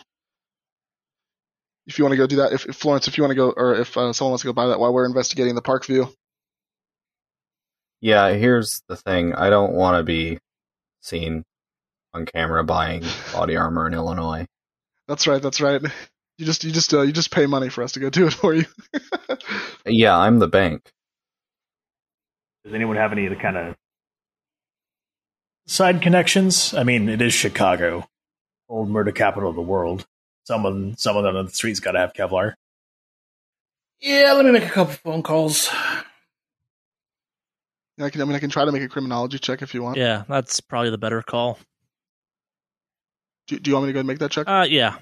if 1.92 2.00
you 2.00 2.06
want 2.06 2.14
to 2.14 2.18
go 2.18 2.26
do 2.26 2.38
that, 2.38 2.54
if, 2.54 2.66
if 2.66 2.78
Florence, 2.78 3.10
if 3.10 3.18
you 3.18 3.24
want 3.24 3.32
to 3.32 3.36
go, 3.36 3.50
or 3.52 3.76
if 3.76 3.98
uh, 3.98 4.14
someone 4.14 4.32
wants 4.32 4.44
to 4.44 4.48
go 4.48 4.54
buy 4.54 4.68
that 4.68 4.80
while 4.80 4.94
we're 4.94 5.06
investigating 5.06 5.56
the 5.56 5.62
park 5.62 5.86
view. 5.86 6.10
Yeah, 8.00 8.30
here's 8.32 8.82
the 8.88 8.96
thing. 8.96 9.36
I 9.36 9.50
don't 9.50 9.74
want 9.74 9.98
to 9.98 10.04
be 10.04 10.40
seen 11.02 11.44
on 12.14 12.26
camera 12.26 12.64
buying 12.64 13.04
body 13.34 13.58
armor 13.58 13.88
in 13.88 13.94
Illinois. 13.94 14.48
That's 15.08 15.28
right. 15.28 15.42
That's 15.42 15.60
right. 15.60 15.82
You 16.38 16.46
just 16.46 16.64
you 16.64 16.72
just 16.72 16.94
uh, 16.94 17.02
you 17.02 17.12
just 17.12 17.30
pay 17.30 17.46
money 17.46 17.68
for 17.68 17.84
us 17.84 17.92
to 17.92 18.00
go 18.00 18.10
do 18.10 18.28
it 18.28 18.34
for 18.34 18.54
you. 18.54 18.66
Yeah, 19.86 20.16
I'm 20.16 20.38
the 20.38 20.48
bank. 20.48 20.92
Does 22.64 22.76
anyone 22.76 22.98
have 22.98 23.12
any 23.12 23.26
of 23.26 23.32
the 23.32 23.42
kind 23.42 23.58
of 23.58 23.76
side 25.66 26.04
connections? 26.04 26.74
I 26.76 26.84
mean, 26.84 27.10
it 27.10 27.20
is 27.20 27.34
Chicago, 27.34 28.08
old 28.70 28.90
murder 28.90 29.12
capital 29.12 29.50
of 29.50 29.56
the 29.56 29.62
world. 29.62 30.06
Someone, 30.52 30.98
someone 30.98 31.26
on 31.26 31.46
the 31.46 31.50
street's 31.50 31.80
got 31.80 31.94
to 31.94 32.00
have 32.00 32.12
Kevlar. 32.12 32.56
Yeah, 34.02 34.34
let 34.34 34.46
me 34.46 34.52
make 34.52 34.66
a 34.66 34.70
couple 34.70 34.96
phone 34.96 35.24
calls. 35.24 35.70
I 37.98 38.10
can. 38.10 38.20
I 38.22 38.26
mean, 38.26 38.36
I 38.36 38.40
can 38.40 38.50
try 38.50 38.66
to 38.66 38.72
make 38.74 38.84
a 38.84 38.90
criminology 38.90 39.40
check 39.40 39.62
if 39.62 39.74
you 39.74 39.82
want. 39.82 39.96
Yeah, 39.96 40.24
that's 40.28 40.60
probably 40.60 40.90
the 40.90 40.98
better 40.98 41.22
call. 41.22 41.58
Do, 43.48 43.60
do 43.60 43.70
you 43.70 43.76
want 43.76 43.86
me 43.86 43.90
to 43.92 43.94
go 43.94 44.00
and 44.00 44.08
make 44.10 44.20
that 44.20 44.32
check? 44.32 44.46
Uh, 44.46 44.68
yeah. 44.70 44.98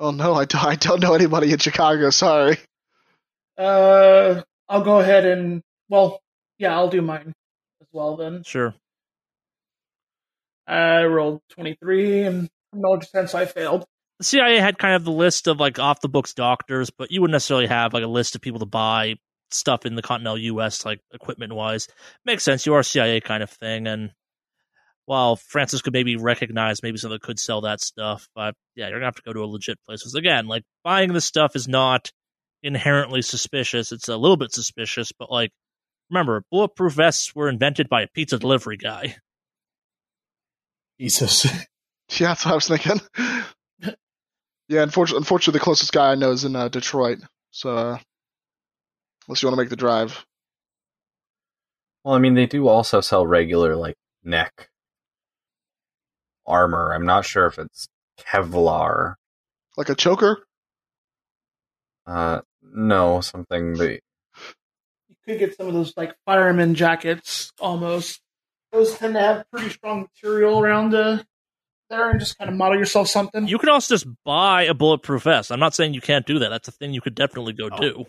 oh 0.00 0.10
no, 0.10 0.34
I 0.34 0.44
don't. 0.44 0.64
I 0.64 0.74
don't 0.74 1.00
know 1.00 1.14
anybody 1.14 1.52
in 1.52 1.60
Chicago. 1.60 2.10
Sorry. 2.10 2.58
Uh, 3.56 4.42
I'll 4.68 4.82
go 4.82 4.98
ahead 4.98 5.24
and 5.24 5.62
well, 5.88 6.20
yeah, 6.58 6.74
I'll 6.74 6.90
do 6.90 7.00
mine 7.00 7.32
as 7.80 7.86
well 7.92 8.16
then. 8.16 8.42
Sure. 8.42 8.74
I 10.66 11.04
rolled 11.04 11.42
twenty 11.48 11.76
three, 11.80 12.22
and 12.22 12.50
no 12.72 12.96
defense, 12.96 13.34
I 13.34 13.46
failed. 13.46 13.84
The 14.18 14.24
CIA 14.24 14.58
had 14.58 14.78
kind 14.78 14.94
of 14.94 15.04
the 15.04 15.10
list 15.12 15.48
of 15.48 15.58
like 15.58 15.78
off 15.78 16.00
the 16.00 16.08
books 16.08 16.34
doctors, 16.34 16.90
but 16.90 17.10
you 17.10 17.20
wouldn't 17.20 17.32
necessarily 17.34 17.66
have 17.66 17.92
like 17.92 18.04
a 18.04 18.08
list 18.08 18.34
of 18.34 18.40
people 18.40 18.60
to 18.60 18.66
buy 18.66 19.16
stuff 19.50 19.84
in 19.84 19.94
the 19.94 20.02
continental 20.02 20.38
U.S. 20.38 20.84
like 20.84 21.00
equipment 21.12 21.52
wise. 21.54 21.88
Makes 22.24 22.44
sense. 22.44 22.64
You 22.66 22.74
are 22.74 22.80
a 22.80 22.84
CIA 22.84 23.20
kind 23.20 23.42
of 23.42 23.50
thing, 23.50 23.86
and 23.86 24.12
while 25.06 25.36
Francis 25.36 25.82
could 25.82 25.92
maybe 25.92 26.16
recognize 26.16 26.82
maybe 26.82 26.98
someone 26.98 27.18
could 27.20 27.38
sell 27.40 27.62
that 27.62 27.80
stuff, 27.80 28.28
but 28.34 28.54
yeah, 28.76 28.88
you're 28.88 28.98
gonna 28.98 29.06
have 29.06 29.16
to 29.16 29.22
go 29.22 29.32
to 29.32 29.40
a 29.42 29.46
legit 29.46 29.78
place. 29.84 30.02
'Cause 30.02 30.14
again, 30.14 30.46
like 30.46 30.62
buying 30.84 31.12
this 31.12 31.24
stuff 31.24 31.56
is 31.56 31.66
not 31.66 32.12
inherently 32.62 33.22
suspicious. 33.22 33.90
It's 33.90 34.08
a 34.08 34.16
little 34.16 34.36
bit 34.36 34.52
suspicious, 34.52 35.10
but 35.18 35.30
like 35.30 35.50
remember, 36.10 36.44
bulletproof 36.50 36.92
vests 36.94 37.34
were 37.34 37.48
invented 37.48 37.88
by 37.88 38.02
a 38.02 38.08
pizza 38.08 38.38
delivery 38.38 38.76
guy. 38.76 39.16
Jesus. 41.00 41.46
Yeah, 42.18 42.28
that's 42.28 42.44
what 42.44 42.52
I 42.52 42.54
was 42.54 42.68
thinking. 42.68 43.00
yeah, 44.68 44.82
unfortunately, 44.82 45.20
unfortunately, 45.22 45.58
the 45.58 45.64
closest 45.64 45.92
guy 45.92 46.12
I 46.12 46.14
know 46.14 46.30
is 46.32 46.44
in 46.44 46.54
uh, 46.56 46.68
Detroit. 46.68 47.18
So, 47.50 47.76
uh, 47.76 47.98
unless 49.26 49.42
you 49.42 49.48
want 49.48 49.56
to 49.56 49.62
make 49.62 49.70
the 49.70 49.76
drive, 49.76 50.24
Well, 52.04 52.14
I 52.14 52.18
mean, 52.18 52.34
they 52.34 52.46
do 52.46 52.68
also 52.68 53.00
sell 53.00 53.26
regular 53.26 53.76
like 53.76 53.96
neck 54.24 54.68
armor. 56.46 56.92
I'm 56.92 57.06
not 57.06 57.24
sure 57.24 57.46
if 57.46 57.58
it's 57.58 57.88
Kevlar. 58.20 59.14
like 59.76 59.88
a 59.88 59.94
choker. 59.94 60.44
Uh, 62.06 62.40
no, 62.62 63.20
something 63.20 63.74
that 63.74 64.00
You 65.08 65.16
could 65.24 65.38
get 65.38 65.56
some 65.56 65.68
of 65.68 65.74
those 65.74 65.94
like 65.96 66.14
fireman 66.26 66.74
jackets 66.74 67.52
almost. 67.60 68.20
Those 68.72 68.96
tend 68.98 69.14
to 69.14 69.20
have 69.20 69.44
pretty 69.52 69.68
strong 69.70 70.08
material 70.22 70.58
around 70.58 70.94
uh, 70.94 71.22
there, 71.92 72.10
and 72.10 72.18
just 72.18 72.36
kind 72.38 72.50
of 72.50 72.56
model 72.56 72.76
yourself 72.78 73.06
something. 73.08 73.46
You 73.46 73.58
could 73.58 73.68
also 73.68 73.94
just 73.94 74.06
buy 74.24 74.64
a 74.64 74.74
bulletproof 74.74 75.22
vest. 75.22 75.52
I'm 75.52 75.60
not 75.60 75.74
saying 75.74 75.94
you 75.94 76.00
can't 76.00 76.26
do 76.26 76.40
that. 76.40 76.48
That's 76.48 76.66
a 76.68 76.72
thing 76.72 76.92
you 76.92 77.00
could 77.00 77.14
definitely 77.14 77.52
go 77.52 77.68
Oh. 77.70 77.78
do. 77.80 78.04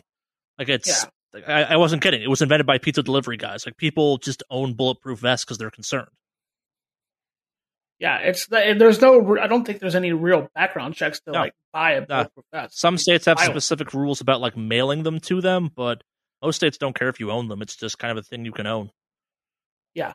Like 0.58 0.70
it's, 0.70 1.06
I, 1.48 1.64
I 1.64 1.76
wasn't 1.78 2.02
kidding. 2.02 2.22
It 2.24 2.30
was 2.30 2.42
invented 2.42 2.66
by 2.66 2.78
pizza 2.80 3.04
delivery 3.04 3.38
guys. 3.38 3.66
Like 3.66 3.78
people 3.78 4.18
just 4.18 4.42
own 4.50 4.74
bulletproof 4.74 5.20
vests 5.20 5.46
because 5.46 5.58
they're 5.58 5.70
concerned. 5.72 6.10
Yeah, 8.00 8.18
it's 8.18 8.48
the, 8.48 8.76
there's 8.78 9.02
no. 9.02 9.38
I 9.38 9.48
don't 9.48 9.66
think 9.66 9.80
there's 9.80 9.96
any 9.96 10.12
real 10.14 10.50
background 10.56 10.96
checks 10.96 11.20
to 11.22 11.32
No. 11.32 11.40
like 11.42 11.54
buy 11.72 11.92
a 11.94 12.00
No. 12.02 12.06
bulletproof 12.08 12.46
vest. 12.52 12.80
Some 12.80 12.98
states 12.98 13.26
have 13.26 13.38
I- 13.40 13.46
specific 13.46 13.94
rules 13.94 14.20
about 14.22 14.42
like 14.42 14.58
mailing 14.58 15.04
them 15.04 15.20
to 15.22 15.42
them, 15.42 15.70
but 15.76 16.04
most 16.42 16.58
states 16.58 16.78
don't 16.78 16.96
care 16.98 17.10
if 17.10 17.20
you 17.20 17.32
own 17.32 17.48
them. 17.48 17.62
It's 17.62 17.76
just 17.76 17.98
kind 18.00 18.12
of 18.12 18.18
a 18.18 18.24
thing 18.24 18.46
you 18.46 18.52
can 18.52 18.68
own. 18.68 18.90
Yeah. 19.94 20.14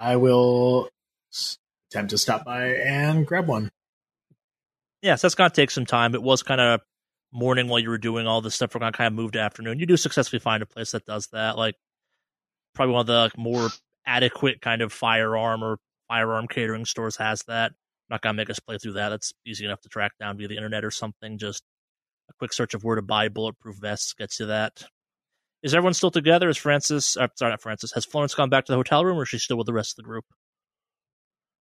I 0.00 0.16
will 0.16 0.88
attempt 1.90 2.10
to 2.10 2.18
stop 2.18 2.44
by 2.44 2.74
and 2.74 3.26
grab 3.26 3.46
one. 3.46 3.70
Yeah, 5.02 5.14
so 5.14 5.26
that's 5.26 5.34
gonna 5.34 5.50
take 5.50 5.70
some 5.70 5.86
time. 5.86 6.14
It 6.14 6.22
was 6.22 6.42
kind 6.42 6.60
of 6.60 6.80
morning 7.32 7.68
while 7.68 7.78
you 7.78 7.88
were 7.88 7.98
doing 7.98 8.26
all 8.26 8.40
this 8.40 8.54
stuff. 8.54 8.74
We're 8.74 8.80
gonna 8.80 8.92
kind 8.92 9.08
of 9.08 9.12
move 9.14 9.32
to 9.32 9.40
afternoon. 9.40 9.78
You 9.78 9.86
do 9.86 9.96
successfully 9.96 10.40
find 10.40 10.62
a 10.62 10.66
place 10.66 10.92
that 10.92 11.04
does 11.04 11.28
that. 11.28 11.56
Like 11.56 11.76
probably 12.74 12.94
one 12.94 13.00
of 13.02 13.06
the 13.06 13.18
like, 13.18 13.38
more 13.38 13.68
adequate 14.06 14.60
kind 14.60 14.82
of 14.82 14.92
firearm 14.92 15.62
or 15.62 15.78
firearm 16.08 16.48
catering 16.48 16.84
stores 16.84 17.16
has 17.16 17.42
that. 17.44 17.72
I'm 17.72 18.14
not 18.14 18.22
gonna 18.22 18.34
make 18.34 18.50
us 18.50 18.58
play 18.58 18.78
through 18.78 18.94
that. 18.94 19.12
It's 19.12 19.32
easy 19.46 19.64
enough 19.64 19.80
to 19.82 19.88
track 19.88 20.12
down 20.18 20.36
via 20.36 20.48
the 20.48 20.56
internet 20.56 20.84
or 20.84 20.90
something. 20.90 21.38
Just 21.38 21.62
a 22.30 22.32
quick 22.34 22.52
search 22.52 22.74
of 22.74 22.82
where 22.82 22.96
to 22.96 23.02
buy 23.02 23.28
bulletproof 23.28 23.76
vests 23.76 24.14
gets 24.14 24.40
you 24.40 24.46
that. 24.46 24.84
Is 25.62 25.74
everyone 25.74 25.94
still 25.94 26.10
together? 26.10 26.48
Is 26.48 26.56
Francis? 26.56 27.16
Uh, 27.16 27.28
sorry, 27.36 27.52
not 27.52 27.62
Francis. 27.62 27.92
Has 27.92 28.04
Florence 28.04 28.34
gone 28.34 28.48
back 28.48 28.64
to 28.66 28.72
the 28.72 28.76
hotel 28.76 29.04
room, 29.04 29.18
or 29.18 29.22
is 29.22 29.28
she 29.28 29.38
still 29.38 29.56
with 29.56 29.66
the 29.66 29.72
rest 29.72 29.92
of 29.92 29.96
the 29.96 30.08
group? 30.08 30.24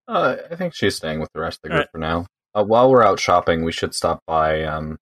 Uh, 0.08 0.36
I 0.52 0.56
think 0.56 0.74
she's 0.74 0.96
staying 0.96 1.20
with 1.20 1.30
the 1.34 1.40
rest 1.42 1.58
of 1.60 1.62
the 1.64 1.70
group 1.70 1.78
Alright. 1.80 1.92
for 1.92 1.98
now. 2.00 2.26
Uh, 2.56 2.64
while 2.64 2.90
we're 2.90 3.04
out 3.04 3.20
shopping, 3.20 3.64
we 3.64 3.72
should 3.72 3.94
stop 3.94 4.22
by 4.26 4.64
um 4.64 4.98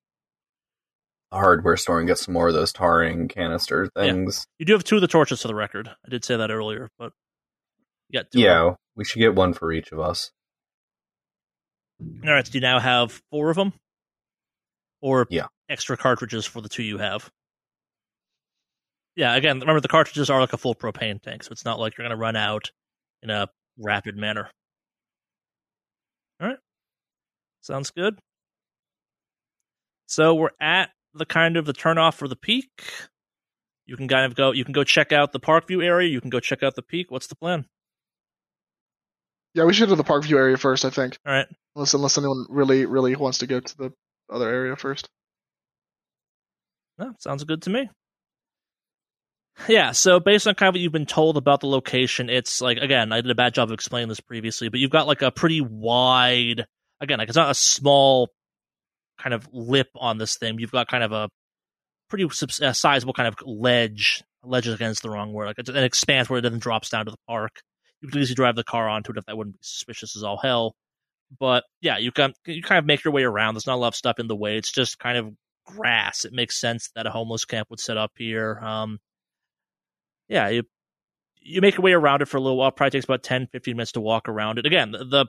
a 1.31 1.37
hardware 1.37 1.75
store 1.77 1.99
and 1.99 2.07
get 2.07 2.17
some 2.17 2.33
more 2.33 2.47
of 2.47 2.53
those 2.53 2.71
tarring 2.71 3.27
canister 3.27 3.89
things. 3.95 4.45
You 4.59 4.65
do 4.65 4.73
have 4.73 4.83
two 4.83 4.95
of 4.95 5.01
the 5.01 5.07
torches 5.07 5.41
for 5.41 5.47
the 5.47 5.55
record. 5.55 5.87
I 6.05 6.09
did 6.09 6.23
say 6.23 6.37
that 6.37 6.51
earlier, 6.51 6.89
but 6.97 7.11
you 8.09 8.19
got 8.19 8.31
two. 8.31 8.39
Yeah, 8.39 8.75
we 8.95 9.03
should 9.05 9.19
get 9.19 9.35
one 9.35 9.53
for 9.53 9.71
each 9.71 9.91
of 9.91 9.99
us. 9.99 10.31
All 12.01 12.31
right. 12.31 12.45
So 12.45 12.51
you 12.53 12.61
now 12.61 12.79
have 12.79 13.21
four 13.31 13.49
of 13.49 13.55
them, 13.55 13.73
or 15.01 15.25
Yeah. 15.29 15.47
extra 15.69 15.97
cartridges 15.97 16.45
for 16.45 16.61
the 16.61 16.69
two 16.69 16.83
you 16.83 16.97
have. 16.99 17.29
Yeah. 19.15 19.33
Again, 19.35 19.59
remember 19.59 19.79
the 19.81 19.87
cartridges 19.87 20.29
are 20.29 20.39
like 20.39 20.53
a 20.53 20.57
full 20.57 20.75
propane 20.75 21.21
tank, 21.21 21.43
so 21.43 21.51
it's 21.51 21.65
not 21.65 21.79
like 21.79 21.97
you're 21.97 22.05
going 22.07 22.15
to 22.17 22.21
run 22.21 22.35
out 22.35 22.71
in 23.23 23.29
a 23.29 23.47
rapid 23.77 24.15
manner. 24.17 24.51
All 26.41 26.47
right. 26.47 26.57
Sounds 27.61 27.91
good. 27.91 28.19
So 30.07 30.35
we're 30.35 30.49
at 30.59 30.89
the 31.13 31.25
kind 31.25 31.57
of 31.57 31.65
the 31.65 31.73
turnoff 31.73 32.15
for 32.15 32.27
the 32.27 32.35
peak. 32.35 32.69
You 33.85 33.95
can 33.97 34.07
kind 34.07 34.25
of 34.25 34.35
go. 34.35 34.51
You 34.51 34.63
can 34.63 34.73
go 34.73 34.83
check 34.83 35.11
out 35.11 35.31
the 35.31 35.39
Parkview 35.39 35.83
area. 35.83 36.09
You 36.09 36.21
can 36.21 36.29
go 36.29 36.39
check 36.39 36.63
out 36.63 36.75
the 36.75 36.81
peak. 36.81 37.11
What's 37.11 37.27
the 37.27 37.35
plan? 37.35 37.65
Yeah, 39.53 39.63
we 39.63 39.73
should 39.73 39.87
go 39.87 39.95
to 39.95 40.01
the 40.01 40.07
Parkview 40.07 40.35
area 40.37 40.57
first. 40.57 40.83
I 40.85 40.89
think, 40.89 41.17
All 41.25 41.31
right. 41.33 41.47
unless 41.75 41.93
unless 41.93 42.17
anyone 42.17 42.45
really 42.49 42.85
really 42.85 43.15
wants 43.15 43.37
to 43.39 43.47
go 43.47 43.59
to 43.59 43.77
the 43.77 43.93
other 44.29 44.49
area 44.49 44.75
first. 44.75 45.07
No, 46.97 47.13
sounds 47.19 47.43
good 47.43 47.61
to 47.63 47.69
me. 47.69 47.89
Yeah, 49.67 49.91
so 49.91 50.19
based 50.19 50.47
on 50.47 50.55
kind 50.55 50.67
of 50.67 50.73
what 50.73 50.81
you've 50.81 50.91
been 50.91 51.05
told 51.05 51.37
about 51.37 51.61
the 51.61 51.67
location, 51.67 52.29
it's 52.29 52.61
like 52.61 52.77
again, 52.77 53.11
I 53.11 53.21
did 53.21 53.31
a 53.31 53.35
bad 53.35 53.53
job 53.53 53.69
of 53.69 53.73
explaining 53.73 54.09
this 54.09 54.19
previously, 54.19 54.69
but 54.69 54.79
you've 54.79 54.91
got 54.91 55.07
like 55.07 55.21
a 55.21 55.31
pretty 55.31 55.61
wide 55.61 56.65
again, 57.01 57.19
like 57.19 57.29
it's 57.29 57.37
not 57.37 57.51
a 57.51 57.55
small 57.55 58.29
kind 59.19 59.33
of 59.33 59.47
lip 59.51 59.87
on 59.95 60.17
this 60.17 60.37
thing. 60.37 60.59
You've 60.59 60.71
got 60.71 60.87
kind 60.87 61.03
of 61.03 61.11
a 61.11 61.29
pretty 62.09 62.27
sizable 62.29 63.13
kind 63.13 63.27
of 63.27 63.35
ledge. 63.45 64.23
Ledge 64.43 64.67
is 64.67 64.75
against 64.75 65.01
the 65.01 65.09
wrong 65.09 65.33
word. 65.33 65.47
Like 65.47 65.59
it's 65.59 65.69
an 65.69 65.77
expanse 65.77 66.29
where 66.29 66.39
it 66.39 66.41
then 66.41 66.59
drops 66.59 66.89
down 66.89 67.05
to 67.05 67.11
the 67.11 67.17
park. 67.27 67.51
You 68.01 68.09
can 68.09 68.21
easily 68.21 68.35
drive 68.35 68.55
the 68.55 68.63
car 68.63 68.87
onto 68.87 69.11
it 69.11 69.17
if 69.17 69.25
that 69.25 69.37
wouldn't 69.37 69.55
be 69.55 69.59
suspicious 69.63 70.15
as 70.15 70.23
all 70.23 70.37
hell. 70.37 70.75
But 71.39 71.63
yeah, 71.81 71.97
you 71.97 72.11
can 72.11 72.33
you 72.45 72.61
kind 72.61 72.77
of 72.77 72.85
make 72.85 73.03
your 73.03 73.13
way 73.13 73.23
around. 73.23 73.55
There's 73.55 73.67
not 73.67 73.75
a 73.75 73.81
lot 73.81 73.87
of 73.87 73.95
stuff 73.95 74.19
in 74.19 74.27
the 74.27 74.35
way. 74.35 74.57
It's 74.57 74.71
just 74.71 74.99
kind 74.99 75.17
of 75.17 75.33
grass. 75.65 76.25
It 76.25 76.33
makes 76.33 76.59
sense 76.59 76.89
that 76.95 77.07
a 77.07 77.09
homeless 77.09 77.45
camp 77.45 77.69
would 77.69 77.79
set 77.79 77.97
up 77.97 78.11
here. 78.17 78.59
Um, 78.61 78.99
yeah, 80.27 80.49
you 80.49 80.63
you 81.41 81.61
make 81.61 81.75
your 81.75 81.83
way 81.83 81.93
around 81.93 82.21
it 82.21 82.27
for 82.27 82.37
a 82.37 82.41
little 82.41 82.57
while. 82.57 82.71
Probably 82.71 82.91
takes 82.91 83.05
about 83.05 83.21
10, 83.21 83.47
15 83.51 83.75
minutes 83.75 83.91
to 83.93 84.01
walk 84.01 84.27
around 84.27 84.57
it. 84.57 84.65
Again, 84.65 84.91
the 84.91 85.05
the, 85.05 85.25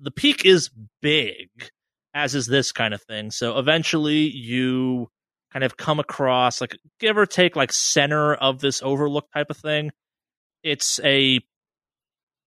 the 0.00 0.10
peak 0.10 0.44
is 0.44 0.70
big, 1.00 1.48
as 2.14 2.34
is 2.34 2.46
this 2.46 2.72
kind 2.72 2.92
of 2.92 3.02
thing. 3.02 3.30
So 3.30 3.58
eventually, 3.58 4.28
you 4.30 5.08
kind 5.52 5.64
of 5.64 5.76
come 5.76 5.98
across 5.98 6.60
like 6.60 6.76
give 6.98 7.16
or 7.16 7.26
take 7.26 7.56
like 7.56 7.72
center 7.72 8.34
of 8.34 8.60
this 8.60 8.82
overlook 8.82 9.30
type 9.32 9.50
of 9.50 9.56
thing. 9.56 9.90
It's 10.62 11.00
a 11.04 11.40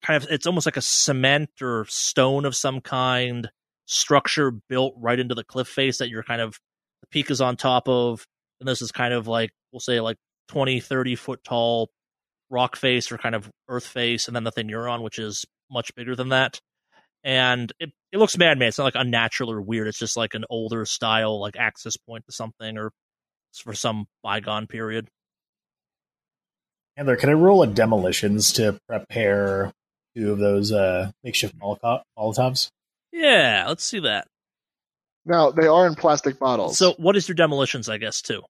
kind 0.03 0.21
of 0.21 0.29
it's 0.29 0.45
almost 0.45 0.67
like 0.67 0.77
a 0.77 0.81
cement 0.81 1.49
or 1.61 1.85
stone 1.87 2.45
of 2.45 2.55
some 2.55 2.81
kind 2.81 3.49
structure 3.85 4.51
built 4.51 4.93
right 4.97 5.19
into 5.19 5.35
the 5.35 5.43
cliff 5.43 5.67
face 5.67 5.97
that 5.97 6.09
you're 6.09 6.23
kind 6.23 6.41
of 6.41 6.57
the 7.01 7.07
peak 7.07 7.29
is 7.31 7.41
on 7.41 7.57
top 7.57 7.87
of 7.87 8.25
and 8.59 8.67
this 8.67 8.81
is 8.81 8.91
kind 8.91 9.13
of 9.13 9.27
like 9.27 9.51
we'll 9.71 9.79
say 9.79 9.99
like 9.99 10.17
20 10.49 10.79
30 10.79 11.15
foot 11.15 11.43
tall 11.43 11.89
rock 12.49 12.75
face 12.75 13.11
or 13.11 13.17
kind 13.17 13.35
of 13.35 13.49
earth 13.67 13.85
face 13.85 14.27
and 14.27 14.35
then 14.35 14.43
the 14.43 14.51
thing 14.51 14.69
you're 14.69 14.89
on 14.89 15.01
which 15.01 15.17
is 15.17 15.45
much 15.71 15.93
bigger 15.95 16.15
than 16.15 16.29
that 16.29 16.59
and 17.23 17.71
it 17.79 17.91
it 18.11 18.17
looks 18.17 18.37
man-made. 18.37 18.67
It's 18.67 18.77
not 18.77 18.83
like 18.83 18.95
unnatural 18.95 19.51
or 19.51 19.61
weird. 19.61 19.87
It's 19.87 19.97
just 19.97 20.17
like 20.17 20.35
an 20.35 20.45
older 20.49 20.85
style, 20.85 21.39
like 21.39 21.55
access 21.57 21.97
point 21.97 22.25
to 22.27 22.31
something, 22.31 22.77
or 22.77 22.91
it's 23.51 23.59
for 23.59 23.73
some 23.73 24.05
bygone 24.21 24.67
period. 24.67 25.07
Handler, 26.95 27.15
can 27.15 27.29
I 27.29 27.33
roll 27.33 27.63
a 27.63 27.67
demolitions 27.67 28.53
to 28.53 28.77
prepare 28.87 29.71
two 30.15 30.31
of 30.31 30.37
those 30.37 30.71
uh, 30.71 31.11
makeshift 31.23 31.55
Molotovs? 31.57 32.69
Yeah, 33.11 33.65
let's 33.67 33.83
see 33.83 34.01
that. 34.01 34.27
Now 35.25 35.49
they 35.51 35.67
are 35.67 35.87
in 35.87 35.95
plastic 35.95 36.37
bottles. 36.37 36.77
So, 36.77 36.93
what 36.97 37.15
is 37.15 37.27
your 37.27 37.35
demolitions? 37.35 37.89
I 37.89 37.97
guess 37.97 38.21
too. 38.21 38.43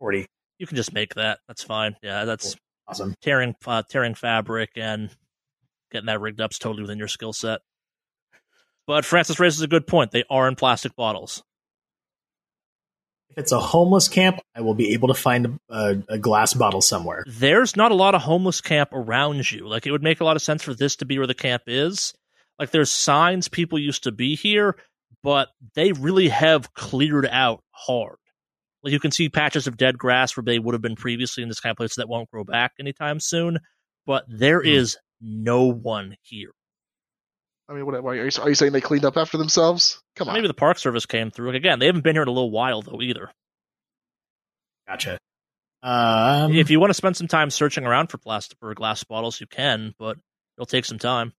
40. 0.00 0.26
You 0.60 0.66
can 0.66 0.76
just 0.76 0.92
make 0.92 1.14
that. 1.14 1.38
That's 1.48 1.62
fine. 1.62 1.96
Yeah, 2.02 2.26
that's 2.26 2.54
Awesome. 2.86 3.14
tearing 3.22 3.54
uh, 3.66 3.82
tearing 3.88 4.14
fabric 4.14 4.72
and 4.76 5.08
getting 5.90 6.06
that 6.06 6.20
rigged 6.20 6.38
up's 6.40 6.58
totally 6.58 6.82
within 6.82 6.98
your 6.98 7.08
skill 7.08 7.32
set. 7.32 7.60
But 8.86 9.06
Francis 9.06 9.40
raises 9.40 9.62
a 9.62 9.66
good 9.68 9.86
point. 9.86 10.10
They 10.10 10.24
are 10.28 10.46
in 10.46 10.56
plastic 10.56 10.94
bottles. 10.94 11.42
If 13.30 13.38
it's 13.38 13.52
a 13.52 13.60
homeless 13.60 14.08
camp, 14.08 14.40
I 14.54 14.60
will 14.60 14.74
be 14.74 14.92
able 14.92 15.08
to 15.08 15.14
find 15.14 15.58
a, 15.70 16.02
a 16.08 16.18
glass 16.18 16.52
bottle 16.52 16.82
somewhere. 16.82 17.24
There's 17.26 17.74
not 17.74 17.90
a 17.90 17.94
lot 17.94 18.14
of 18.14 18.20
homeless 18.20 18.60
camp 18.60 18.90
around 18.92 19.50
you. 19.50 19.66
Like 19.66 19.86
it 19.86 19.92
would 19.92 20.02
make 20.02 20.20
a 20.20 20.24
lot 20.24 20.36
of 20.36 20.42
sense 20.42 20.62
for 20.62 20.74
this 20.74 20.96
to 20.96 21.06
be 21.06 21.16
where 21.16 21.26
the 21.26 21.34
camp 21.34 21.62
is. 21.68 22.12
Like 22.58 22.70
there's 22.70 22.90
signs 22.90 23.48
people 23.48 23.78
used 23.78 24.02
to 24.02 24.12
be 24.12 24.34
here, 24.36 24.76
but 25.22 25.48
they 25.74 25.92
really 25.92 26.28
have 26.28 26.74
cleared 26.74 27.26
out 27.26 27.62
hard. 27.70 28.16
Like 28.82 28.92
you 28.92 29.00
can 29.00 29.10
see 29.10 29.28
patches 29.28 29.66
of 29.66 29.76
dead 29.76 29.98
grass 29.98 30.36
where 30.36 30.44
they 30.44 30.58
would 30.58 30.74
have 30.74 30.82
been 30.82 30.96
previously 30.96 31.42
in 31.42 31.48
this 31.48 31.60
kind 31.60 31.70
of 31.70 31.76
place 31.76 31.96
that 31.96 32.08
won't 32.08 32.30
grow 32.30 32.44
back 32.44 32.72
anytime 32.80 33.20
soon. 33.20 33.58
But 34.06 34.24
there 34.28 34.60
is 34.60 34.96
no 35.20 35.66
one 35.66 36.16
here. 36.22 36.52
I 37.68 37.74
mean, 37.74 37.86
what, 37.86 38.02
why- 38.02 38.16
are, 38.16 38.24
you, 38.24 38.30
are 38.40 38.48
you 38.48 38.54
saying 38.54 38.72
they 38.72 38.80
cleaned 38.80 39.04
up 39.04 39.16
after 39.16 39.36
themselves? 39.38 40.02
Come 40.16 40.28
on. 40.28 40.34
Maybe 40.34 40.48
the 40.48 40.54
Park 40.54 40.78
Service 40.78 41.06
came 41.06 41.30
through. 41.30 41.50
Again, 41.50 41.78
they 41.78 41.86
haven't 41.86 42.02
been 42.02 42.16
here 42.16 42.22
in 42.22 42.28
a 42.28 42.32
little 42.32 42.50
while 42.50 42.82
though 42.82 43.00
either. 43.00 43.30
Gotcha. 44.88 45.18
Um, 45.82 46.52
if 46.52 46.70
you 46.70 46.80
want 46.80 46.90
to 46.90 46.94
spend 46.94 47.16
some 47.16 47.28
time 47.28 47.50
searching 47.50 47.86
around 47.86 48.08
for 48.08 48.18
plastic 48.18 48.58
or 48.60 48.74
glass 48.74 49.04
bottles, 49.04 49.40
you 49.40 49.46
can, 49.46 49.94
but 49.98 50.18
it'll 50.56 50.66
take 50.66 50.84
some 50.84 50.98
time. 50.98 51.32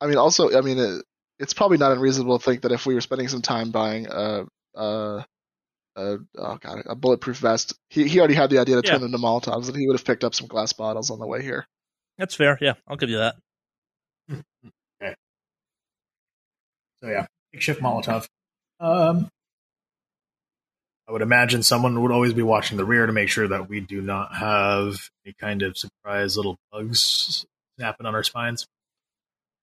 I 0.00 0.06
mean, 0.06 0.16
also, 0.16 0.56
I 0.56 0.60
mean, 0.60 0.78
it, 0.78 1.04
it's 1.38 1.54
probably 1.54 1.78
not 1.78 1.92
unreasonable 1.92 2.38
to 2.38 2.44
think 2.44 2.62
that 2.62 2.72
if 2.72 2.86
we 2.86 2.94
were 2.94 3.00
spending 3.00 3.28
some 3.28 3.42
time 3.42 3.70
buying 3.70 4.06
a, 4.10 4.44
a, 4.74 5.26
a 5.98 6.18
oh 6.36 6.56
god, 6.60 6.82
a 6.86 6.94
bulletproof 6.94 7.38
vest, 7.38 7.74
he 7.90 8.06
he 8.08 8.18
already 8.18 8.34
had 8.34 8.50
the 8.50 8.58
idea 8.58 8.76
to 8.76 8.82
turn 8.82 9.00
Yeah. 9.00 9.06
into 9.06 9.18
Molotovs, 9.18 9.68
and 9.68 9.76
he 9.76 9.86
would 9.86 9.98
have 9.98 10.04
picked 10.04 10.24
up 10.24 10.34
some 10.34 10.46
glass 10.46 10.72
bottles 10.72 11.10
on 11.10 11.18
the 11.18 11.26
way 11.26 11.42
here. 11.42 11.66
That's 12.18 12.34
fair. 12.34 12.58
Yeah, 12.60 12.74
I'll 12.86 12.96
give 12.96 13.10
you 13.10 13.18
that. 13.18 13.36
Okay. 15.00 15.14
So 17.02 17.08
yeah, 17.08 17.26
makeshift 17.52 17.80
Molotov. 17.80 18.26
Um, 18.80 19.28
I 21.08 21.12
would 21.12 21.22
imagine 21.22 21.62
someone 21.62 22.02
would 22.02 22.10
always 22.12 22.34
be 22.34 22.42
watching 22.42 22.76
the 22.76 22.84
rear 22.84 23.06
to 23.06 23.12
make 23.12 23.28
sure 23.28 23.48
that 23.48 23.68
we 23.68 23.80
do 23.80 24.00
not 24.02 24.34
have 24.34 24.96
any 25.24 25.34
kind 25.40 25.62
of 25.62 25.78
surprise 25.78 26.36
little 26.36 26.56
bugs 26.72 27.46
snapping 27.78 28.06
on 28.06 28.14
our 28.14 28.24
spines. 28.24 28.66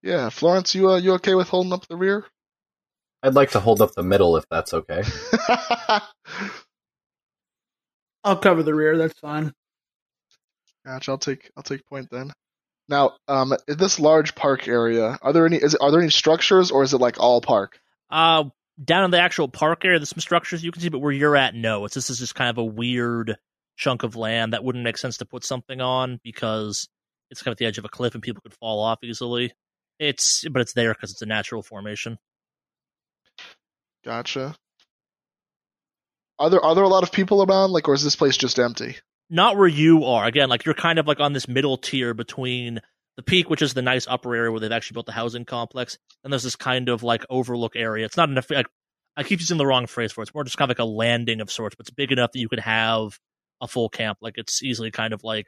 Yeah, 0.01 0.29
Florence, 0.29 0.73
you 0.73 0.89
uh, 0.91 0.97
you 0.97 1.13
okay 1.15 1.35
with 1.35 1.49
holding 1.49 1.73
up 1.73 1.85
the 1.87 1.97
rear? 1.97 2.25
I'd 3.25 3.33
like 3.33 3.51
to 3.51 3.59
hold 3.59 3.81
up 3.81 3.93
the 3.95 4.03
middle 4.03 4.37
if 4.37 4.47
that's 4.49 4.71
okay. 4.71 5.01
I'll 8.23 8.37
cover 8.37 8.61
the 8.61 8.75
rear. 8.75 8.97
That's 8.97 9.17
fine. 9.19 9.51
Gotcha. 10.85 11.11
I'll 11.11 11.17
take 11.17 11.49
I'll 11.57 11.63
take 11.63 11.83
point 11.87 12.09
then. 12.11 12.31
Now, 12.87 13.13
um, 13.27 13.55
in 13.67 13.77
this 13.79 13.99
large 13.99 14.35
park 14.35 14.67
area, 14.67 15.17
are 15.23 15.33
there 15.33 15.47
any 15.47 15.57
is 15.57 15.73
it, 15.73 15.81
are 15.81 15.89
there 15.89 16.01
any 16.01 16.11
structures 16.11 16.69
or 16.69 16.83
is 16.83 16.93
it 16.93 16.99
like 17.01 17.19
all 17.19 17.41
park? 17.41 17.79
Uh, 18.11 18.43
down 18.83 19.05
in 19.05 19.11
the 19.11 19.19
actual 19.19 19.47
park 19.47 19.83
area, 19.85 19.97
there's 19.97 20.09
some 20.09 20.19
structures 20.19 20.63
you 20.63 20.71
can 20.71 20.83
see, 20.83 20.89
but 20.89 20.99
where 20.99 21.11
you're 21.11 21.35
at, 21.35 21.55
no. 21.55 21.85
It's 21.85 21.95
this 21.95 22.11
is 22.11 22.19
just 22.19 22.35
kind 22.35 22.51
of 22.51 22.59
a 22.59 22.63
weird 22.63 23.37
chunk 23.75 24.03
of 24.03 24.15
land 24.15 24.53
that 24.53 24.63
wouldn't 24.63 24.83
make 24.83 24.99
sense 24.99 25.17
to 25.17 25.25
put 25.25 25.43
something 25.43 25.81
on 25.81 26.19
because 26.23 26.87
it's 27.31 27.41
kind 27.41 27.51
of 27.51 27.55
at 27.55 27.57
the 27.57 27.65
edge 27.65 27.79
of 27.79 27.85
a 27.85 27.89
cliff 27.89 28.13
and 28.13 28.21
people 28.21 28.41
could 28.43 28.53
fall 28.53 28.83
off 28.83 28.99
easily. 29.03 29.51
It's 29.97 30.47
but 30.47 30.61
it's 30.61 30.73
there 30.73 30.93
because 30.93 31.09
it's 31.11 31.23
a 31.23 31.25
natural 31.25 31.63
formation. 31.63 32.19
Gotcha. 34.05 34.55
Are 36.37 36.49
there 36.49 36.63
are 36.63 36.75
there 36.75 36.83
a 36.83 36.89
lot 36.89 37.03
of 37.03 37.11
people 37.11 37.43
around, 37.43 37.71
like, 37.71 37.87
or 37.87 37.93
is 37.93 38.03
this 38.03 38.15
place 38.15 38.37
just 38.37 38.59
empty? 38.59 38.97
not 39.29 39.57
where 39.57 39.67
you 39.67 40.05
are. 40.05 40.25
Again, 40.25 40.49
like 40.49 40.65
you're 40.65 40.75
kind 40.75 40.99
of 40.99 41.07
like 41.07 41.19
on 41.19 41.33
this 41.33 41.47
middle 41.47 41.77
tier 41.77 42.13
between 42.13 42.79
the 43.17 43.23
peak, 43.23 43.49
which 43.49 43.61
is 43.61 43.73
the 43.73 43.81
nice 43.81 44.07
upper 44.07 44.35
area 44.35 44.51
where 44.51 44.59
they've 44.59 44.71
actually 44.71 44.95
built 44.95 45.05
the 45.05 45.11
housing 45.11 45.45
complex, 45.45 45.97
and 46.23 46.31
there's 46.31 46.43
this 46.43 46.55
kind 46.55 46.89
of 46.89 47.03
like 47.03 47.25
overlook 47.29 47.75
area. 47.75 48.05
It's 48.05 48.17
not 48.17 48.29
enough. 48.29 48.49
Like, 48.49 48.67
I 49.17 49.23
keep 49.23 49.39
using 49.39 49.57
the 49.57 49.65
wrong 49.65 49.87
phrase 49.87 50.11
for 50.11 50.21
it. 50.21 50.23
It's 50.23 50.33
more 50.33 50.43
just 50.43 50.57
kind 50.57 50.69
of 50.69 50.77
like 50.77 50.83
a 50.83 50.89
landing 50.89 51.41
of 51.41 51.51
sorts, 51.51 51.75
but 51.75 51.85
it's 51.85 51.95
big 51.95 52.11
enough 52.11 52.31
that 52.33 52.39
you 52.39 52.49
could 52.49 52.59
have 52.59 53.17
a 53.61 53.67
full 53.67 53.89
camp. 53.89 54.17
Like 54.21 54.37
it's 54.37 54.61
easily 54.61 54.91
kind 54.91 55.13
of 55.13 55.23
like 55.23 55.47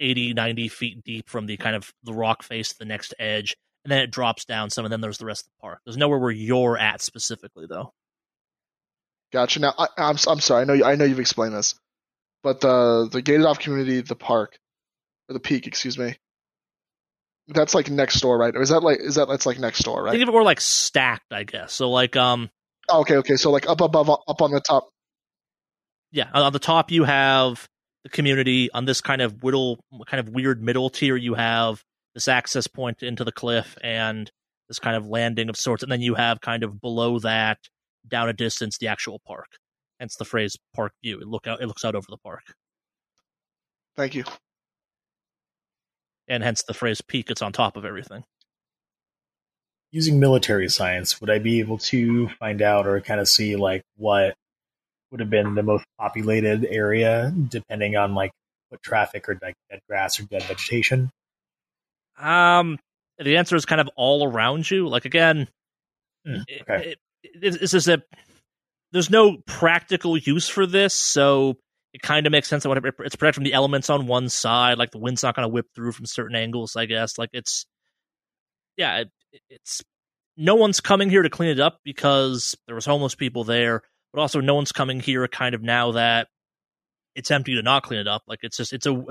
80, 0.00 0.34
90 0.34 0.68
feet 0.68 1.04
deep 1.04 1.28
from 1.28 1.46
the 1.46 1.56
kind 1.58 1.76
of 1.76 1.92
the 2.02 2.14
rock 2.14 2.42
face 2.42 2.70
to 2.70 2.78
the 2.78 2.86
next 2.86 3.14
edge, 3.18 3.56
and 3.84 3.90
then 3.90 3.98
it 4.00 4.10
drops 4.10 4.44
down 4.44 4.70
some, 4.70 4.84
and 4.84 4.92
then 4.92 5.00
there's 5.00 5.18
the 5.18 5.26
rest 5.26 5.42
of 5.42 5.46
the 5.46 5.60
park. 5.60 5.80
There's 5.84 5.96
nowhere 5.96 6.18
where 6.18 6.30
you're 6.30 6.78
at 6.78 7.00
specifically, 7.02 7.66
though. 7.68 7.92
Gotcha. 9.32 9.60
Now, 9.60 9.74
I, 9.78 9.86
I'm 9.98 10.16
I'm 10.28 10.40
sorry. 10.40 10.62
I 10.62 10.64
know 10.64 10.74
you, 10.74 10.84
I 10.84 10.94
know 10.94 11.04
you've 11.04 11.18
explained 11.20 11.54
this, 11.54 11.74
but 12.42 12.60
the 12.60 13.08
the 13.10 13.22
gated 13.22 13.46
off 13.46 13.58
community, 13.58 14.00
the 14.02 14.14
park, 14.14 14.56
or 15.28 15.32
the 15.32 15.40
peak, 15.40 15.66
excuse 15.66 15.98
me. 15.98 16.16
That's 17.48 17.74
like 17.74 17.90
next 17.90 18.20
door, 18.20 18.38
right? 18.38 18.54
Or 18.54 18.62
is 18.62 18.68
that 18.68 18.82
like 18.82 19.00
is 19.00 19.16
that 19.16 19.28
that's 19.28 19.46
like 19.46 19.58
next 19.58 19.80
door, 19.84 20.02
right? 20.02 20.12
Think 20.12 20.22
of 20.22 20.28
it 20.28 20.32
more 20.32 20.42
like 20.44 20.60
stacked, 20.60 21.32
I 21.32 21.44
guess. 21.44 21.72
So 21.72 21.90
like 21.90 22.14
um 22.16 22.50
Oh, 22.88 23.00
okay, 23.00 23.16
okay. 23.16 23.36
So 23.36 23.50
like 23.50 23.68
up 23.68 23.80
above, 23.80 24.10
up 24.10 24.42
on 24.42 24.50
the 24.50 24.60
top. 24.60 24.88
yeah, 26.10 26.28
on 26.34 26.42
on 26.42 26.52
the 26.52 26.58
top 26.58 26.90
you 26.90 27.04
have 27.04 27.66
the 28.04 28.10
community. 28.10 28.70
On 28.72 28.84
this 28.84 29.00
kind 29.00 29.22
of 29.22 29.42
whittle, 29.42 29.78
kind 30.06 30.20
of 30.20 30.32
weird 30.32 30.62
middle 30.62 30.90
tier, 30.90 31.16
you 31.16 31.34
have 31.34 31.82
this 32.14 32.28
access 32.28 32.66
point 32.66 33.02
into 33.02 33.24
the 33.24 33.32
cliff 33.32 33.76
and 33.82 34.30
this 34.68 34.78
kind 34.78 34.96
of 34.96 35.06
landing 35.06 35.48
of 35.48 35.56
sorts, 35.56 35.82
and 35.82 35.90
then 35.90 36.00
you 36.00 36.14
have 36.14 36.40
kind 36.40 36.62
of 36.62 36.80
below 36.80 37.18
that, 37.18 37.58
down 38.06 38.28
a 38.28 38.32
distance, 38.32 38.78
the 38.78 38.88
actual 38.88 39.20
park. 39.26 39.46
Hence 40.00 40.16
the 40.16 40.24
phrase 40.24 40.56
"park 40.74 40.92
view." 41.02 41.20
It 41.20 41.26
look 41.28 41.46
out. 41.46 41.60
It 41.62 41.66
looks 41.66 41.84
out 41.84 41.94
over 41.94 42.06
the 42.08 42.18
park, 42.18 42.42
Thank 43.96 44.14
you. 44.14 44.24
and 46.28 46.42
hence 46.42 46.62
the 46.62 46.74
phrase 46.74 47.00
"peak." 47.00 47.30
It's 47.30 47.42
on 47.42 47.52
top 47.52 47.76
of 47.76 47.84
everything. 47.84 48.24
Using 49.90 50.18
military 50.18 50.68
science, 50.70 51.20
would 51.20 51.28
I 51.30 51.38
be 51.38 51.60
able 51.60 51.78
to 51.78 52.28
find 52.40 52.62
out 52.62 52.86
or 52.86 53.00
kind 53.02 53.20
of 53.20 53.28
see 53.28 53.56
like 53.56 53.82
what 53.96 54.34
would 55.10 55.20
have 55.20 55.28
been 55.30 55.54
the 55.54 55.62
most 55.62 55.84
populated 55.98 56.64
area, 56.64 57.32
depending 57.48 57.96
on 57.96 58.14
like 58.14 58.32
what 58.70 58.82
traffic 58.82 59.28
or 59.28 59.38
like 59.42 59.54
dead 59.70 59.80
grass 59.88 60.18
or 60.18 60.24
dead 60.24 60.42
vegetation? 60.44 61.10
Um, 62.22 62.78
the 63.18 63.36
answer 63.36 63.56
is 63.56 63.64
kind 63.66 63.80
of 63.80 63.88
all 63.96 64.26
around 64.26 64.70
you. 64.70 64.88
Like 64.88 65.04
again, 65.04 65.48
Hmm, 66.26 66.36
it- 66.48 66.62
okay. 66.62 66.90
it- 66.90 66.98
it- 67.24 67.62
it's 67.62 67.72
just 67.72 67.88
a 67.88 68.02
there's 68.92 69.10
no 69.10 69.38
practical 69.46 70.16
use 70.18 70.48
for 70.48 70.66
this, 70.66 70.94
so 70.94 71.58
it 71.94 72.02
kind 72.02 72.26
of 72.26 72.30
makes 72.30 72.46
sense 72.48 72.62
that 72.62 72.68
whatever 72.68 72.88
it's 72.88 73.16
protected 73.16 73.34
from 73.34 73.44
the 73.44 73.54
elements 73.54 73.88
on 73.90 74.06
one 74.06 74.28
side, 74.28 74.78
like 74.78 74.90
the 74.90 74.98
wind's 74.98 75.22
not 75.22 75.34
going 75.34 75.44
to 75.48 75.52
whip 75.52 75.66
through 75.74 75.92
from 75.92 76.06
certain 76.06 76.36
angles. 76.36 76.76
I 76.76 76.86
guess 76.86 77.18
like 77.18 77.30
it's 77.32 77.66
yeah, 78.76 78.98
it, 79.00 79.10
it's 79.50 79.82
no 80.36 80.54
one's 80.54 80.80
coming 80.80 81.10
here 81.10 81.22
to 81.22 81.30
clean 81.30 81.50
it 81.50 81.60
up 81.60 81.78
because 81.84 82.54
there 82.66 82.74
was 82.74 82.86
homeless 82.86 83.14
people 83.14 83.44
there, 83.44 83.82
but 84.12 84.20
also 84.20 84.40
no 84.40 84.54
one's 84.54 84.72
coming 84.72 85.00
here 85.00 85.26
kind 85.28 85.54
of 85.54 85.62
now 85.62 85.92
that 85.92 86.28
it's 87.14 87.30
empty 87.30 87.54
to 87.54 87.62
not 87.62 87.82
clean 87.82 88.00
it 88.00 88.08
up. 88.08 88.22
Like 88.26 88.40
it's 88.42 88.56
just 88.56 88.72
it's 88.72 88.86
a 88.86 89.04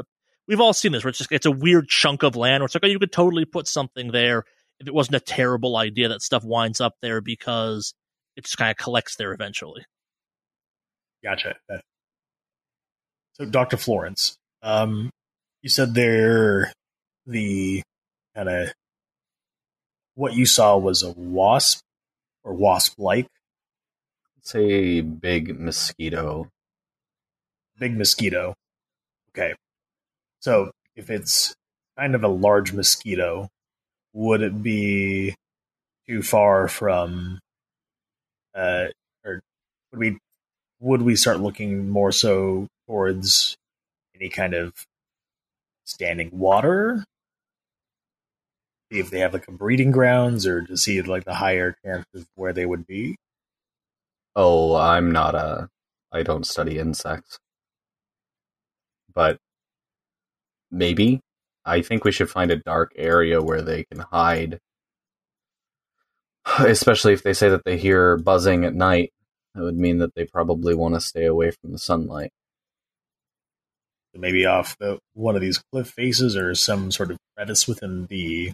we've 0.48 0.62
all 0.62 0.74
seen 0.74 0.92
this 0.92 1.04
where 1.04 1.10
it's 1.10 1.18
just 1.20 1.32
it's 1.32 1.46
a 1.46 1.52
weird 1.52 1.88
chunk 1.88 2.24
of 2.24 2.36
land 2.36 2.62
where 2.62 2.66
it's 2.66 2.76
like 2.76 2.84
oh 2.84 2.88
you 2.88 3.00
could 3.00 3.12
totally 3.12 3.46
put 3.46 3.68
something 3.68 4.12
there 4.12 4.44
if 4.80 4.88
it 4.88 4.94
wasn't 4.94 5.16
a 5.16 5.20
terrible 5.20 5.78
idea 5.78 6.10
that 6.10 6.22
stuff 6.22 6.44
winds 6.44 6.82
up 6.82 6.96
there 7.02 7.22
because 7.22 7.94
it 8.36 8.44
just 8.46 8.58
kind 8.58 8.72
of 8.72 8.78
collects 8.78 9.16
there 9.16 9.32
eventually. 9.34 9.84
Gotcha. 11.24 11.56
So, 13.34 13.46
Dr. 13.46 13.78
Florence, 13.78 14.38
um, 14.64 15.12
you 15.62 15.70
said 15.70 15.94
there 15.94 16.74
the 17.28 17.84
kind 18.36 18.50
of 18.50 18.74
what 20.16 20.34
you 20.34 20.46
saw 20.46 20.78
was 20.78 21.04
a 21.04 21.12
wasp 21.12 21.82
or 22.44 22.54
wasp 22.54 22.98
like 22.98 23.28
It's 24.39 24.56
a 24.56 25.02
big 25.02 25.60
mosquito. 25.60 26.50
big 27.78 27.96
mosquito. 27.98 28.56
Okay. 29.30 29.54
So, 30.42 30.72
if 30.96 31.10
it's 31.10 31.54
kind 31.98 32.16
of 32.16 32.24
a 32.24 32.28
large 32.28 32.74
mosquito, 32.74 33.48
would 34.14 34.42
it 34.42 34.62
be 34.62 35.36
too 36.08 36.22
far 36.22 36.68
from 36.68 37.39
uh 38.56 38.88
or 39.24 39.42
would 39.92 40.00
we 40.00 40.18
would 40.80 41.02
we 41.02 41.16
start 41.16 41.39
looking 41.39 41.89
more 41.89 42.12
so 42.12 42.68
towards 42.88 43.56
any 44.16 44.30
kind 44.30 44.54
of 44.54 44.74
standing 45.86 46.30
water 46.34 47.06
See 48.92 49.00
if 49.00 49.10
they 49.10 49.20
have 49.20 49.34
like 49.34 49.48
a 49.48 49.52
breeding 49.52 49.92
grounds 49.92 50.46
or 50.46 50.64
to 50.64 50.76
see 50.76 51.02
like 51.02 51.24
the 51.24 51.36
higher 51.36 51.78
chances 51.86 52.26
where 52.36 52.52
they 52.52 52.66
would 52.66 52.86
be. 52.86 53.16
Oh, 54.36 54.76
I'm 54.76 55.12
not 55.14 55.34
a. 55.34 55.70
I 56.12 56.24
don't 56.24 56.46
study 56.46 56.78
insects. 56.78 57.39
But 59.14 59.38
maybe. 60.72 61.19
I 61.65 61.82
think 61.82 62.03
we 62.03 62.11
should 62.11 62.30
find 62.30 62.49
a 62.51 62.55
dark 62.55 62.93
area 62.95 63.41
where 63.41 63.61
they 63.61 63.84
can 63.84 63.99
hide. 63.99 64.59
Especially 66.59 67.13
if 67.13 67.24
they 67.24 67.34
say 67.34 67.49
that 67.49 67.63
they 67.65 67.78
hear 67.78 68.17
buzzing 68.17 68.65
at 68.65 68.74
night. 68.74 69.11
That 69.53 69.63
would 69.63 69.78
mean 69.78 69.99
that 69.99 70.15
they 70.15 70.26
probably 70.26 70.74
want 70.74 70.95
to 70.95 71.01
stay 71.01 71.26
away 71.26 71.51
from 71.51 71.72
the 71.72 71.78
sunlight. 71.78 72.32
Maybe 74.13 74.45
off 74.45 74.78
the, 74.78 74.99
one 75.13 75.36
of 75.36 75.41
these 75.41 75.61
cliff 75.72 75.89
faces 75.89 76.36
or 76.36 76.53
some 76.55 76.91
sort 76.91 77.11
of 77.11 77.17
crevice 77.36 77.67
within 77.67 78.07
the 78.07 78.51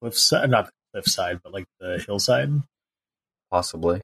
cliff 0.00 0.18
side, 0.18 0.50
not 0.50 0.66
the 0.66 0.72
cliff 0.92 1.06
side, 1.06 1.40
but 1.42 1.52
like 1.52 1.64
the 1.80 2.02
hillside. 2.04 2.50
Possibly. 3.50 4.00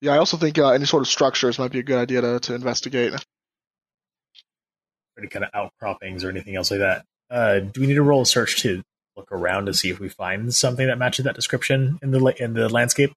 Yeah, 0.00 0.14
I 0.14 0.18
also 0.18 0.36
think 0.36 0.58
uh, 0.58 0.70
any 0.70 0.84
sort 0.84 1.02
of 1.02 1.08
structures 1.08 1.58
might 1.58 1.72
be 1.72 1.80
a 1.80 1.82
good 1.82 1.98
idea 1.98 2.20
to, 2.20 2.40
to 2.40 2.54
investigate. 2.54 3.12
Any 5.18 5.28
kind 5.28 5.44
of 5.44 5.50
outcroppings 5.52 6.24
or 6.24 6.30
anything 6.30 6.56
else 6.56 6.70
like 6.70 6.80
that. 6.80 7.04
Uh, 7.30 7.58
do 7.58 7.80
we 7.80 7.86
need 7.86 7.94
to 7.94 8.02
roll 8.02 8.22
a 8.22 8.26
search 8.26 8.62
to 8.62 8.82
look 9.16 9.30
around 9.32 9.66
to 9.66 9.74
see 9.74 9.90
if 9.90 9.98
we 9.98 10.08
find 10.08 10.54
something 10.54 10.86
that 10.86 10.98
matches 10.98 11.24
that 11.24 11.34
description 11.34 11.98
in 12.02 12.12
the 12.12 12.34
in 12.38 12.54
the 12.54 12.68
landscape? 12.68 13.12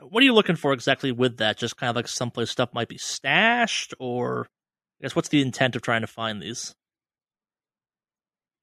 What 0.00 0.22
are 0.22 0.24
you 0.24 0.34
looking 0.34 0.56
for 0.56 0.72
exactly 0.72 1.12
with 1.12 1.38
that? 1.38 1.56
Just 1.56 1.76
kind 1.76 1.90
of 1.90 1.96
like 1.96 2.08
someplace 2.08 2.50
stuff 2.50 2.74
might 2.74 2.88
be 2.88 2.98
stashed, 2.98 3.94
or 3.98 4.48
I 5.00 5.04
guess 5.04 5.16
what's 5.16 5.28
the 5.28 5.40
intent 5.40 5.76
of 5.76 5.82
trying 5.82 6.02
to 6.02 6.06
find 6.06 6.42
these? 6.42 6.74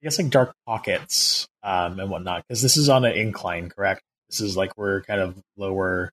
I 0.01 0.05
guess 0.05 0.19
like 0.19 0.30
dark 0.30 0.53
pockets 0.65 1.47
um, 1.63 1.99
and 1.99 2.09
whatnot, 2.09 2.43
because 2.47 2.61
this 2.61 2.78
is 2.78 2.89
on 2.89 3.05
an 3.05 3.13
incline, 3.13 3.69
correct? 3.69 4.01
This 4.30 4.41
is 4.41 4.57
like 4.57 4.78
we're 4.78 5.01
kind 5.03 5.21
of 5.21 5.41
lower. 5.57 6.11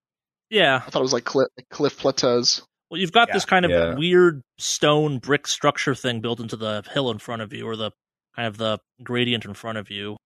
Yeah, 0.48 0.76
I 0.76 0.90
thought 0.90 1.00
it 1.00 1.02
was 1.02 1.12
like 1.12 1.24
cliff, 1.24 1.48
like 1.56 1.68
cliff 1.70 1.98
plateaus. 1.98 2.62
Well, 2.92 3.00
you've 3.00 3.10
got 3.10 3.28
Yeah, 3.28 3.34
this 3.34 3.46
kind 3.46 3.64
of 3.64 3.70
yeah. 3.70 3.94
weird 3.94 4.42
stone 4.58 5.18
brick 5.18 5.46
structure 5.46 5.94
thing 5.94 6.20
built 6.20 6.40
into 6.40 6.56
the 6.56 6.84
hill 6.92 7.10
in 7.10 7.18
front 7.18 7.40
of 7.40 7.50
you, 7.54 7.66
or 7.66 7.74
the 7.74 7.90
kind 8.36 8.46
of 8.46 8.58
the 8.58 8.80
gradient 9.02 9.46
in 9.46 9.54
front 9.54 9.78
of 9.78 9.90
you. 9.90 10.18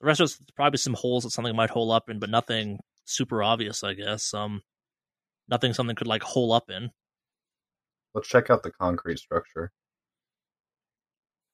The 0.00 0.06
rest 0.06 0.20
of 0.20 0.24
it's 0.24 0.38
probably 0.56 0.78
some 0.78 0.94
holes 0.94 1.24
that 1.24 1.30
something 1.30 1.54
might 1.54 1.68
hole 1.68 1.92
up 1.92 2.08
in, 2.08 2.18
but 2.18 2.30
nothing 2.30 2.78
super 3.04 3.42
obvious, 3.42 3.84
I 3.84 3.92
guess. 3.92 4.32
Um, 4.32 4.62
nothing 5.46 5.74
something 5.74 5.94
could 5.94 6.06
like 6.06 6.22
hole 6.22 6.54
up 6.54 6.70
in. 6.70 6.88
Let's 8.14 8.28
check 8.28 8.48
out 8.48 8.62
the 8.62 8.70
concrete 8.70 9.18
structure. 9.18 9.70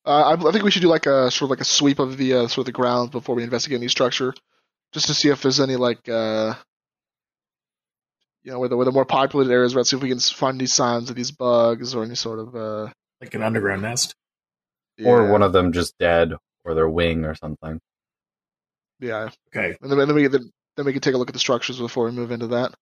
Uh, 0.04 0.36
I, 0.38 0.48
I 0.48 0.52
think 0.52 0.62
we 0.62 0.70
should 0.70 0.82
do 0.82 0.88
like 0.88 1.06
a 1.06 1.28
sort 1.32 1.48
of 1.48 1.50
like 1.50 1.60
a 1.60 1.64
sweep 1.64 1.98
of 1.98 2.16
the 2.16 2.34
uh, 2.34 2.46
sort 2.46 2.58
of 2.58 2.66
the 2.66 2.72
ground 2.72 3.10
before 3.10 3.34
we 3.34 3.42
investigate 3.42 3.80
any 3.80 3.88
structure, 3.88 4.32
just 4.92 5.08
to 5.08 5.14
see 5.14 5.28
if 5.28 5.42
there's 5.42 5.58
any 5.58 5.74
like 5.74 6.08
uh, 6.08 6.54
you 8.46 8.52
know 8.52 8.60
where 8.60 8.68
the 8.68 8.76
where 8.76 8.84
the 8.84 8.92
more 8.92 9.04
populated 9.04 9.52
areas, 9.52 9.74
right? 9.74 9.84
See 9.84 9.96
if 9.96 10.02
we 10.02 10.08
can 10.08 10.20
find 10.20 10.56
any 10.56 10.66
signs 10.66 11.10
of 11.10 11.16
these 11.16 11.32
bugs 11.32 11.96
or 11.96 12.04
any 12.04 12.14
sort 12.14 12.38
of 12.38 12.54
uh, 12.54 12.88
Like 13.20 13.34
an 13.34 13.42
underground 13.42 13.82
nest. 13.82 14.14
Or 15.04 15.30
one 15.30 15.42
of 15.42 15.52
them 15.52 15.72
just 15.72 15.98
dead, 15.98 16.32
or 16.64 16.74
their 16.74 16.88
wing 16.88 17.24
or 17.24 17.34
something. 17.34 17.80
yeah, 19.00 19.28
Okay. 19.54 19.76
and 19.82 19.90
then, 19.90 19.98
and 19.98 20.08
then 20.08 20.14
we 20.14 20.28
then, 20.28 20.50
then 20.76 20.86
we 20.86 20.92
can 20.92 21.02
take 21.02 21.14
a 21.14 21.18
look 21.18 21.28
at 21.28 21.34
the 21.34 21.40
structures 21.40 21.78
before 21.78 22.04
we 22.06 22.12
move 22.12 22.30
into 22.30 22.46
that. 22.46 22.70
So 22.70 22.76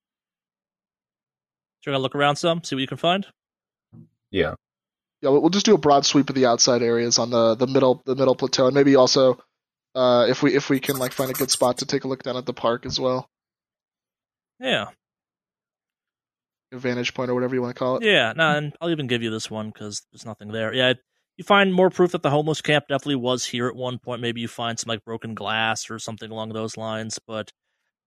you're 1.90 1.94
gonna 1.94 2.02
look 2.02 2.14
around 2.14 2.36
some, 2.36 2.62
see 2.62 2.76
what 2.76 2.82
you 2.82 2.86
can 2.86 2.98
find. 2.98 3.26
Yeah. 4.30 4.54
Yeah, 5.22 5.30
we'll 5.30 5.40
we'll 5.40 5.50
just 5.50 5.64
do 5.66 5.74
a 5.74 5.78
broad 5.78 6.04
sweep 6.04 6.28
of 6.28 6.34
the 6.34 6.44
outside 6.46 6.82
areas 6.82 7.18
on 7.18 7.30
the 7.30 7.54
the 7.54 7.66
middle 7.66 8.02
the 8.04 8.14
middle 8.14 8.36
plateau, 8.36 8.66
and 8.66 8.74
maybe 8.74 8.96
also 8.96 9.42
uh, 9.94 10.26
if 10.28 10.42
we 10.42 10.54
if 10.54 10.68
we 10.68 10.78
can 10.78 10.98
like 10.98 11.12
find 11.12 11.30
a 11.30 11.34
good 11.34 11.50
spot 11.50 11.78
to 11.78 11.86
take 11.86 12.04
a 12.04 12.08
look 12.08 12.22
down 12.22 12.36
at 12.36 12.44
the 12.44 12.52
park 12.52 12.84
as 12.84 13.00
well, 13.00 13.26
Yeah, 14.60 14.88
a 14.90 14.92
vantage 16.72 17.14
point 17.14 17.30
or 17.30 17.34
whatever 17.34 17.54
you 17.54 17.62
want 17.62 17.74
to 17.74 17.78
call 17.78 17.96
it. 17.96 18.04
yeah. 18.04 18.32
No, 18.36 18.56
and 18.56 18.74
I'll 18.80 18.90
even 18.90 19.06
give 19.06 19.22
you 19.22 19.30
this 19.30 19.50
one 19.50 19.68
because 19.68 20.02
there's 20.12 20.26
nothing 20.26 20.52
there. 20.52 20.72
Yeah, 20.74 20.94
you 21.36 21.44
find 21.44 21.72
more 21.72 21.90
proof 21.90 22.12
that 22.12 22.22
the 22.22 22.30
homeless 22.30 22.60
camp 22.60 22.84
definitely 22.88 23.16
was 23.16 23.44
here 23.44 23.68
at 23.68 23.76
one 23.76 23.98
point. 23.98 24.20
Maybe 24.20 24.40
you 24.40 24.48
find 24.48 24.78
some 24.78 24.88
like 24.88 25.04
broken 25.04 25.34
glass 25.34 25.90
or 25.90 25.98
something 25.98 26.30
along 26.30 26.52
those 26.52 26.76
lines, 26.76 27.18
but 27.26 27.50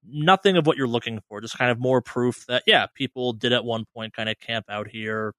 nothing 0.05 0.57
of 0.57 0.65
what 0.65 0.77
you're 0.77 0.87
looking 0.87 1.19
for. 1.27 1.41
Just 1.41 1.57
kind 1.57 1.71
of 1.71 1.79
more 1.79 2.01
proof 2.01 2.45
that 2.47 2.63
yeah, 2.65 2.87
people 2.95 3.33
did 3.33 3.53
at 3.53 3.65
one 3.65 3.85
point 3.93 4.13
kind 4.13 4.29
of 4.29 4.39
camp 4.39 4.65
out 4.69 4.87
here. 4.87 5.33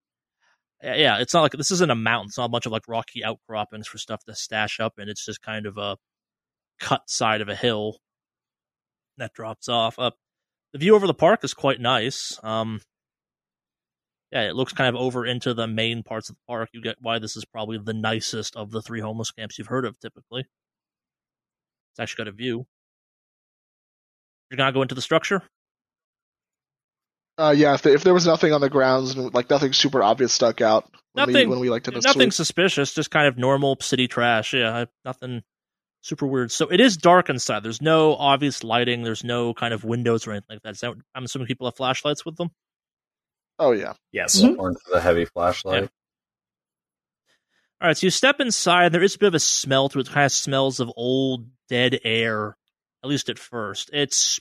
Yeah, 0.83 1.19
it's 1.19 1.35
not 1.35 1.43
like 1.43 1.53
this 1.53 1.73
isn't 1.73 1.91
a 1.91 1.97
mountain. 1.97 2.29
It's 2.29 2.39
not 2.39 2.45
a 2.45 2.51
bunch 2.51 2.67
of 2.67 2.73
like 2.73 2.87
rocky 2.89 3.25
outcroppings 3.25 3.89
for 3.89 3.99
stuff 3.99 4.23
to 4.25 4.35
stash 4.35 4.79
up 4.79 4.95
and 4.99 5.11
It's 5.11 5.25
just 5.25 5.43
kind 5.43 5.67
of 5.67 5.77
a 5.77 5.97
cut 6.79 7.03
side 7.09 7.41
of 7.41 7.49
a 7.49 7.57
hill 7.57 7.99
that 9.17 9.33
drops 9.35 9.69
off. 9.69 9.99
Up 9.99 10.15
the 10.73 10.79
view 10.79 10.95
over 10.95 11.07
the 11.07 11.15
park 11.15 11.43
is 11.43 11.55
quite 11.55 11.81
nice. 11.81 12.39
Um, 12.43 12.81
yeah, 14.33 14.43
it 14.43 14.55
looks 14.55 14.73
kind 14.73 14.95
of 14.95 15.01
over 15.01 15.25
into 15.25 15.55
the 15.55 15.67
main 15.67 16.03
parts 16.03 16.29
of 16.29 16.37
the 16.37 16.43
park. 16.47 16.69
You 16.73 16.83
get 16.83 16.97
why 17.01 17.19
this 17.19 17.37
is 17.37 17.45
probably 17.45 17.79
the 17.79 17.95
nicest 17.95 18.57
of 18.57 18.71
the 18.71 18.83
three 18.83 19.01
homeless 19.01 19.31
camps 19.31 19.59
you've 19.59 19.69
heard 19.69 19.85
of. 19.85 19.99
Typically, 20.01 20.41
it's 20.41 22.01
actually 22.01 22.25
got 22.25 22.29
a 22.29 22.33
view. 22.37 22.67
You're 24.51 24.57
gonna 24.59 24.73
go 24.73 24.83
into 24.83 24.95
the 24.95 25.03
structure. 25.03 25.43
Uh, 27.37 27.55
yeah, 27.57 27.75
if, 27.75 27.83
there 27.83 27.95
if 27.95 28.03
there 28.03 28.15
was 28.15 28.27
nothing 28.27 28.53
on 28.53 28.61
the 28.61 28.69
grounds 28.69 29.15
and 29.15 29.33
like 29.33 29.49
nothing 29.49 29.73
super 29.73 30.03
obvious 30.03 30.33
stuck 30.33 30.61
out 30.61 30.91
when 31.13 31.27
we 31.29 31.33
Nothing- 31.33 31.49
when 31.51 31.61
we 31.61 31.71
like 31.71 31.85
to 31.85 31.93
Nothing 31.93 32.31
suspicious, 32.33 32.93
just 32.93 33.11
kind 33.11 33.29
of 33.29 33.39
normal 33.39 33.77
city 33.81 34.09
trash. 34.09 34.55
Yeah, 34.55 34.87
nothing 35.05 35.43
super 36.03 36.27
weird. 36.27 36.51
So 36.51 36.67
it 36.69 36.81
is 36.81 36.97
dark 36.97 37.29
inside. 37.31 37.63
There's 37.63 37.81
no 37.81 38.15
obvious 38.17 38.65
lighting. 38.65 39.03
There's 39.05 39.23
no 39.25 39.55
kind 39.55 39.73
of 39.73 39.85
windows 39.85 40.27
or 40.27 40.33
anything 40.33 40.47
like 40.57 40.63
that. 40.63 40.73
Is 40.73 40.81
that 40.81 40.95
I'm 41.15 41.25
assuming 41.25 41.47
people 41.47 41.67
have 41.67 41.77
flashlights 41.77 42.25
with 42.25 42.37
them. 42.37 42.51
Oh 43.59 43.73
yeah, 43.73 43.95
Yes. 44.13 44.41
Mm-hmm. 44.41 44.61
Or 44.61 44.69
into 44.69 44.81
the 44.91 45.01
heavy 45.01 45.25
flashlight. 45.25 45.91
All 47.81 47.89
right, 47.89 47.97
so 47.97 48.07
you 48.07 48.11
step 48.11 48.41
inside. 48.41 48.93
There 48.93 49.03
is 49.03 49.15
a 49.15 49.19
bit 49.19 49.29
of 49.29 49.35
a 49.35 49.41
smell 49.41 49.89
to 49.89 50.01
it. 50.01 50.09
It 50.09 50.13
kind 50.13 50.27
of 50.27 50.33
smells 50.33 50.81
of 50.81 50.91
old, 50.97 51.47
dead 51.69 52.01
air, 52.05 52.57
at 53.05 53.09
least 53.09 53.29
at 53.29 53.39
first. 53.39 53.91
It's 53.93 54.41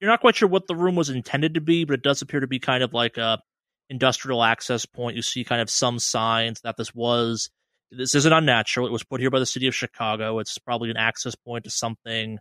you're 0.00 0.10
not 0.10 0.20
quite 0.20 0.36
sure 0.36 0.48
what 0.48 0.66
the 0.66 0.76
room 0.76 0.94
was 0.94 1.08
intended 1.08 1.54
to 1.54 1.60
be, 1.60 1.84
but 1.84 1.94
it 1.94 2.02
does 2.02 2.20
appear 2.22 2.40
to 2.40 2.46
be 2.46 2.58
kind 2.58 2.82
of 2.82 2.92
like 2.92 3.16
a 3.16 3.40
industrial 3.88 4.42
access 4.42 4.84
point. 4.84 5.16
You 5.16 5.22
see 5.22 5.44
kind 5.44 5.62
of 5.62 5.70
some 5.70 5.98
signs 5.98 6.60
that 6.60 6.76
this 6.76 6.94
was 6.94 7.50
this 7.90 8.14
isn't 8.14 8.32
unnatural. 8.32 8.86
It 8.86 8.92
was 8.92 9.04
put 9.04 9.20
here 9.20 9.30
by 9.30 9.38
the 9.38 9.46
city 9.46 9.66
of 9.66 9.74
Chicago. 9.74 10.38
It's 10.38 10.58
probably 10.58 10.90
an 10.90 10.96
access 10.98 11.34
point 11.34 11.64
to 11.64 11.70
something 11.70 12.38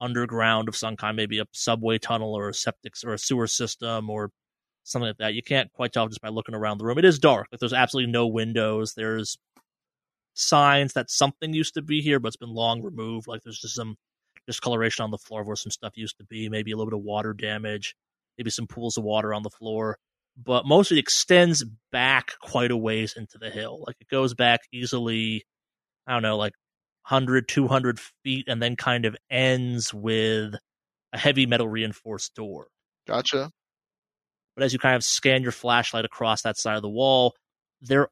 underground 0.00 0.68
of 0.68 0.76
some 0.76 0.96
kind, 0.96 1.16
maybe 1.16 1.38
a 1.38 1.46
subway 1.52 1.98
tunnel 1.98 2.34
or 2.34 2.48
a 2.48 2.54
septic 2.54 2.94
or 3.04 3.14
a 3.14 3.18
sewer 3.18 3.46
system 3.46 4.10
or 4.10 4.30
something 4.88 5.08
like 5.08 5.18
that. 5.18 5.34
You 5.34 5.42
can't 5.42 5.72
quite 5.72 5.92
tell 5.92 6.08
just 6.08 6.20
by 6.20 6.28
looking 6.28 6.54
around 6.54 6.78
the 6.78 6.84
room. 6.84 6.98
It 6.98 7.04
is 7.04 7.18
dark. 7.18 7.48
Like 7.52 7.60
there's 7.60 7.72
absolutely 7.72 8.12
no 8.12 8.26
windows. 8.26 8.94
There's 8.94 9.38
signs 10.34 10.92
that 10.94 11.10
something 11.10 11.52
used 11.52 11.74
to 11.74 11.82
be 11.82 12.00
here, 12.00 12.18
but 12.20 12.28
it's 12.28 12.36
been 12.36 12.54
long 12.54 12.82
removed. 12.82 13.26
Like 13.26 13.42
there's 13.42 13.60
just 13.60 13.74
some 13.74 13.96
discoloration 14.46 15.02
on 15.04 15.10
the 15.10 15.18
floor 15.18 15.44
where 15.44 15.56
some 15.56 15.70
stuff 15.70 15.96
used 15.96 16.16
to 16.18 16.24
be, 16.24 16.48
maybe 16.48 16.72
a 16.72 16.76
little 16.76 16.90
bit 16.90 16.98
of 16.98 17.04
water 17.04 17.34
damage, 17.34 17.94
maybe 18.38 18.50
some 18.50 18.66
pools 18.66 18.96
of 18.96 19.04
water 19.04 19.34
on 19.34 19.42
the 19.42 19.50
floor. 19.50 19.98
But 20.42 20.64
mostly 20.66 20.98
extends 20.98 21.64
back 21.90 22.32
quite 22.40 22.70
a 22.70 22.76
ways 22.76 23.14
into 23.16 23.38
the 23.38 23.50
hill. 23.50 23.82
Like 23.86 23.96
it 24.00 24.08
goes 24.08 24.34
back 24.34 24.60
easily, 24.72 25.44
I 26.06 26.12
don't 26.12 26.22
know, 26.22 26.36
like 26.36 26.52
100, 27.08 27.48
200 27.48 27.98
feet, 28.22 28.46
and 28.48 28.62
then 28.62 28.76
kind 28.76 29.04
of 29.04 29.16
ends 29.28 29.92
with 29.92 30.54
a 31.12 31.18
heavy 31.18 31.46
metal 31.46 31.68
reinforced 31.68 32.34
door. 32.34 32.68
gotcha. 33.06 33.50
But 34.58 34.64
as 34.64 34.72
you 34.72 34.80
kind 34.80 34.96
of 34.96 35.04
scan 35.04 35.44
your 35.44 35.52
flashlight 35.52 36.04
across 36.04 36.42
that 36.42 36.58
side 36.58 36.74
of 36.74 36.82
the 36.82 36.88
wall, 36.88 37.36
there 37.80 38.08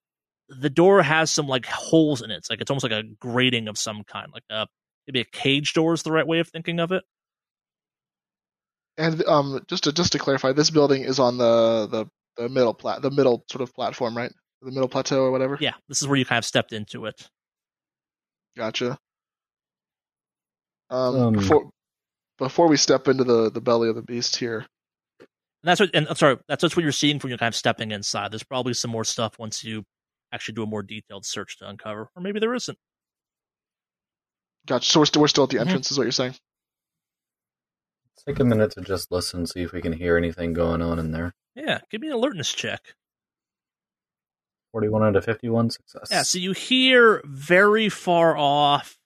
the 0.49 0.70
door 0.70 1.03
has 1.03 1.28
some 1.28 1.49
like 1.49 1.66
holes 1.66 2.22
in 2.22 2.30
it. 2.30 2.36
It's 2.36 2.49
like 2.49 2.61
it's 2.61 2.70
almost 2.70 2.84
like 2.84 2.92
a 2.92 3.03
grating 3.18 3.66
of 3.66 3.76
some 3.76 4.05
kind, 4.05 4.28
like 4.32 4.44
a 4.49 4.68
maybe 5.09 5.22
a 5.22 5.24
cage 5.24 5.72
door 5.72 5.92
is 5.92 6.05
the 6.05 6.12
right 6.12 6.24
way 6.24 6.38
of 6.38 6.47
thinking 6.47 6.78
of 6.78 6.92
it. 6.92 7.03
And 8.97 9.24
um, 9.24 9.61
just 9.66 9.82
to 9.84 9.92
just 9.92 10.12
to 10.12 10.20
clarify, 10.20 10.53
this 10.53 10.70
building 10.70 11.03
is 11.03 11.18
on 11.18 11.36
the 11.36 11.88
the, 11.90 12.07
the 12.40 12.49
middle 12.49 12.74
plat 12.74 13.03
the 13.03 13.11
middle 13.11 13.44
sort 13.51 13.62
of 13.62 13.74
platform, 13.74 14.16
right? 14.16 14.30
The 14.62 14.70
middle 14.70 14.88
plateau 14.88 15.24
or 15.24 15.32
whatever. 15.32 15.59
Yeah, 15.61 15.74
this 15.88 16.01
is 16.01 16.07
where 16.07 16.16
you 16.16 16.24
kind 16.24 16.38
of 16.38 16.44
stepped 16.44 16.72
into 16.72 17.07
it. 17.07 17.28
Gotcha. 18.57 18.97
Um, 20.90 21.16
Um, 21.16 21.32
before 21.32 21.70
before 22.38 22.68
we 22.68 22.76
step 22.76 23.09
into 23.09 23.24
the 23.24 23.51
the 23.51 23.61
belly 23.61 23.88
of 23.88 23.97
the 23.97 24.03
beast 24.03 24.36
here, 24.36 24.64
And 25.67 25.71
that's 25.73 25.81
what 25.81 25.91
and 25.95 26.07
I'm 26.09 26.14
sorry, 26.14 26.37
that's 26.47 26.61
just 26.61 26.77
what 26.77 26.85
you're 26.85 26.93
seeing 26.93 27.19
when 27.19 27.29
you're 27.29 27.39
kind 27.39 27.49
of 27.53 27.57
stepping 27.57 27.91
inside. 27.91 28.31
There's 28.31 28.45
probably 28.45 28.73
some 28.73 28.93
more 28.93 29.03
stuff 29.03 29.37
once 29.37 29.64
you 29.64 29.85
actually 30.33 30.55
do 30.55 30.62
a 30.62 30.67
more 30.67 30.85
detailed 30.85 31.27
search 31.27 31.59
to 31.59 31.69
uncover. 31.69 32.09
Or 32.14 32.23
maybe 32.23 32.39
there 32.39 32.55
isn't. 32.55 32.79
gotcha. 34.64 34.89
So 34.89 35.01
we're 35.01 35.07
still 35.07 35.23
we're 35.23 35.29
still 35.29 35.43
at 35.45 35.51
the 35.51 35.57
Mhm. 35.57 35.62
entrance, 35.62 35.91
is 35.91 35.99
what 35.99 36.05
you're 36.05 36.12
saying? 36.12 36.37
Take 38.29 38.39
a 38.39 38.45
minute 38.45 38.71
to 38.73 38.81
just 38.81 39.11
listen, 39.11 39.45
see 39.47 39.62
if 39.62 39.73
we 39.73 39.81
can 39.83 39.93
hear 39.93 40.17
anything 40.17 40.53
going 40.53 40.83
on 40.83 41.01
in 41.01 41.11
there. 41.11 41.35
Yeah, 41.57 41.81
give 41.91 42.01
me 42.01 42.07
an 42.09 42.14
alertness 42.14 42.53
check. 42.53 42.95
41 44.73 45.03
out 45.03 45.17
of 45.17 45.25
51 45.25 45.71
success. 45.71 46.09
Yeah, 46.12 46.23
so 46.23 46.39
you 46.39 46.53
hear 46.53 47.23
very 47.25 47.89
far 47.89 48.37
off. 48.37 48.99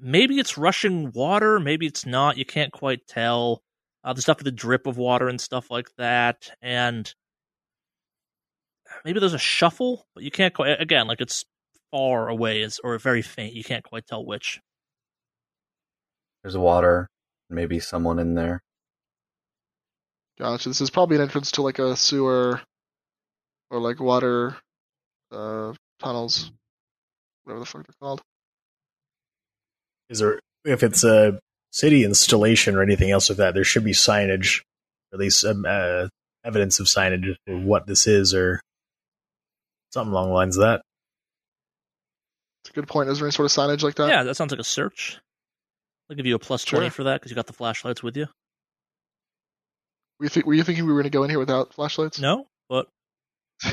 maybe 0.00 0.38
it's 0.40 0.56
rushing 0.58 1.12
water, 1.12 1.60
maybe 1.60 1.86
it's 1.86 2.04
not. 2.06 2.36
You 2.36 2.44
can't 2.44 2.72
quite 2.72 3.06
tell. 3.06 3.62
Uh, 4.06 4.12
the 4.12 4.22
stuff 4.22 4.38
with 4.38 4.44
the 4.44 4.52
drip 4.52 4.86
of 4.86 4.96
water 4.96 5.28
and 5.28 5.40
stuff 5.40 5.68
like 5.68 5.88
that, 5.96 6.52
and 6.62 7.12
maybe 9.04 9.18
there's 9.18 9.34
a 9.34 9.38
shuffle, 9.38 10.06
but 10.14 10.22
you 10.22 10.30
can't 10.30 10.54
quite. 10.54 10.80
Again, 10.80 11.08
like 11.08 11.20
it's 11.20 11.44
far 11.90 12.28
away, 12.28 12.60
is 12.62 12.78
or 12.84 12.96
very 13.00 13.20
faint. 13.20 13.54
You 13.54 13.64
can't 13.64 13.82
quite 13.82 14.06
tell 14.06 14.24
which. 14.24 14.60
There's 16.44 16.56
water, 16.56 17.08
maybe 17.50 17.80
someone 17.80 18.20
in 18.20 18.34
there. 18.34 18.62
Gotcha. 20.38 20.68
This 20.68 20.80
is 20.80 20.90
probably 20.90 21.16
an 21.16 21.22
entrance 21.22 21.50
to 21.52 21.62
like 21.62 21.80
a 21.80 21.96
sewer 21.96 22.60
or 23.70 23.80
like 23.80 23.98
water 23.98 24.54
uh, 25.32 25.72
tunnels, 25.98 26.52
whatever 27.42 27.58
the 27.58 27.66
fuck 27.66 27.84
they're 27.84 27.94
called. 28.00 28.22
Is 30.08 30.20
there 30.20 30.38
if 30.64 30.84
it's 30.84 31.02
a 31.02 31.40
city 31.76 32.04
installation 32.04 32.74
or 32.74 32.82
anything 32.82 33.10
else 33.10 33.28
like 33.28 33.38
that? 33.38 33.54
There 33.54 33.64
should 33.64 33.84
be 33.84 33.92
signage, 33.92 34.60
or 35.12 35.16
at 35.16 35.20
least 35.20 35.44
um, 35.44 35.64
uh, 35.68 36.08
evidence 36.44 36.80
of 36.80 36.86
signage 36.86 37.34
for 37.46 37.56
what 37.58 37.86
this 37.86 38.06
is, 38.06 38.32
or 38.34 38.60
something 39.92 40.12
along 40.12 40.28
the 40.28 40.34
lines 40.34 40.56
of 40.56 40.62
that. 40.62 40.82
It's 42.62 42.70
a 42.70 42.72
good 42.72 42.88
point. 42.88 43.08
Is 43.10 43.18
there 43.18 43.26
any 43.26 43.32
sort 43.32 43.46
of 43.46 43.52
signage 43.52 43.82
like 43.82 43.94
that? 43.96 44.08
Yeah, 44.08 44.22
that 44.24 44.34
sounds 44.36 44.50
like 44.50 44.60
a 44.60 44.64
search. 44.64 45.18
I'll 46.10 46.16
give 46.16 46.26
you 46.26 46.34
a 46.34 46.38
plus 46.38 46.64
twenty 46.64 46.86
Sure. 46.86 46.90
for 46.92 47.04
that 47.04 47.20
because 47.20 47.30
you 47.30 47.36
got 47.36 47.46
the 47.46 47.52
flashlights 47.52 48.02
with 48.02 48.16
you. 48.16 48.26
Were 50.18 50.24
you, 50.26 50.28
think, 50.30 50.46
were 50.46 50.54
you 50.54 50.62
thinking 50.62 50.86
we 50.86 50.92
were 50.92 51.02
going 51.02 51.10
to 51.12 51.16
go 51.16 51.24
in 51.24 51.30
here 51.30 51.38
without 51.38 51.74
flashlights? 51.74 52.18
No, 52.18 52.46
but 52.70 52.86
Is 53.64 53.72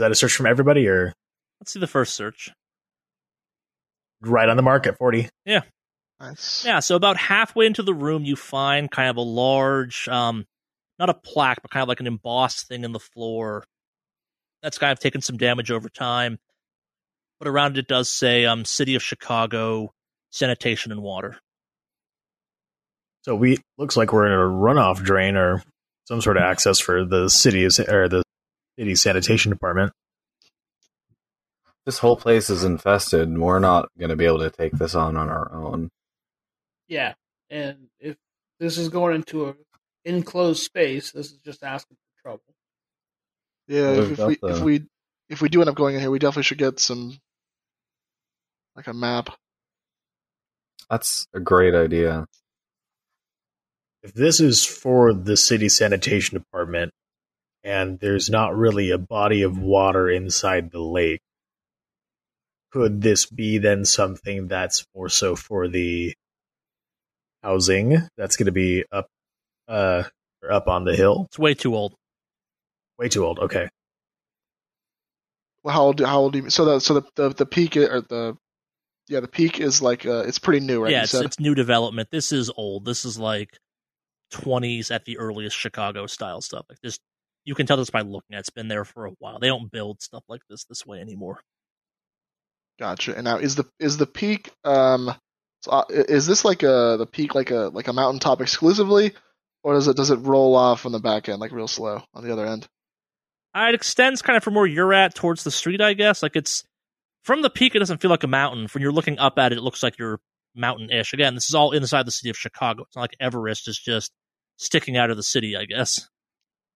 that 0.00 0.10
a 0.10 0.14
search 0.14 0.32
from 0.34 0.46
everybody, 0.46 0.86
or 0.88 1.12
let's 1.60 1.72
see 1.72 1.80
the 1.80 1.86
first 1.86 2.14
search. 2.14 2.50
right 4.22 4.48
on 4.48 4.56
the 4.56 4.62
mark 4.62 4.86
at 4.86 4.96
forty? 4.96 5.28
Yeah. 5.44 5.62
Nice. 6.20 6.64
Yeah, 6.64 6.80
so 6.80 6.96
about 6.96 7.16
halfway 7.16 7.66
into 7.66 7.82
the 7.82 7.94
room, 7.94 8.24
you 8.24 8.34
find 8.34 8.90
kind 8.90 9.08
of 9.08 9.16
a 9.16 9.22
large, 9.22 10.08
um, 10.08 10.46
not 10.98 11.10
a 11.10 11.14
plaque, 11.14 11.62
but 11.62 11.70
kind 11.70 11.82
of 11.82 11.88
like 11.88 12.00
an 12.00 12.08
embossed 12.08 12.66
thing 12.66 12.82
in 12.82 12.92
the 12.92 12.98
floor. 12.98 13.64
That's 14.62 14.78
kind 14.78 14.90
of 14.90 14.98
taken 14.98 15.22
some 15.22 15.36
damage 15.36 15.70
over 15.70 15.88
time, 15.88 16.38
but 17.38 17.46
around 17.46 17.78
it 17.78 17.86
does 17.86 18.10
say 18.10 18.44
um, 18.44 18.64
"City 18.64 18.96
of 18.96 19.02
Chicago 19.02 19.92
Sanitation 20.30 20.90
and 20.90 21.00
Water." 21.00 21.38
So 23.22 23.36
we 23.36 23.58
looks 23.76 23.96
like 23.96 24.12
we're 24.12 24.26
in 24.26 24.32
a 24.32 24.36
runoff 24.36 25.02
drain 25.02 25.36
or 25.36 25.62
some 26.06 26.20
sort 26.20 26.36
of 26.36 26.42
access 26.42 26.80
for 26.80 27.04
the 27.04 27.28
city 27.28 27.64
or 27.64 28.08
the 28.08 28.22
city 28.76 28.94
sanitation 28.96 29.50
department. 29.50 29.92
This 31.84 31.98
whole 31.98 32.16
place 32.16 32.50
is 32.50 32.64
infested, 32.64 33.38
we're 33.38 33.60
not 33.60 33.88
going 33.98 34.10
to 34.10 34.16
be 34.16 34.24
able 34.26 34.40
to 34.40 34.50
take 34.50 34.72
this 34.72 34.94
on 34.94 35.16
on 35.16 35.28
our 35.28 35.52
own. 35.52 35.90
Yeah, 36.88 37.14
and 37.50 37.88
if 38.00 38.16
this 38.58 38.78
is 38.78 38.88
going 38.88 39.14
into 39.16 39.48
a 39.48 39.54
enclosed 40.04 40.62
space, 40.62 41.12
this 41.12 41.26
is 41.32 41.38
just 41.44 41.62
asking 41.62 41.96
for 41.96 42.22
trouble. 42.22 42.54
Yeah, 43.66 43.90
What 43.90 43.98
if, 43.98 44.18
if 44.18 44.26
we 44.26 44.36
the- 44.40 44.48
if 44.48 44.60
we 44.62 44.82
if 45.28 45.42
we 45.42 45.48
do 45.50 45.60
end 45.60 45.68
up 45.70 45.76
going 45.76 45.94
in 45.94 46.00
here, 46.00 46.10
we 46.10 46.18
definitely 46.18 46.44
should 46.44 46.58
get 46.58 46.80
some 46.80 47.18
like 48.74 48.86
a 48.86 48.94
map. 48.94 49.30
That's 50.88 51.26
a 51.34 51.40
great 51.40 51.74
idea. 51.74 52.26
If 54.02 54.14
this 54.14 54.40
is 54.40 54.64
for 54.64 55.12
the 55.12 55.36
city 55.36 55.68
sanitation 55.68 56.38
department 56.38 56.92
and 57.62 57.98
there's 57.98 58.30
not 58.30 58.56
really 58.56 58.90
a 58.90 58.96
body 58.98 59.42
of 59.42 59.58
water 59.58 60.08
inside 60.08 60.70
the 60.70 60.80
lake, 60.80 61.20
could 62.70 63.02
this 63.02 63.26
be 63.26 63.58
then 63.58 63.84
something 63.84 64.46
that's 64.48 64.86
more 64.94 65.08
so 65.08 65.36
for 65.36 65.68
the 65.68 66.14
housing 67.48 67.96
that's 68.18 68.36
going 68.36 68.46
to 68.46 68.52
be 68.52 68.84
up 68.92 69.06
uh 69.68 70.02
or 70.42 70.52
up 70.52 70.68
on 70.68 70.84
the 70.84 70.94
hill? 70.94 71.24
It's 71.28 71.38
way 71.38 71.54
too 71.54 71.74
old. 71.74 71.94
Way 72.98 73.08
too 73.08 73.24
old. 73.24 73.38
Okay. 73.38 73.68
Well, 75.62 75.74
how 75.74 75.82
old? 75.82 76.00
How 76.00 76.18
old? 76.20 76.32
Do 76.34 76.38
you, 76.40 76.50
so 76.50 76.64
the 76.64 76.80
so 76.80 76.94
the 76.94 77.02
the, 77.16 77.28
the 77.30 77.46
peak 77.46 77.76
or 77.76 78.00
the 78.00 78.36
yeah 79.08 79.20
the 79.20 79.28
peak 79.28 79.60
is 79.60 79.80
like 79.82 80.06
uh, 80.06 80.24
it's 80.26 80.38
pretty 80.38 80.64
new, 80.64 80.82
right? 80.82 80.92
yeah, 80.92 81.02
it's, 81.02 81.14
it's 81.14 81.40
new 81.40 81.54
development. 81.54 82.08
This 82.10 82.32
is 82.32 82.50
old. 82.56 82.84
This 82.84 83.04
is 83.04 83.18
like 83.18 83.50
twenties 84.30 84.90
at 84.90 85.04
the 85.04 85.18
earliest 85.18 85.56
Chicago 85.56 86.06
style 86.06 86.40
stuff. 86.40 86.66
Like 86.68 86.80
this, 86.82 86.98
you 87.44 87.54
can 87.54 87.66
tell 87.66 87.76
this 87.76 87.90
by 87.90 88.02
looking 88.02 88.34
at. 88.34 88.38
it. 88.38 88.40
It's 88.40 88.50
been 88.50 88.68
there 88.68 88.84
for 88.84 89.06
a 89.06 89.10
while. 89.18 89.38
They 89.38 89.48
don't 89.48 89.70
build 89.70 90.00
stuff 90.02 90.24
like 90.28 90.42
this 90.48 90.64
this 90.64 90.86
way 90.86 91.00
anymore. 91.00 91.40
gotcha. 92.78 93.14
And 93.14 93.24
now 93.24 93.38
is 93.38 93.56
the 93.56 93.64
is 93.80 93.96
the 93.96 94.06
peak 94.06 94.50
um 94.64 95.12
so, 95.60 95.70
uh, 95.72 95.84
is 95.90 96.26
this 96.26 96.44
like 96.44 96.62
a 96.62 96.96
the 96.98 97.06
peak 97.06 97.34
like 97.34 97.50
a 97.50 97.70
like 97.72 97.88
a 97.88 97.92
mountaintop 97.92 98.40
exclusively, 98.40 99.14
or 99.62 99.74
does 99.74 99.88
it 99.88 99.96
does 99.96 100.10
it 100.10 100.16
roll 100.16 100.54
off 100.54 100.86
on 100.86 100.92
the 100.92 101.00
back 101.00 101.28
end 101.28 101.40
like 101.40 101.52
real 101.52 101.68
slow 101.68 102.02
on 102.14 102.24
the 102.24 102.32
other 102.32 102.46
end? 102.46 102.68
Uh, 103.54 103.66
it 103.68 103.74
extends 103.74 104.22
kind 104.22 104.36
of 104.36 104.44
from 104.44 104.54
where 104.54 104.66
you're 104.66 104.92
at 104.92 105.14
towards 105.14 105.42
the 105.42 105.50
street, 105.50 105.80
I 105.80 105.94
guess. 105.94 106.22
Like 106.22 106.36
it's 106.36 106.62
from 107.24 107.42
the 107.42 107.50
peak, 107.50 107.74
it 107.74 107.80
doesn't 107.80 108.00
feel 108.00 108.10
like 108.10 108.22
a 108.22 108.28
mountain. 108.28 108.68
When 108.72 108.82
you're 108.82 108.92
looking 108.92 109.18
up 109.18 109.38
at 109.38 109.52
it, 109.52 109.58
it 109.58 109.62
looks 109.62 109.82
like 109.82 109.98
you're 109.98 110.20
mountain-ish. 110.54 111.12
Again, 111.12 111.34
this 111.34 111.48
is 111.48 111.54
all 111.54 111.72
inside 111.72 112.06
the 112.06 112.12
city 112.12 112.30
of 112.30 112.36
Chicago. 112.36 112.82
It's 112.82 112.96
not 112.96 113.02
like 113.02 113.16
Everest 113.20 113.68
is 113.68 113.78
just 113.78 114.12
sticking 114.56 114.96
out 114.96 115.10
of 115.10 115.16
the 115.16 115.22
city. 115.22 115.56
I 115.56 115.64
guess. 115.64 116.08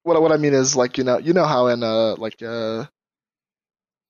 What 0.02 0.20
what 0.20 0.32
I 0.32 0.36
mean 0.38 0.54
is 0.54 0.74
like 0.74 0.98
you 0.98 1.04
know 1.04 1.18
you 1.18 1.32
know 1.32 1.44
how 1.44 1.68
in 1.68 1.84
uh 1.84 2.16
like 2.16 2.42
uh 2.42 2.86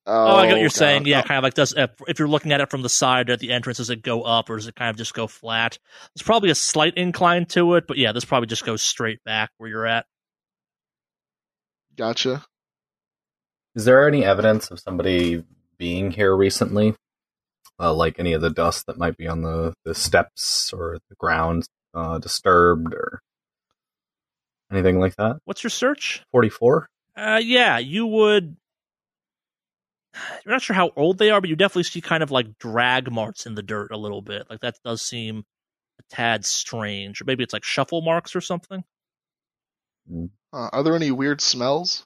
Oh, 0.04 0.36
I 0.36 0.46
get 0.46 0.52
what 0.52 0.60
you're 0.60 0.68
God. 0.68 0.72
saying. 0.74 1.06
Yeah, 1.06 1.20
Oh, 1.20 1.22
kind 1.28 1.38
of 1.38 1.44
like 1.44 1.54
does 1.54 1.74
if, 1.76 1.90
if 2.08 2.18
you're 2.18 2.28
looking 2.28 2.50
at 2.52 2.60
it 2.60 2.70
from 2.70 2.82
the 2.82 2.88
side 2.88 3.30
at 3.30 3.38
the 3.38 3.52
entrance, 3.52 3.78
does 3.78 3.90
it 3.90 4.02
go 4.02 4.22
up 4.22 4.50
or 4.50 4.56
does 4.56 4.66
it 4.66 4.74
kind 4.74 4.90
of 4.90 4.96
just 4.96 5.14
go 5.14 5.26
flat? 5.28 5.78
There's 6.14 6.24
probably 6.24 6.50
a 6.50 6.54
slight 6.56 6.96
incline 6.96 7.44
to 7.46 7.74
it, 7.74 7.86
but 7.86 7.98
yeah, 7.98 8.12
this 8.12 8.24
probably 8.24 8.48
just 8.48 8.64
goes 8.64 8.82
straight 8.82 9.22
back 9.24 9.50
where 9.58 9.70
you're 9.70 9.86
at. 9.86 10.06
Gotcha. 11.96 12.44
Is 13.74 13.84
there 13.84 14.06
any 14.08 14.24
evidence 14.24 14.70
of 14.70 14.80
somebody 14.80 15.44
being 15.78 16.10
here 16.10 16.34
recently? 16.36 16.94
Uh, 17.80 17.92
like 17.94 18.18
any 18.18 18.32
of 18.32 18.40
the 18.40 18.50
dust 18.50 18.86
that 18.86 18.98
might 18.98 19.16
be 19.16 19.26
on 19.26 19.42
the, 19.42 19.72
the 19.84 19.94
steps 19.94 20.72
or 20.72 20.98
the 21.08 21.16
ground 21.16 21.66
uh, 21.94 22.18
disturbed 22.18 22.92
or 22.94 23.20
anything 24.70 24.98
like 25.00 25.16
that? 25.16 25.38
What's 25.44 25.62
your 25.62 25.70
search? 25.70 26.22
44? 26.32 26.88
Uh, 27.16 27.40
yeah, 27.42 27.78
you 27.78 28.06
would. 28.06 28.56
You're 30.44 30.52
not 30.52 30.62
sure 30.62 30.76
how 30.76 30.90
old 30.96 31.18
they 31.18 31.30
are, 31.30 31.40
but 31.40 31.48
you 31.48 31.56
definitely 31.56 31.84
see 31.84 32.00
kind 32.00 32.22
of 32.22 32.30
like 32.30 32.58
drag 32.58 33.10
marks 33.10 33.46
in 33.46 33.54
the 33.54 33.62
dirt 33.62 33.92
a 33.92 33.96
little 33.96 34.22
bit. 34.22 34.46
Like 34.50 34.60
that 34.60 34.76
does 34.84 35.02
seem 35.02 35.44
a 35.98 36.14
tad 36.14 36.44
strange, 36.44 37.20
or 37.20 37.24
maybe 37.24 37.42
it's 37.42 37.52
like 37.52 37.64
shuffle 37.64 38.02
marks 38.02 38.36
or 38.36 38.40
something. 38.40 38.84
Uh, 40.10 40.68
are 40.72 40.82
there 40.82 40.96
any 40.96 41.10
weird 41.10 41.40
smells? 41.40 42.04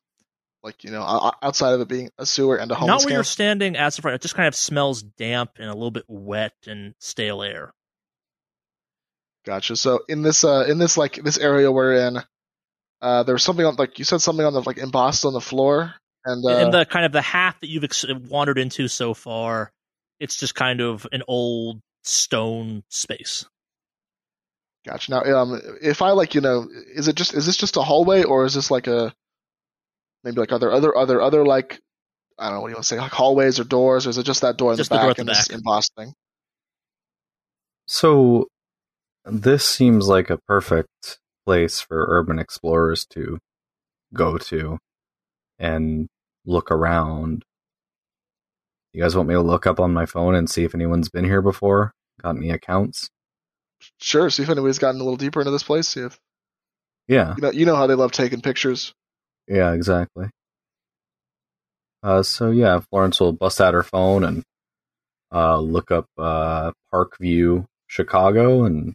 Like 0.62 0.84
you 0.84 0.90
know, 0.90 1.32
outside 1.42 1.74
of 1.74 1.80
it 1.80 1.88
being 1.88 2.10
a 2.18 2.26
sewer 2.26 2.56
and 2.56 2.70
a 2.70 2.74
homeless 2.74 3.02
Not 3.02 3.06
where 3.06 3.14
you're 3.14 3.24
standing 3.24 3.76
as 3.76 3.98
of 3.98 4.04
right. 4.04 4.14
It 4.14 4.22
just 4.22 4.34
kind 4.34 4.48
of 4.48 4.54
smells 4.54 5.02
damp 5.02 5.52
and 5.58 5.68
a 5.68 5.74
little 5.74 5.92
bit 5.92 6.04
wet 6.08 6.54
and 6.66 6.94
stale 6.98 7.42
air. 7.42 7.72
Gotcha. 9.44 9.76
So 9.76 10.00
in 10.08 10.22
this 10.22 10.42
uh 10.42 10.64
in 10.68 10.78
this 10.78 10.96
like 10.96 11.14
this 11.22 11.38
area 11.38 11.70
we're 11.70 12.08
in, 12.08 12.18
uh 13.00 13.22
there 13.22 13.36
was 13.36 13.44
something 13.44 13.64
on 13.64 13.76
like 13.76 14.00
you 14.00 14.04
said 14.04 14.20
something 14.20 14.44
on 14.44 14.54
the 14.54 14.62
like 14.62 14.78
embossed 14.78 15.24
on 15.24 15.32
the 15.32 15.40
floor 15.40 15.94
and 16.26 16.44
uh 16.44 16.58
in 16.58 16.70
the 16.70 16.84
kind 16.84 17.06
of 17.06 17.12
the 17.12 17.22
half 17.22 17.58
that 17.60 17.70
you've 17.70 17.84
ex- 17.84 18.04
wandered 18.28 18.58
into 18.58 18.88
so 18.88 19.14
far, 19.14 19.72
it's 20.20 20.36
just 20.36 20.54
kind 20.54 20.80
of 20.80 21.06
an 21.12 21.22
old 21.26 21.80
stone 22.02 22.82
space. 22.88 23.46
gotcha. 24.86 25.10
Now 25.10 25.22
um 25.22 25.60
if 25.80 26.02
I 26.02 26.10
like 26.10 26.34
you 26.34 26.40
know 26.40 26.68
is 26.94 27.08
it 27.08 27.16
just 27.16 27.32
is 27.34 27.46
this 27.46 27.56
just 27.56 27.76
a 27.76 27.82
hallway 27.82 28.22
or 28.22 28.44
is 28.44 28.54
this 28.54 28.70
like 28.70 28.86
a 28.86 29.14
maybe 30.24 30.40
like 30.40 30.52
are 30.52 30.58
there 30.58 30.72
other 30.72 30.96
other 30.96 31.22
other 31.22 31.44
like 31.44 31.80
I 32.38 32.46
don't 32.46 32.56
know 32.56 32.60
what 32.60 32.68
do 32.68 32.72
you 32.72 32.76
want 32.76 32.84
to 32.84 32.88
say 32.88 33.00
like 33.00 33.12
hallways 33.12 33.58
or 33.58 33.64
doors 33.64 34.06
or 34.06 34.10
is 34.10 34.18
it 34.18 34.24
just 34.24 34.42
that 34.42 34.58
door 34.58 34.72
in 34.72 34.76
Just 34.76 34.90
the 34.90 34.96
the 34.96 35.02
door 35.02 35.10
back 35.10 35.18
at 35.20 35.26
the 35.26 35.32
and 35.32 35.38
this 35.38 35.48
embossed 35.48 35.92
thing? 35.96 36.12
So, 37.88 38.48
this 39.24 39.64
seems 39.64 40.08
like 40.08 40.28
a 40.28 40.38
perfect 40.38 41.18
place 41.46 41.80
for 41.80 42.04
urban 42.08 42.38
explorers 42.38 43.06
to 43.10 43.38
go 44.12 44.38
to 44.38 44.78
and 45.58 46.08
look 46.46 46.70
around. 46.70 47.44
You 48.92 49.02
guys 49.02 49.14
want 49.14 49.28
me 49.28 49.34
to 49.34 49.42
look 49.42 49.66
up 49.66 49.78
on 49.80 49.92
my 49.92 50.06
phone 50.06 50.34
and 50.34 50.48
see 50.48 50.64
if 50.64 50.74
anyone's 50.74 51.08
been 51.10 51.24
here 51.24 51.42
before? 51.42 51.92
Got 52.22 52.36
any 52.36 52.50
accounts? 52.50 53.10
Sure. 54.00 54.30
See 54.30 54.42
if 54.42 54.48
anybody's 54.48 54.78
gotten 54.78 55.00
a 55.00 55.04
little 55.04 55.18
deeper 55.18 55.40
into 55.40 55.50
this 55.50 55.62
place. 55.62 55.88
See 55.88 56.00
if 56.00 56.18
Yeah, 57.08 57.34
you 57.36 57.42
know 57.42 57.50
you 57.50 57.66
know 57.66 57.76
how 57.76 57.86
they 57.86 57.94
love 57.94 58.12
taking 58.12 58.40
pictures. 58.40 58.94
yeah, 59.46 59.72
exactly. 59.72 60.30
Uh, 62.02 62.22
so 62.22 62.50
yeah, 62.50 62.80
Florence 62.90 63.20
will 63.20 63.32
bust 63.32 63.60
out 63.60 63.74
her 63.74 63.82
phone 63.82 64.24
and 64.24 64.42
uh, 65.32 65.58
look 65.58 65.90
up 65.90 66.06
uh, 66.16 66.72
Park 66.90 67.18
View, 67.18 67.66
Chicago, 67.88 68.64
and 68.64 68.94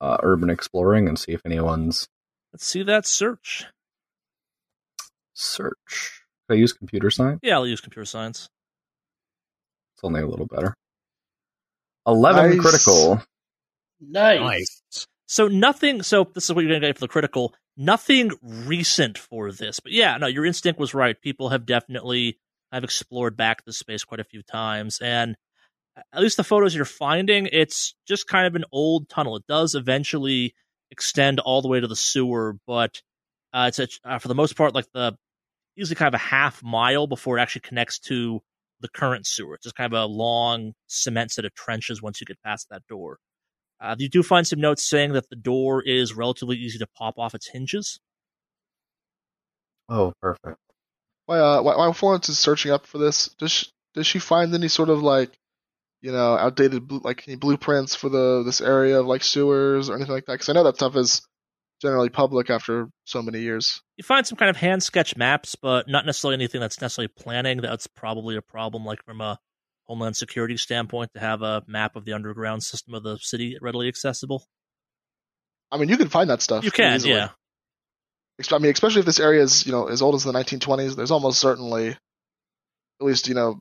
uh, 0.00 0.16
urban 0.22 0.48
exploring, 0.48 1.08
and 1.08 1.18
see 1.18 1.32
if 1.32 1.40
anyone's 1.44 2.08
Let's 2.52 2.66
see 2.66 2.82
that 2.84 3.06
search. 3.06 3.66
search. 5.34 6.19
Can 6.50 6.56
I 6.56 6.60
use 6.62 6.72
computer 6.72 7.12
science? 7.12 7.38
Yeah, 7.44 7.54
I'll 7.54 7.66
use 7.66 7.80
computer 7.80 8.04
science. 8.04 8.48
It's 9.94 10.02
only 10.02 10.20
a 10.20 10.26
little 10.26 10.46
better. 10.46 10.74
Eleven 12.04 12.56
Nice. 12.56 12.60
critical. 12.60 13.22
Nice. 14.00 14.82
So 15.28 15.46
nothing. 15.46 16.02
So 16.02 16.28
this 16.34 16.42
is 16.42 16.52
what 16.52 16.62
you're 16.62 16.72
going 16.72 16.80
to 16.80 16.88
get 16.88 16.96
for 16.96 17.02
the 17.02 17.08
critical. 17.08 17.54
Nothing 17.76 18.32
recent 18.42 19.16
for 19.16 19.52
this, 19.52 19.78
but 19.78 19.92
yeah, 19.92 20.16
no, 20.16 20.26
your 20.26 20.44
instinct 20.44 20.80
was 20.80 20.92
right. 20.92 21.20
People 21.20 21.50
have 21.50 21.66
definitely 21.66 22.40
I've 22.72 22.82
explored 22.82 23.36
back 23.36 23.64
the 23.64 23.72
space 23.72 24.02
quite 24.02 24.18
a 24.18 24.24
few 24.24 24.42
times, 24.42 24.98
and 25.00 25.36
at 26.12 26.20
least 26.20 26.36
the 26.36 26.42
photos 26.42 26.74
you're 26.74 26.84
finding, 26.84 27.48
it's 27.52 27.94
just 28.08 28.26
kind 28.26 28.48
of 28.48 28.56
an 28.56 28.64
old 28.72 29.08
tunnel. 29.08 29.36
It 29.36 29.46
does 29.46 29.76
eventually 29.76 30.52
extend 30.90 31.38
all 31.38 31.62
the 31.62 31.68
way 31.68 31.78
to 31.78 31.86
the 31.86 31.94
sewer, 31.94 32.56
but 32.66 33.00
uh, 33.54 33.66
it's 33.68 33.78
a, 33.78 33.86
uh, 34.04 34.18
for 34.18 34.26
the 34.26 34.34
most 34.34 34.56
part 34.56 34.74
like 34.74 34.86
the 34.92 35.16
usually 35.76 35.96
kind 35.96 36.12
of 36.12 36.20
a 36.20 36.22
half 36.22 36.62
mile 36.62 37.06
before 37.06 37.38
it 37.38 37.40
actually 37.40 37.62
connects 37.62 37.98
to 37.98 38.40
the 38.80 38.88
current 38.88 39.26
sewer. 39.26 39.54
It's 39.54 39.64
just 39.64 39.76
kind 39.76 39.92
of 39.92 39.98
a 39.98 40.06
long 40.06 40.72
cement 40.86 41.32
set 41.32 41.44
of 41.44 41.54
trenches 41.54 42.02
once 42.02 42.20
you 42.20 42.26
get 42.26 42.42
past 42.42 42.68
that 42.70 42.86
door. 42.88 43.18
Uh, 43.80 43.96
you 43.98 44.08
do 44.08 44.22
find 44.22 44.46
some 44.46 44.60
notes 44.60 44.88
saying 44.88 45.12
that 45.14 45.30
the 45.30 45.36
door 45.36 45.82
is 45.82 46.14
relatively 46.14 46.56
easy 46.56 46.78
to 46.78 46.86
pop 46.98 47.18
off 47.18 47.34
its 47.34 47.48
hinges. 47.48 47.98
Oh, 49.88 50.12
perfect. 50.20 50.58
Why, 51.26 51.38
uh, 51.38 51.62
why, 51.62 51.76
while 51.76 51.92
Florence 51.92 52.28
is 52.28 52.38
searching 52.38 52.72
up 52.72 52.86
for 52.86 52.98
this, 52.98 53.28
does 53.38 53.50
she, 53.50 53.66
does 53.94 54.06
she 54.06 54.18
find 54.18 54.54
any 54.54 54.68
sort 54.68 54.90
of 54.90 55.02
like, 55.02 55.38
you 56.02 56.12
know, 56.12 56.36
outdated 56.36 56.90
like 56.90 57.26
any 57.26 57.36
blueprints 57.36 57.94
for 57.94 58.08
the 58.08 58.42
this 58.44 58.60
area 58.60 59.00
of 59.00 59.06
like 59.06 59.22
sewers 59.22 59.88
or 59.90 59.96
anything 59.96 60.14
like 60.14 60.26
that? 60.26 60.32
Because 60.32 60.48
I 60.48 60.52
know 60.52 60.64
that 60.64 60.76
stuff 60.76 60.96
is 60.96 61.22
generally 61.80 62.08
public 62.08 62.50
after 62.50 62.88
so 63.04 63.22
many 63.22 63.40
years. 63.40 63.80
You 63.96 64.04
find 64.04 64.26
some 64.26 64.36
kind 64.36 64.50
of 64.50 64.56
hand 64.56 64.82
sketch 64.82 65.16
maps, 65.16 65.54
but 65.54 65.88
not 65.88 66.06
necessarily 66.06 66.34
anything 66.34 66.60
that's 66.60 66.80
necessarily 66.80 67.08
planning. 67.08 67.60
That's 67.60 67.86
probably 67.86 68.36
a 68.36 68.42
problem, 68.42 68.84
like 68.84 69.04
from 69.04 69.20
a 69.20 69.38
homeland 69.86 70.16
security 70.16 70.56
standpoint, 70.56 71.10
to 71.14 71.20
have 71.20 71.42
a 71.42 71.62
map 71.66 71.96
of 71.96 72.04
the 72.04 72.12
underground 72.12 72.62
system 72.62 72.94
of 72.94 73.02
the 73.02 73.18
city 73.18 73.56
readily 73.60 73.88
accessible. 73.88 74.44
I 75.72 75.78
mean, 75.78 75.88
you 75.88 75.96
can 75.96 76.08
find 76.08 76.30
that 76.30 76.42
stuff. 76.42 76.64
You 76.64 76.70
can, 76.70 76.96
easily. 76.96 77.14
yeah. 77.14 77.28
I 78.50 78.58
mean, 78.58 78.72
especially 78.72 79.00
if 79.00 79.06
this 79.06 79.20
area 79.20 79.42
is 79.42 79.66
you 79.66 79.72
know 79.72 79.88
as 79.88 80.00
old 80.02 80.14
as 80.14 80.24
the 80.24 80.32
1920s. 80.32 80.96
There's 80.96 81.10
almost 81.10 81.40
certainly, 81.40 81.88
at 81.90 81.98
least 83.00 83.28
you 83.28 83.34
know, 83.34 83.58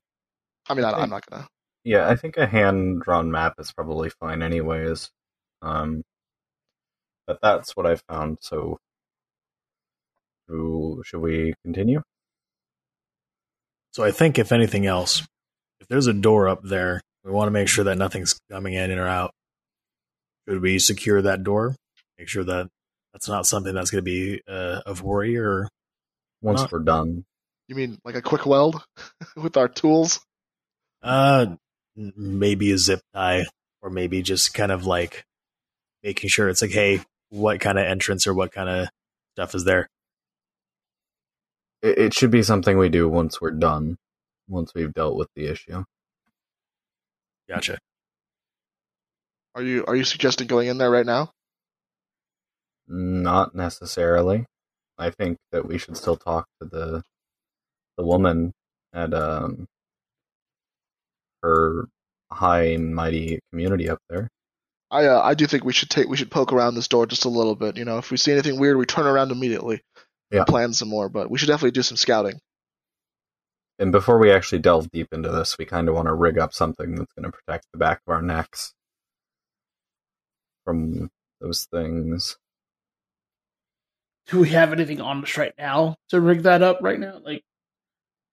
I 0.68 0.74
mean, 0.74 0.86
I, 0.86 0.92
I'm 0.92 1.10
not 1.10 1.26
gonna. 1.30 1.48
Yeah, 1.84 2.08
I 2.08 2.16
think 2.16 2.38
a 2.38 2.46
hand 2.46 3.02
drawn 3.02 3.32
map 3.32 3.56
is 3.60 3.72
probably 3.72 4.10
fine, 4.10 4.42
anyways. 4.42 5.10
Um, 5.62 6.04
but 7.30 7.40
that's 7.44 7.76
what 7.78 7.86
I 7.86 7.96
found. 8.10 8.40
So, 8.42 8.80
who- 10.48 11.04
should 11.06 11.20
we 11.22 11.54
continue? 11.64 12.02
So 13.92 14.04
I 14.04 14.12
think 14.12 14.40
if 14.40 14.52
anything 14.52 14.86
else, 14.88 15.22
if 15.80 15.88
there's 15.88 16.08
a 16.08 16.14
door 16.14 16.48
up 16.48 16.62
there, 16.64 17.02
we 17.24 17.32
want 17.32 17.48
to 17.48 17.52
make 17.52 17.68
sure 17.68 17.84
that 17.84 17.98
nothing's 17.98 18.40
coming 18.50 18.74
in 18.74 18.92
or 18.98 19.08
out. 19.08 19.32
Should 20.48 20.62
we 20.62 20.80
secure 20.80 21.22
that 21.22 21.44
door? 21.44 21.76
Make 22.18 22.30
sure 22.30 22.44
that 22.44 22.68
that's 23.14 23.28
not 23.28 23.46
something 23.46 23.74
that's 23.76 23.92
going 23.92 24.04
to 24.04 24.12
be 24.12 24.42
uh, 24.48 24.82
of 24.88 25.04
worry 25.04 25.38
or 25.38 25.70
Once 26.42 26.62
Not- 26.62 26.72
we're 26.72 26.80
done, 26.80 27.26
You 27.68 27.76
mean 27.76 28.00
like 28.04 28.16
a 28.16 28.22
quick 28.22 28.46
weld 28.48 28.84
with 29.36 29.56
our 29.58 29.68
tools? 29.68 30.20
uh 31.04 31.56
maybe 31.96 32.72
a 32.72 32.78
zip 32.78 33.00
tie 33.14 33.46
or 33.82 33.90
maybe 33.90 34.22
just 34.22 34.54
kind 34.54 34.72
of 34.72 34.86
like 34.86 35.24
making 36.04 36.30
sure 36.30 36.50
it's 36.50 36.62
like 36.62 36.72
hey 36.72 37.02
what 37.30 37.60
kind 37.62 37.80
of 37.80 37.86
entrance 37.86 38.28
or 38.28 38.34
what 38.34 38.52
kind 38.52 38.70
of 38.70 38.90
stuff 39.36 39.56
is 39.56 39.66
there 39.66 39.88
it, 41.82 42.00
it 42.00 42.16
should 42.16 42.32
be 42.32 42.44
something 42.44 42.78
we 42.78 42.90
do 42.90 43.10
once 43.10 43.42
we're 43.42 43.52
done, 43.52 43.98
once 44.50 44.74
we've 44.76 44.94
dealt 44.94 45.18
with 45.18 45.30
the 45.36 45.48
issue. 45.48 45.84
gotcha 47.50 47.80
Are 49.56 49.64
you 49.64 49.86
are 49.88 49.96
you 49.96 50.06
suggesting 50.06 50.48
going 50.48 50.68
in 50.70 50.78
there 50.80 50.92
right 50.92 51.06
now? 51.06 51.32
Not 52.88 53.56
necessarily. 53.56 54.46
I 55.00 55.12
think 55.12 55.40
that 55.54 55.68
we 55.68 55.80
should 55.80 55.98
still 55.98 56.18
talk 56.18 56.48
to 56.62 56.68
the 56.70 57.04
the 57.98 58.06
woman 58.06 58.54
at 58.94 59.14
um 59.14 59.68
her 61.44 61.88
high 62.32 62.64
and 62.70 62.96
mighty 62.96 63.40
community 63.52 63.90
up 63.90 64.00
there. 64.10 64.30
I 64.92 65.06
uh, 65.06 65.22
I 65.22 65.34
do 65.36 65.46
think 65.46 65.64
we 65.64 65.74
should 65.74 65.90
take 65.90 66.08
we 66.08 66.18
should 66.18 66.32
poke 66.32 66.52
around 66.52 66.76
this 66.76 66.88
door 66.88 67.06
just 67.06 67.26
a 67.26 67.30
little 67.30 67.56
bit. 67.56 67.78
You 67.78 67.86
know, 67.86 67.98
if 67.98 68.12
we 68.12 68.18
see 68.18 68.32
anything 68.32 68.60
weird, 68.60 68.78
we 68.78 68.86
turn 68.86 69.06
around 69.06 69.32
immediately. 69.32 69.82
Yeah. 70.32 70.44
Plan 70.46 70.74
some 70.74 70.90
more, 70.90 71.10
but 71.10 71.30
we 71.30 71.38
should 71.38 71.48
definitely 71.48 71.72
do 71.72 71.82
some 71.82 71.98
scouting. 71.98 72.40
And 73.80 73.92
before 73.92 74.20
we 74.20 74.32
actually 74.32 74.60
delve 74.60 74.92
deep 74.92 75.08
into 75.12 75.30
this, 75.30 75.58
we 75.58 75.66
kind 75.66 75.88
of 75.90 75.96
want 75.96 76.08
to 76.08 76.14
rig 76.14 76.38
up 76.38 76.54
something 76.54 76.96
that's 76.96 77.14
going 77.14 77.32
to 77.32 77.32
protect 77.32 77.66
the 77.72 77.80
back 77.80 78.02
of 78.06 78.14
our 78.14 78.22
necks 78.22 78.74
from 80.66 81.10
those 81.42 81.66
things. 81.72 82.38
Do 84.28 84.40
we 84.40 84.50
have 84.50 84.72
anything 84.74 85.02
on 85.02 85.24
us 85.24 85.38
right 85.38 85.54
now 85.58 85.96
to 86.10 86.20
rig 86.22 86.44
that 86.44 86.62
up 86.62 86.80
right 86.82 87.00
now? 87.00 87.20
Like, 87.24 87.42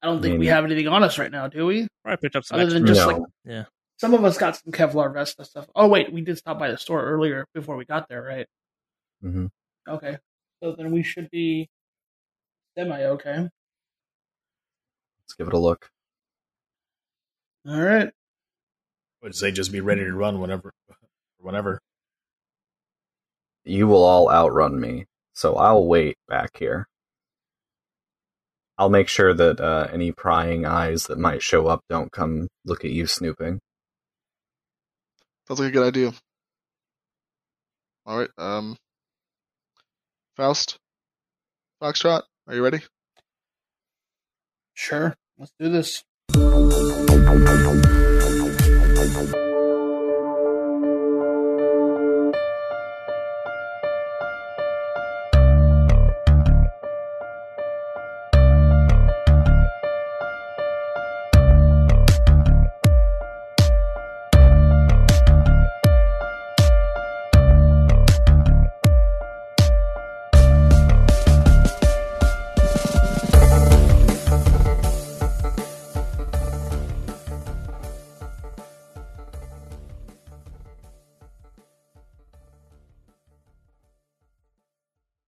I 0.02 0.06
don't 0.08 0.20
think 0.20 0.38
we 0.38 0.48
have 0.48 0.64
anything 0.64 0.88
on 0.88 1.02
us 1.02 1.18
right 1.18 1.30
now, 1.30 1.48
do 1.48 1.64
we? 1.64 1.88
Probably 2.04 2.18
picked 2.20 2.36
up 2.36 2.44
some 2.44 2.56
Other 2.60 2.64
extra. 2.66 2.80
than 2.80 2.86
just 2.86 3.00
No. 3.00 3.06
like 3.06 3.22
yeah. 3.46 3.64
Some 3.98 4.14
of 4.14 4.24
us 4.24 4.38
got 4.38 4.56
some 4.56 4.72
Kevlar 4.72 5.12
vest 5.12 5.36
and 5.38 5.46
stuff. 5.46 5.66
Oh 5.74 5.88
wait, 5.88 6.12
we 6.12 6.20
did 6.22 6.38
stop 6.38 6.58
by 6.58 6.70
the 6.70 6.78
store 6.78 7.04
earlier 7.04 7.46
before 7.54 7.76
we 7.76 7.84
got 7.84 8.08
there, 8.08 8.22
right? 8.22 8.46
hmm 9.22 9.46
Okay, 9.88 10.18
so 10.62 10.74
then 10.76 10.92
we 10.92 11.02
should 11.02 11.30
be 11.30 11.68
semi 12.76 13.04
okay. 13.04 13.48
Let's 15.22 15.34
give 15.38 15.48
it 15.48 15.54
a 15.54 15.58
look. 15.58 15.90
All 17.68 17.80
right. 17.80 18.10
would 19.22 19.34
say 19.34 19.50
just 19.50 19.72
be 19.72 19.80
ready 19.80 20.04
to 20.04 20.12
run 20.14 20.40
whenever 20.40 20.72
whenever 21.38 21.80
You 23.64 23.88
will 23.88 24.04
all 24.04 24.30
outrun 24.30 24.80
me, 24.80 25.06
so 25.34 25.56
I'll 25.56 25.86
wait 25.86 26.16
back 26.28 26.56
here. 26.58 26.86
I'll 28.78 28.88
make 28.90 29.08
sure 29.08 29.34
that 29.34 29.60
uh, 29.60 29.88
any 29.92 30.12
prying 30.12 30.64
eyes 30.64 31.06
that 31.08 31.18
might 31.18 31.42
show 31.42 31.66
up 31.66 31.82
don't 31.90 32.12
come 32.12 32.48
look 32.64 32.84
at 32.84 32.92
you 32.92 33.06
snooping. 33.06 33.60
Sounds 35.46 35.60
like 35.60 35.68
a 35.68 35.72
good 35.72 35.86
idea. 35.86 36.12
All 38.04 38.18
right, 38.18 38.30
um, 38.38 38.76
Faust, 40.36 40.78
Foxtrot, 41.82 42.22
are 42.46 42.54
you 42.54 42.62
ready? 42.62 42.80
Sure. 44.74 45.16
Let's 45.38 45.52
do 45.58 45.70
this. 45.70 46.04